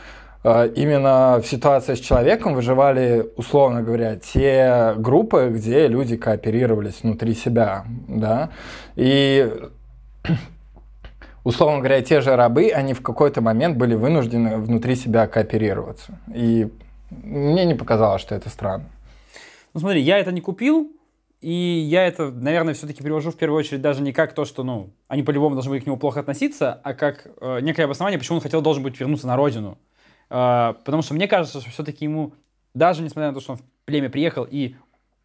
э, 0.43 0.70
именно 0.76 1.39
в 1.41 1.47
ситуации 1.47 1.95
с 1.95 1.99
человеком 1.99 2.53
выживали, 2.53 3.30
условно 3.38 3.82
говоря, 3.82 4.18
те 4.18 4.93
группы, 4.97 5.51
где 5.53 5.88
люди 5.88 6.18
кооперировались 6.18 6.99
внутри 7.01 7.34
себя, 7.34 7.86
да, 8.10 8.49
и 8.97 9.49
условно 11.50 11.80
говоря, 11.80 12.02
те 12.02 12.22
же 12.22 12.36
рабы, 12.36 12.70
они 12.70 12.93
в 12.93 13.02
какой-то 13.02 13.41
момент 13.41 13.78
были 13.78 13.95
вынуждены 13.95 14.58
внутри 14.58 14.95
себя 14.95 15.28
кооперироваться. 15.28 16.20
И 16.34 16.70
мне 17.10 17.66
не 17.66 17.74
показалось, 17.74 18.22
что 18.22 18.36
это 18.36 18.50
странно. 18.50 18.86
Ну 19.74 19.80
смотри, 19.80 20.02
я 20.02 20.20
это 20.20 20.32
не 20.32 20.41
купил, 20.41 20.91
и 21.41 21.52
я 21.52 22.06
это, 22.06 22.32
наверное, 22.32 22.74
все-таки 22.74 23.02
привожу 23.02 23.32
в 23.32 23.36
первую 23.36 23.60
очередь 23.60 23.82
даже 23.82 24.02
не 24.02 24.14
как 24.14 24.34
то, 24.34 24.45
что, 24.45 24.64
ну, 24.64 24.91
они 25.08 25.24
по-любому 25.24 25.56
должны 25.56 25.72
были 25.72 25.80
к 25.80 25.86
нему 25.86 25.97
плохо 25.97 26.20
относиться, 26.20 26.80
а 26.84 26.93
как 26.93 27.28
э, 27.41 27.60
некое 27.62 27.86
обоснование, 27.86 28.20
почему 28.20 28.38
он 28.38 28.41
хотел, 28.41 28.62
должен 28.62 28.84
быть 28.84 29.00
вернуться 29.00 29.26
на 29.26 29.36
родину. 29.36 29.78
Э, 30.30 30.74
потому 30.86 31.02
что 31.02 31.14
мне 31.14 31.28
кажется, 31.28 31.62
что 31.62 31.70
все-таки 31.72 32.06
ему, 32.06 32.34
даже 32.74 33.02
несмотря 33.02 33.30
на 33.30 33.34
то, 33.34 33.41
что 33.41 33.54
он 33.54 33.58
в 33.58 33.64
племя 33.86 34.10
приехал 34.10 34.45
и 34.50 34.76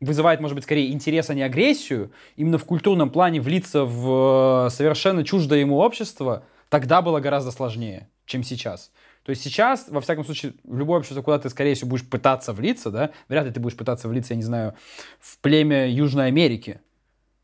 вызывает, 0.05 0.41
может 0.41 0.55
быть, 0.55 0.65
скорее 0.65 0.93
интерес, 0.93 1.31
а 1.31 1.35
не 1.35 1.43
агрессию, 1.43 2.13
именно 2.37 2.59
в 2.59 2.65
культурном 2.65 3.11
плане 3.11 3.41
влиться 3.41 3.85
в 3.85 4.67
э, 4.67 4.71
совершенно 4.71 5.25
чуждое 5.25 5.61
ему 5.61 5.79
общество, 5.79 6.45
тогда 6.69 7.03
было 7.03 7.21
гораздо 7.21 7.51
сложнее, 7.51 8.09
чем 8.27 8.43
сейчас. 8.43 8.91
То 9.25 9.31
есть 9.31 9.43
сейчас, 9.43 9.87
во 9.89 10.01
всяком 10.01 10.25
случае, 10.25 10.53
в 10.65 10.77
любое 10.77 10.99
общество, 10.99 11.23
куда 11.23 11.39
ты, 11.39 11.49
скорее 11.49 11.75
всего, 11.75 11.91
будешь 11.91 12.07
пытаться 12.07 12.53
влиться, 12.53 12.91
да, 12.91 13.11
вряд 13.29 13.47
ли 13.47 13.53
ты 13.53 13.61
будешь 13.61 13.77
пытаться 13.77 14.09
влиться, 14.09 14.35
я 14.35 14.37
не 14.37 14.43
знаю, 14.43 14.75
в 15.19 15.39
племя 15.39 15.89
Южной 15.89 16.27
Америки, 16.27 16.81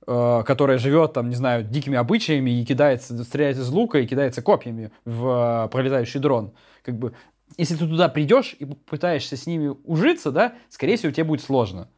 э, 0.06 0.42
которое 0.46 0.76
живет, 0.76 1.14
там, 1.14 1.30
не 1.30 1.36
знаю, 1.36 1.64
дикими 1.64 1.96
обычаями 1.96 2.50
и 2.50 2.64
кидается, 2.66 3.24
стреляет 3.24 3.56
из 3.56 3.68
лука 3.70 3.98
и 3.98 4.06
кидается 4.06 4.42
копьями 4.42 4.90
в 5.06 5.66
э, 5.66 5.68
пролетающий 5.68 6.20
дрон. 6.20 6.52
Как 6.84 6.98
бы, 6.98 7.14
если 7.56 7.76
ты 7.76 7.88
туда 7.88 8.08
придешь 8.08 8.54
и 8.58 8.66
пытаешься 8.66 9.36
с 9.36 9.46
ними 9.46 9.74
ужиться, 9.84 10.30
да, 10.30 10.54
скорее 10.68 10.96
всего, 10.96 11.12
тебе 11.12 11.24
будет 11.24 11.42
сложно 11.42 11.88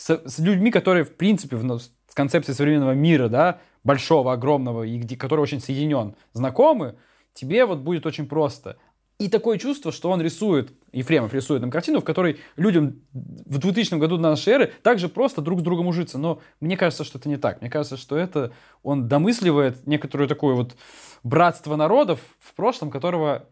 с, 0.00 0.22
с 0.24 0.38
людьми, 0.38 0.70
которые, 0.70 1.04
в 1.04 1.14
принципе, 1.14 1.56
в, 1.56 1.78
с 1.78 2.14
концепцией 2.14 2.56
современного 2.56 2.92
мира, 2.92 3.28
да, 3.28 3.60
большого, 3.84 4.32
огромного, 4.32 4.84
и 4.84 4.98
где, 4.98 5.16
который 5.16 5.40
очень 5.40 5.60
соединен, 5.60 6.14
знакомы, 6.32 6.96
тебе 7.34 7.66
вот 7.66 7.80
будет 7.80 8.06
очень 8.06 8.26
просто. 8.26 8.78
И 9.18 9.28
такое 9.28 9.58
чувство, 9.58 9.92
что 9.92 10.10
он 10.10 10.22
рисует, 10.22 10.72
Ефремов 10.92 11.34
рисует 11.34 11.60
нам 11.60 11.70
картину, 11.70 12.00
в 12.00 12.04
которой 12.04 12.38
людям 12.56 13.02
в 13.12 13.58
2000 13.58 13.96
году 13.96 14.16
нашей 14.16 14.54
эры 14.54 14.72
также 14.82 15.10
просто 15.10 15.42
друг 15.42 15.60
с 15.60 15.62
другом 15.62 15.88
ужиться. 15.88 16.16
Но 16.16 16.40
мне 16.60 16.78
кажется, 16.78 17.04
что 17.04 17.18
это 17.18 17.28
не 17.28 17.36
так. 17.36 17.60
Мне 17.60 17.68
кажется, 17.68 17.98
что 17.98 18.16
это 18.16 18.52
он 18.82 19.06
домысливает 19.06 19.86
некоторую 19.86 20.26
такое 20.26 20.54
вот 20.54 20.76
братство 21.22 21.76
народов 21.76 22.20
в 22.38 22.54
прошлом, 22.54 22.90
которого 22.90 23.46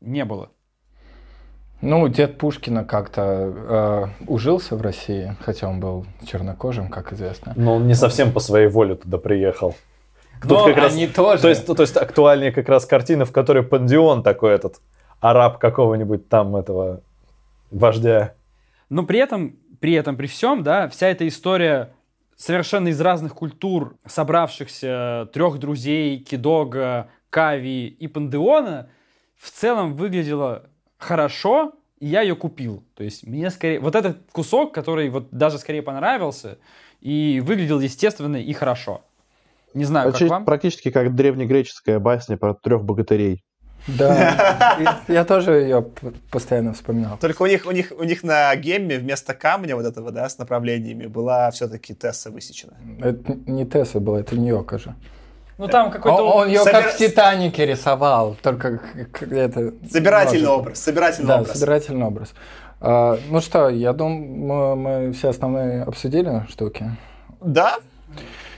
не 0.00 0.24
было. 0.24 0.50
Ну, 1.82 2.08
дед 2.08 2.36
Пушкина 2.36 2.84
как-то 2.84 4.12
э, 4.20 4.24
ужился 4.26 4.76
в 4.76 4.82
России, 4.82 5.34
хотя 5.40 5.68
он 5.68 5.80
был 5.80 6.04
чернокожим, 6.26 6.88
как 6.88 7.12
известно. 7.12 7.54
Но 7.56 7.76
он 7.76 7.86
не 7.86 7.94
совсем 7.94 8.32
по 8.32 8.40
своей 8.40 8.68
воле 8.68 8.96
туда 8.96 9.16
приехал. 9.18 9.74
Тут 10.42 10.50
Но 10.50 10.64
как 10.66 10.78
они 10.92 11.06
раз, 11.06 11.14
тоже. 11.14 11.42
То 11.42 11.48
есть, 11.48 11.66
то, 11.66 11.74
то 11.74 11.82
есть 11.82 11.96
актуальнее 11.96 12.52
как 12.52 12.68
раз 12.68 12.84
картина, 12.84 13.24
в 13.24 13.32
которой 13.32 13.62
Пандион 13.62 14.22
такой 14.22 14.54
этот 14.54 14.80
араб 15.20 15.58
какого-нибудь 15.58 16.28
там 16.28 16.56
этого 16.56 17.00
вождя. 17.70 18.34
Но 18.88 19.04
при 19.04 19.18
этом, 19.18 19.56
при 19.80 19.92
этом, 19.92 20.16
при 20.16 20.26
всем, 20.26 20.62
да, 20.62 20.88
вся 20.88 21.08
эта 21.08 21.26
история 21.28 21.92
совершенно 22.36 22.88
из 22.88 23.00
разных 23.00 23.34
культур 23.34 23.96
собравшихся 24.06 25.28
трех 25.32 25.58
друзей 25.58 26.18
Кидога, 26.18 27.08
Кави 27.28 27.86
и 27.86 28.08
Пандеона 28.08 28.88
в 29.36 29.50
целом 29.50 29.94
выглядела 29.94 30.69
хорошо, 31.00 31.72
и 31.98 32.06
я 32.06 32.22
ее 32.22 32.36
купил. 32.36 32.84
То 32.94 33.04
есть 33.04 33.26
мне 33.26 33.50
скорее... 33.50 33.80
Вот 33.80 33.94
этот 33.94 34.18
кусок, 34.32 34.72
который 34.72 35.08
вот 35.10 35.28
даже 35.30 35.58
скорее 35.58 35.82
понравился, 35.82 36.58
и 37.00 37.42
выглядел 37.44 37.80
естественно 37.80 38.36
и 38.36 38.52
хорошо. 38.52 39.02
Не 39.74 39.84
знаю, 39.84 40.10
Почти, 40.10 40.24
как 40.24 40.30
вам. 40.30 40.44
Практически 40.44 40.90
как 40.90 41.14
древнегреческая 41.14 41.98
басня 41.98 42.36
про 42.36 42.54
трех 42.54 42.84
богатырей. 42.84 43.44
Да, 43.86 45.00
я 45.08 45.24
тоже 45.24 45.52
ее 45.52 45.86
постоянно 46.30 46.74
вспоминал. 46.74 47.16
Только 47.18 47.42
у 47.42 47.46
них, 47.46 47.66
у 47.66 47.70
них, 47.70 47.92
у 47.96 48.04
них 48.04 48.22
на 48.22 48.54
гемме 48.56 48.98
вместо 48.98 49.32
камня 49.32 49.74
вот 49.74 49.86
этого, 49.86 50.10
да, 50.10 50.28
с 50.28 50.38
направлениями 50.38 51.06
была 51.06 51.50
все-таки 51.50 51.94
Тесса 51.94 52.30
высечена. 52.30 52.74
Это 53.00 53.38
не 53.46 53.64
Тесса 53.64 54.00
была, 54.00 54.20
это 54.20 54.36
Ньока 54.36 54.78
же. 54.78 54.94
Ну 55.60 55.68
там 55.68 55.90
какой-то... 55.90 56.22
Он, 56.22 56.42
он 56.42 56.48
ее 56.48 56.64
Собир... 56.64 56.82
как 56.84 56.94
в 56.94 56.96
Титанике 56.96 57.66
рисовал, 57.66 58.34
только 58.42 58.80
это... 59.20 59.74
Собирательный 59.90 60.46
может... 60.46 60.60
образ, 60.60 60.80
собирательный 60.80 61.28
да, 61.28 61.34
образ. 61.34 61.48
Да, 61.52 61.58
собирательный 61.58 62.06
образ. 62.06 62.32
А, 62.80 63.18
ну 63.28 63.42
что, 63.42 63.68
я 63.68 63.92
думаю, 63.92 64.76
мы, 64.76 64.76
мы 64.76 65.12
все 65.12 65.28
основные 65.28 65.82
обсудили 65.82 66.46
штуки. 66.48 66.96
Да. 67.42 67.76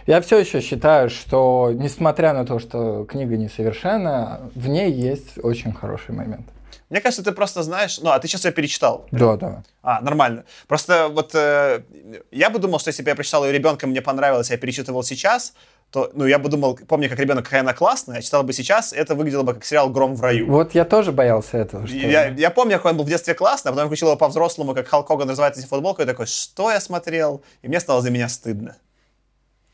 Я 0.06 0.20
все 0.20 0.38
еще 0.38 0.60
считаю, 0.60 1.10
что, 1.10 1.72
несмотря 1.74 2.34
на 2.34 2.46
то, 2.46 2.60
что 2.60 3.04
книга 3.04 3.36
несовершенна, 3.36 4.52
в 4.54 4.68
ней 4.68 4.92
есть 4.92 5.38
очень 5.42 5.72
хороший 5.72 6.14
момент. 6.14 6.46
Мне 6.88 7.00
кажется, 7.00 7.24
ты 7.24 7.32
просто 7.32 7.62
знаешь... 7.62 7.98
Ну, 8.00 8.10
а 8.10 8.18
ты 8.20 8.28
сейчас 8.28 8.44
ее 8.44 8.52
перечитал? 8.52 9.06
Да, 9.10 9.36
да. 9.36 9.62
А, 9.82 10.00
нормально. 10.02 10.44
Просто 10.68 11.08
вот 11.08 11.34
э, 11.34 11.82
я 12.30 12.50
бы 12.50 12.58
думал, 12.58 12.78
что 12.78 12.90
если 12.90 13.02
бы 13.02 13.08
я 13.08 13.16
прочитал 13.16 13.46
ее 13.46 13.52
ребенком, 13.52 13.90
мне 13.90 14.02
понравилось, 14.02 14.50
я 14.50 14.58
перечитывал 14.58 15.02
сейчас, 15.02 15.54
то, 15.92 16.10
ну, 16.14 16.24
я 16.24 16.38
бы 16.38 16.48
думал, 16.48 16.78
помню, 16.88 17.10
как 17.10 17.18
ребенок, 17.18 17.44
какая 17.44 17.60
она 17.60 17.74
классная, 17.74 18.16
я 18.16 18.22
читал 18.22 18.42
бы 18.42 18.54
сейчас, 18.54 18.94
это 18.94 19.14
выглядело 19.14 19.42
бы 19.42 19.52
как 19.52 19.64
сериал 19.64 19.90
«Гром 19.90 20.14
в 20.14 20.22
раю». 20.22 20.50
Вот 20.50 20.74
я 20.74 20.86
тоже 20.86 21.12
боялся 21.12 21.58
этого. 21.58 21.86
Что... 21.86 21.94
Я, 21.94 22.28
я 22.28 22.50
помню, 22.50 22.78
как 22.78 22.86
он 22.86 22.96
был 22.96 23.04
в 23.04 23.08
детстве 23.08 23.34
классный, 23.34 23.68
а 23.68 23.72
потом 23.72 23.84
я 23.84 23.86
включил 23.88 24.08
его 24.08 24.16
по-взрослому, 24.16 24.74
как 24.74 24.88
Халк 24.88 25.06
Хоган 25.06 25.28
называется 25.28 25.60
эти 25.60 25.68
футболку, 25.68 26.00
и 26.00 26.06
такой, 26.06 26.24
что 26.24 26.70
я 26.70 26.80
смотрел? 26.80 27.42
И 27.60 27.68
мне 27.68 27.78
стало 27.78 28.00
за 28.00 28.10
меня 28.10 28.28
стыдно. 28.28 28.76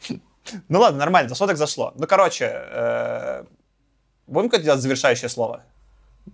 Ну 0.71 0.81
ладно, 0.81 0.99
нормально, 0.99 1.29
зашло 1.29 1.47
так 1.47 1.59
зашло. 1.59 1.93
Ну, 1.95 2.07
короче, 2.07 2.51
э, 2.51 3.45
будем 4.27 4.49
какое-то 4.49 4.65
делать 4.65 4.81
завершающее 4.81 5.29
слово? 5.29 5.61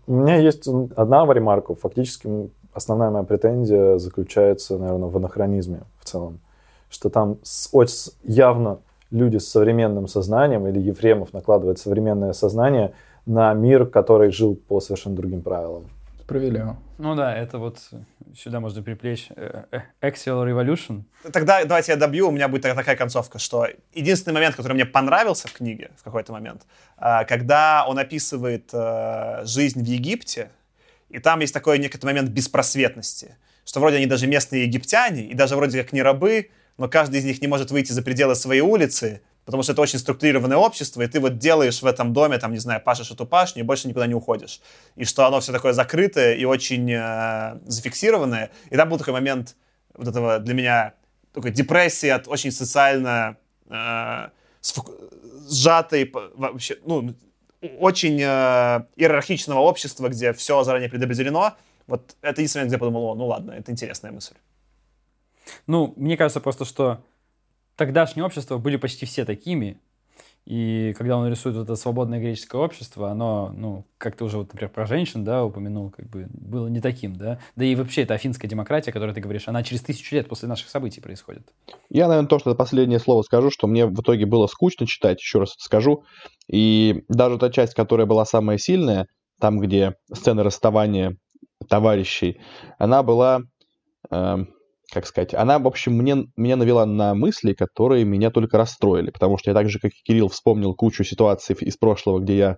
У 0.06 0.12
меня 0.12 0.36
есть 0.36 0.68
одна 0.94 1.26
ремарка. 1.32 1.74
Фактически 1.74 2.48
основная 2.72 3.10
моя 3.10 3.24
претензия 3.24 3.98
заключается, 3.98 4.78
наверное, 4.78 5.08
в 5.08 5.16
анахронизме 5.16 5.80
в 5.98 6.04
целом. 6.04 6.38
Что 6.88 7.10
там 7.10 7.38
очень 7.72 8.12
явно 8.22 8.78
люди 9.10 9.38
с 9.38 9.48
современным 9.48 10.08
сознанием, 10.08 10.66
или 10.66 10.80
Ефремов 10.80 11.32
накладывает 11.32 11.78
современное 11.78 12.32
сознание 12.32 12.92
на 13.26 13.52
мир, 13.54 13.86
который 13.86 14.30
жил 14.30 14.56
по 14.56 14.80
совершенно 14.80 15.16
другим 15.16 15.42
правилам. 15.42 15.84
Справедливо. 16.20 16.78
Ну 16.96 17.14
да, 17.14 17.36
это 17.36 17.58
вот 17.58 17.78
сюда 18.34 18.60
можно 18.60 18.82
приплечь 18.82 19.28
э, 19.36 19.64
э, 19.70 19.80
Axial 20.00 20.44
Revolution. 20.46 21.02
Тогда 21.32 21.64
давайте 21.64 21.92
я 21.92 21.98
добью, 21.98 22.28
у 22.28 22.30
меня 22.30 22.48
будет 22.48 22.62
такая 22.62 22.96
концовка, 22.96 23.38
что 23.38 23.66
единственный 23.92 24.32
момент, 24.32 24.56
который 24.56 24.72
мне 24.72 24.86
понравился 24.86 25.48
в 25.48 25.52
книге 25.52 25.90
в 25.98 26.02
какой-то 26.02 26.32
момент, 26.32 26.62
а, 26.96 27.24
когда 27.24 27.84
он 27.86 27.98
описывает 27.98 28.70
э, 28.72 29.42
жизнь 29.44 29.82
в 29.82 29.86
Египте, 29.86 30.50
и 31.10 31.18
там 31.18 31.40
есть 31.40 31.52
такой 31.52 31.78
некий 31.78 31.98
момент 32.02 32.30
беспросветности, 32.30 33.36
что 33.66 33.80
вроде 33.80 33.96
они 33.96 34.06
даже 34.06 34.26
местные 34.26 34.64
египтяне, 34.64 35.26
и 35.26 35.34
даже 35.34 35.56
вроде 35.56 35.82
как 35.82 35.92
не 35.92 36.02
рабы, 36.02 36.48
но 36.78 36.88
каждый 36.88 37.20
из 37.20 37.24
них 37.24 37.40
не 37.40 37.48
может 37.48 37.70
выйти 37.70 37.92
за 37.92 38.02
пределы 38.02 38.34
своей 38.34 38.60
улицы, 38.60 39.22
потому 39.44 39.62
что 39.62 39.72
это 39.72 39.82
очень 39.82 39.98
структурированное 39.98 40.56
общество, 40.56 41.02
и 41.02 41.06
ты 41.06 41.20
вот 41.20 41.38
делаешь 41.38 41.82
в 41.82 41.86
этом 41.86 42.12
доме, 42.12 42.38
там, 42.38 42.52
не 42.52 42.58
знаю, 42.58 42.80
пашешь 42.80 43.10
эту 43.10 43.26
пашню, 43.26 43.62
и 43.62 43.64
больше 43.64 43.88
никуда 43.88 44.06
не 44.06 44.14
уходишь. 44.14 44.60
И 44.96 45.04
что 45.04 45.26
оно 45.26 45.40
все 45.40 45.52
такое 45.52 45.72
закрытое 45.72 46.34
и 46.34 46.44
очень 46.44 46.90
э, 46.90 47.58
зафиксированное. 47.66 48.50
И 48.70 48.76
там 48.76 48.88
был 48.88 48.98
такой 48.98 49.12
момент 49.12 49.56
вот 49.94 50.08
этого 50.08 50.38
для 50.38 50.54
меня 50.54 50.94
такой 51.32 51.50
депрессии 51.50 52.08
от 52.08 52.28
очень 52.28 52.52
социально 52.52 53.36
э, 53.68 54.28
сжатой, 55.48 56.12
вообще, 56.36 56.78
ну, 56.84 57.14
очень 57.78 58.20
э, 58.20 58.84
иерархичного 58.96 59.60
общества, 59.60 60.08
где 60.08 60.32
все 60.32 60.62
заранее 60.64 60.88
предопределено, 60.88 61.56
Вот 61.86 62.16
это 62.22 62.40
единственное, 62.40 62.66
где 62.66 62.74
я 62.74 62.78
подумал, 62.78 63.04
о, 63.04 63.14
ну 63.14 63.26
ладно, 63.26 63.52
это 63.52 63.72
интересная 63.72 64.12
мысль. 64.12 64.34
Ну, 65.66 65.94
мне 65.96 66.16
кажется 66.16 66.40
просто, 66.40 66.64
что 66.64 67.04
тогдашнее 67.76 68.24
общество 68.24 68.58
были 68.58 68.76
почти 68.76 69.06
все 69.06 69.24
такими, 69.24 69.78
и 70.46 70.94
когда 70.98 71.16
он 71.16 71.26
рисует 71.28 71.56
вот 71.56 71.62
это 71.62 71.74
свободное 71.74 72.20
греческое 72.20 72.60
общество, 72.60 73.10
оно, 73.10 73.50
ну, 73.56 73.86
как 73.96 74.16
ты 74.16 74.24
уже, 74.24 74.36
вот, 74.36 74.52
например, 74.52 74.70
про 74.70 74.84
женщин, 74.84 75.24
да, 75.24 75.42
упомянул, 75.42 75.90
как 75.90 76.06
бы 76.10 76.26
было 76.28 76.68
не 76.68 76.82
таким, 76.82 77.16
да. 77.16 77.38
Да 77.56 77.64
и 77.64 77.74
вообще 77.74 78.02
эта 78.02 78.12
афинская 78.12 78.46
демократия, 78.46 78.90
о 78.90 78.92
которой 78.92 79.14
ты 79.14 79.22
говоришь, 79.22 79.48
она 79.48 79.62
через 79.62 79.80
тысячу 79.80 80.14
лет 80.14 80.28
после 80.28 80.46
наших 80.46 80.68
событий 80.68 81.00
происходит. 81.00 81.50
Я, 81.88 82.08
наверное, 82.08 82.28
то, 82.28 82.38
что 82.38 82.54
последнее 82.54 82.98
слово 82.98 83.22
скажу, 83.22 83.50
что 83.50 83.66
мне 83.66 83.86
в 83.86 83.98
итоге 83.98 84.26
было 84.26 84.46
скучно 84.46 84.86
читать, 84.86 85.18
еще 85.18 85.38
раз 85.38 85.54
это 85.54 85.64
скажу. 85.64 86.04
И 86.46 87.04
даже 87.08 87.38
та 87.38 87.48
часть, 87.48 87.72
которая 87.72 88.06
была 88.06 88.26
самая 88.26 88.58
сильная, 88.58 89.06
там, 89.40 89.58
где 89.60 89.94
сцена 90.12 90.42
расставания 90.42 91.16
товарищей, 91.70 92.38
она 92.78 93.02
была, 93.02 93.40
э, 94.10 94.36
как 94.92 95.06
сказать, 95.06 95.34
она, 95.34 95.58
в 95.58 95.66
общем, 95.66 95.94
мне, 95.94 96.26
меня 96.36 96.56
навела 96.56 96.86
на 96.86 97.14
мысли, 97.14 97.52
которые 97.52 98.04
меня 98.04 98.30
только 98.30 98.58
расстроили, 98.58 99.10
потому 99.10 99.38
что 99.38 99.50
я 99.50 99.54
так 99.54 99.68
же, 99.68 99.78
как 99.78 99.92
и 99.92 100.02
Кирилл, 100.04 100.28
вспомнил 100.28 100.74
кучу 100.74 101.04
ситуаций 101.04 101.56
из 101.60 101.76
прошлого, 101.76 102.20
где 102.20 102.36
я 102.36 102.56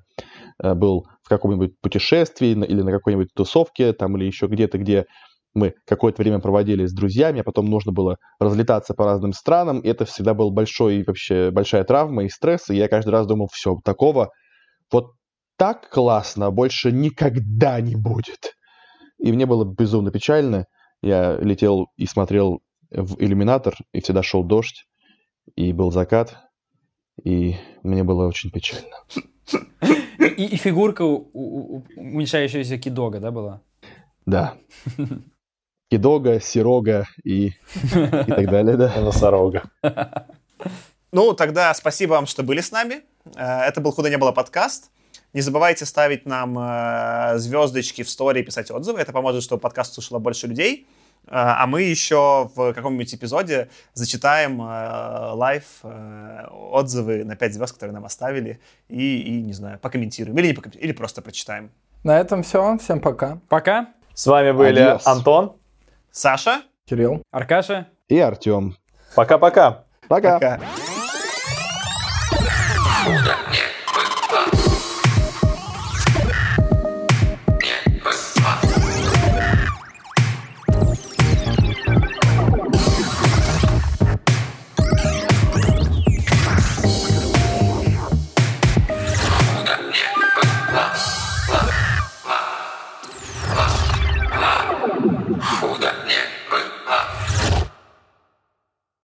э, 0.62 0.74
был 0.74 1.07
в 1.22 1.29
каком-нибудь 1.29 1.81
путешествии 1.81 2.51
или 2.51 2.83
на 2.83 2.91
какой-нибудь 2.91 3.29
тусовке, 3.35 3.93
там, 3.93 4.16
или 4.16 4.24
еще 4.24 4.47
где-то, 4.47 4.79
где 4.79 5.07
мы 5.55 5.74
какое-то 5.87 6.22
время 6.22 6.39
проводили 6.39 6.85
с 6.85 6.93
друзьями, 6.93 7.41
а 7.41 7.45
потом 7.45 7.66
нужно 7.66 7.93
было 7.93 8.18
разлетаться 8.39 8.93
по 8.95 9.05
разным 9.07 9.33
странам, 9.33 9.81
и 9.81 9.89
это 9.89 10.05
всегда 10.05 10.35
был 10.35 10.51
большой, 10.51 11.03
вообще, 11.07 11.51
большая 11.51 11.85
травма 11.85 12.24
и 12.24 12.29
стресс, 12.29 12.68
и 12.68 12.77
я 12.77 12.89
каждый 12.89 13.11
раз 13.11 13.27
думал, 13.27 13.49
все, 13.51 13.79
такого 13.83 14.31
вот 14.93 15.12
так 15.57 15.89
классно 15.89 16.51
больше 16.51 16.93
никогда 16.93 17.81
не 17.81 17.97
будет. 17.97 18.55
И 19.18 19.33
мне 19.33 19.47
было 19.47 19.64
безумно 19.64 20.11
печально. 20.11 20.66
Я 21.03 21.37
летел 21.37 21.89
и 21.97 22.07
смотрел 22.07 22.63
в 22.91 23.23
иллюминатор, 23.23 23.77
и 23.93 24.01
всегда 24.01 24.23
шел 24.23 24.45
дождь, 24.45 24.87
и 25.55 25.73
был 25.73 25.91
закат, 25.91 26.37
и 27.23 27.57
мне 27.83 28.05
было 28.05 28.27
очень 28.27 28.51
печально. 28.51 28.97
И, 30.19 30.45
и 30.45 30.57
фигурка 30.57 31.03
уменьшающаяся 31.03 32.79
кидога, 32.79 33.21
да, 33.21 33.31
была? 33.31 33.63
Да. 34.27 34.55
Кидога, 35.91 36.41
сирога 36.41 37.07
и, 37.23 37.47
и 37.47 37.53
так 38.27 38.51
далее, 38.51 38.77
да. 38.77 39.01
Носорога. 39.01 39.63
Ну, 41.13 41.33
тогда 41.33 41.73
спасибо 41.73 42.11
вам, 42.13 42.27
что 42.27 42.43
были 42.43 42.61
с 42.61 42.73
нами. 42.73 42.97
Э, 43.37 43.61
это 43.61 43.81
был 43.81 43.93
«Худо 43.93 44.11
не 44.11 44.19
было» 44.19 44.33
подкаст. 44.33 44.91
Не 45.37 45.43
забывайте 45.43 45.84
ставить 45.84 46.24
нам 46.24 46.59
э, 46.59 47.37
звездочки 47.37 48.03
в 48.03 48.09
истории, 48.09 48.41
писать 48.41 48.70
отзывы. 48.70 49.01
Это 49.01 49.12
поможет, 49.12 49.43
чтобы 49.43 49.61
подкаст 49.61 49.93
слушало 49.93 50.18
больше 50.18 50.47
людей. 50.47 50.89
Э, 51.26 51.32
а 51.32 51.66
мы 51.66 51.82
еще 51.82 52.51
в 52.55 52.72
каком-нибудь 52.72 53.14
эпизоде 53.14 53.68
зачитаем 53.93 54.62
э, 54.62 55.32
live 55.35 55.64
э, 55.82 56.47
отзывы 56.51 57.22
на 57.24 57.37
5 57.37 57.53
звезд, 57.53 57.74
которые 57.74 57.93
нам 57.93 58.07
оставили, 58.07 58.61
и, 58.89 59.18
и 59.20 59.43
не 59.43 59.53
знаю, 59.53 59.78
покомментируем. 59.78 60.39
Или, 60.39 60.47
не 60.47 60.53
покомментируем, 60.55 60.89
или 60.89 60.97
просто 60.97 61.20
прочитаем. 61.20 61.70
На 62.03 62.18
этом 62.18 62.43
все. 62.43 62.78
Всем 62.78 63.01
пока. 63.01 63.39
Пока. 63.51 63.91
С 64.14 64.26
вами 64.26 64.53
были 64.53 64.80
Адьос. 64.80 65.07
Антон. 65.07 65.57
Саша? 66.11 66.62
Кирилл. 66.87 67.22
Аркаша. 67.30 67.89
И 68.09 68.18
Артем. 68.18 68.74
Пока-пока. 69.14 69.84
Пока. 70.09 70.39
Пока. 70.39 70.61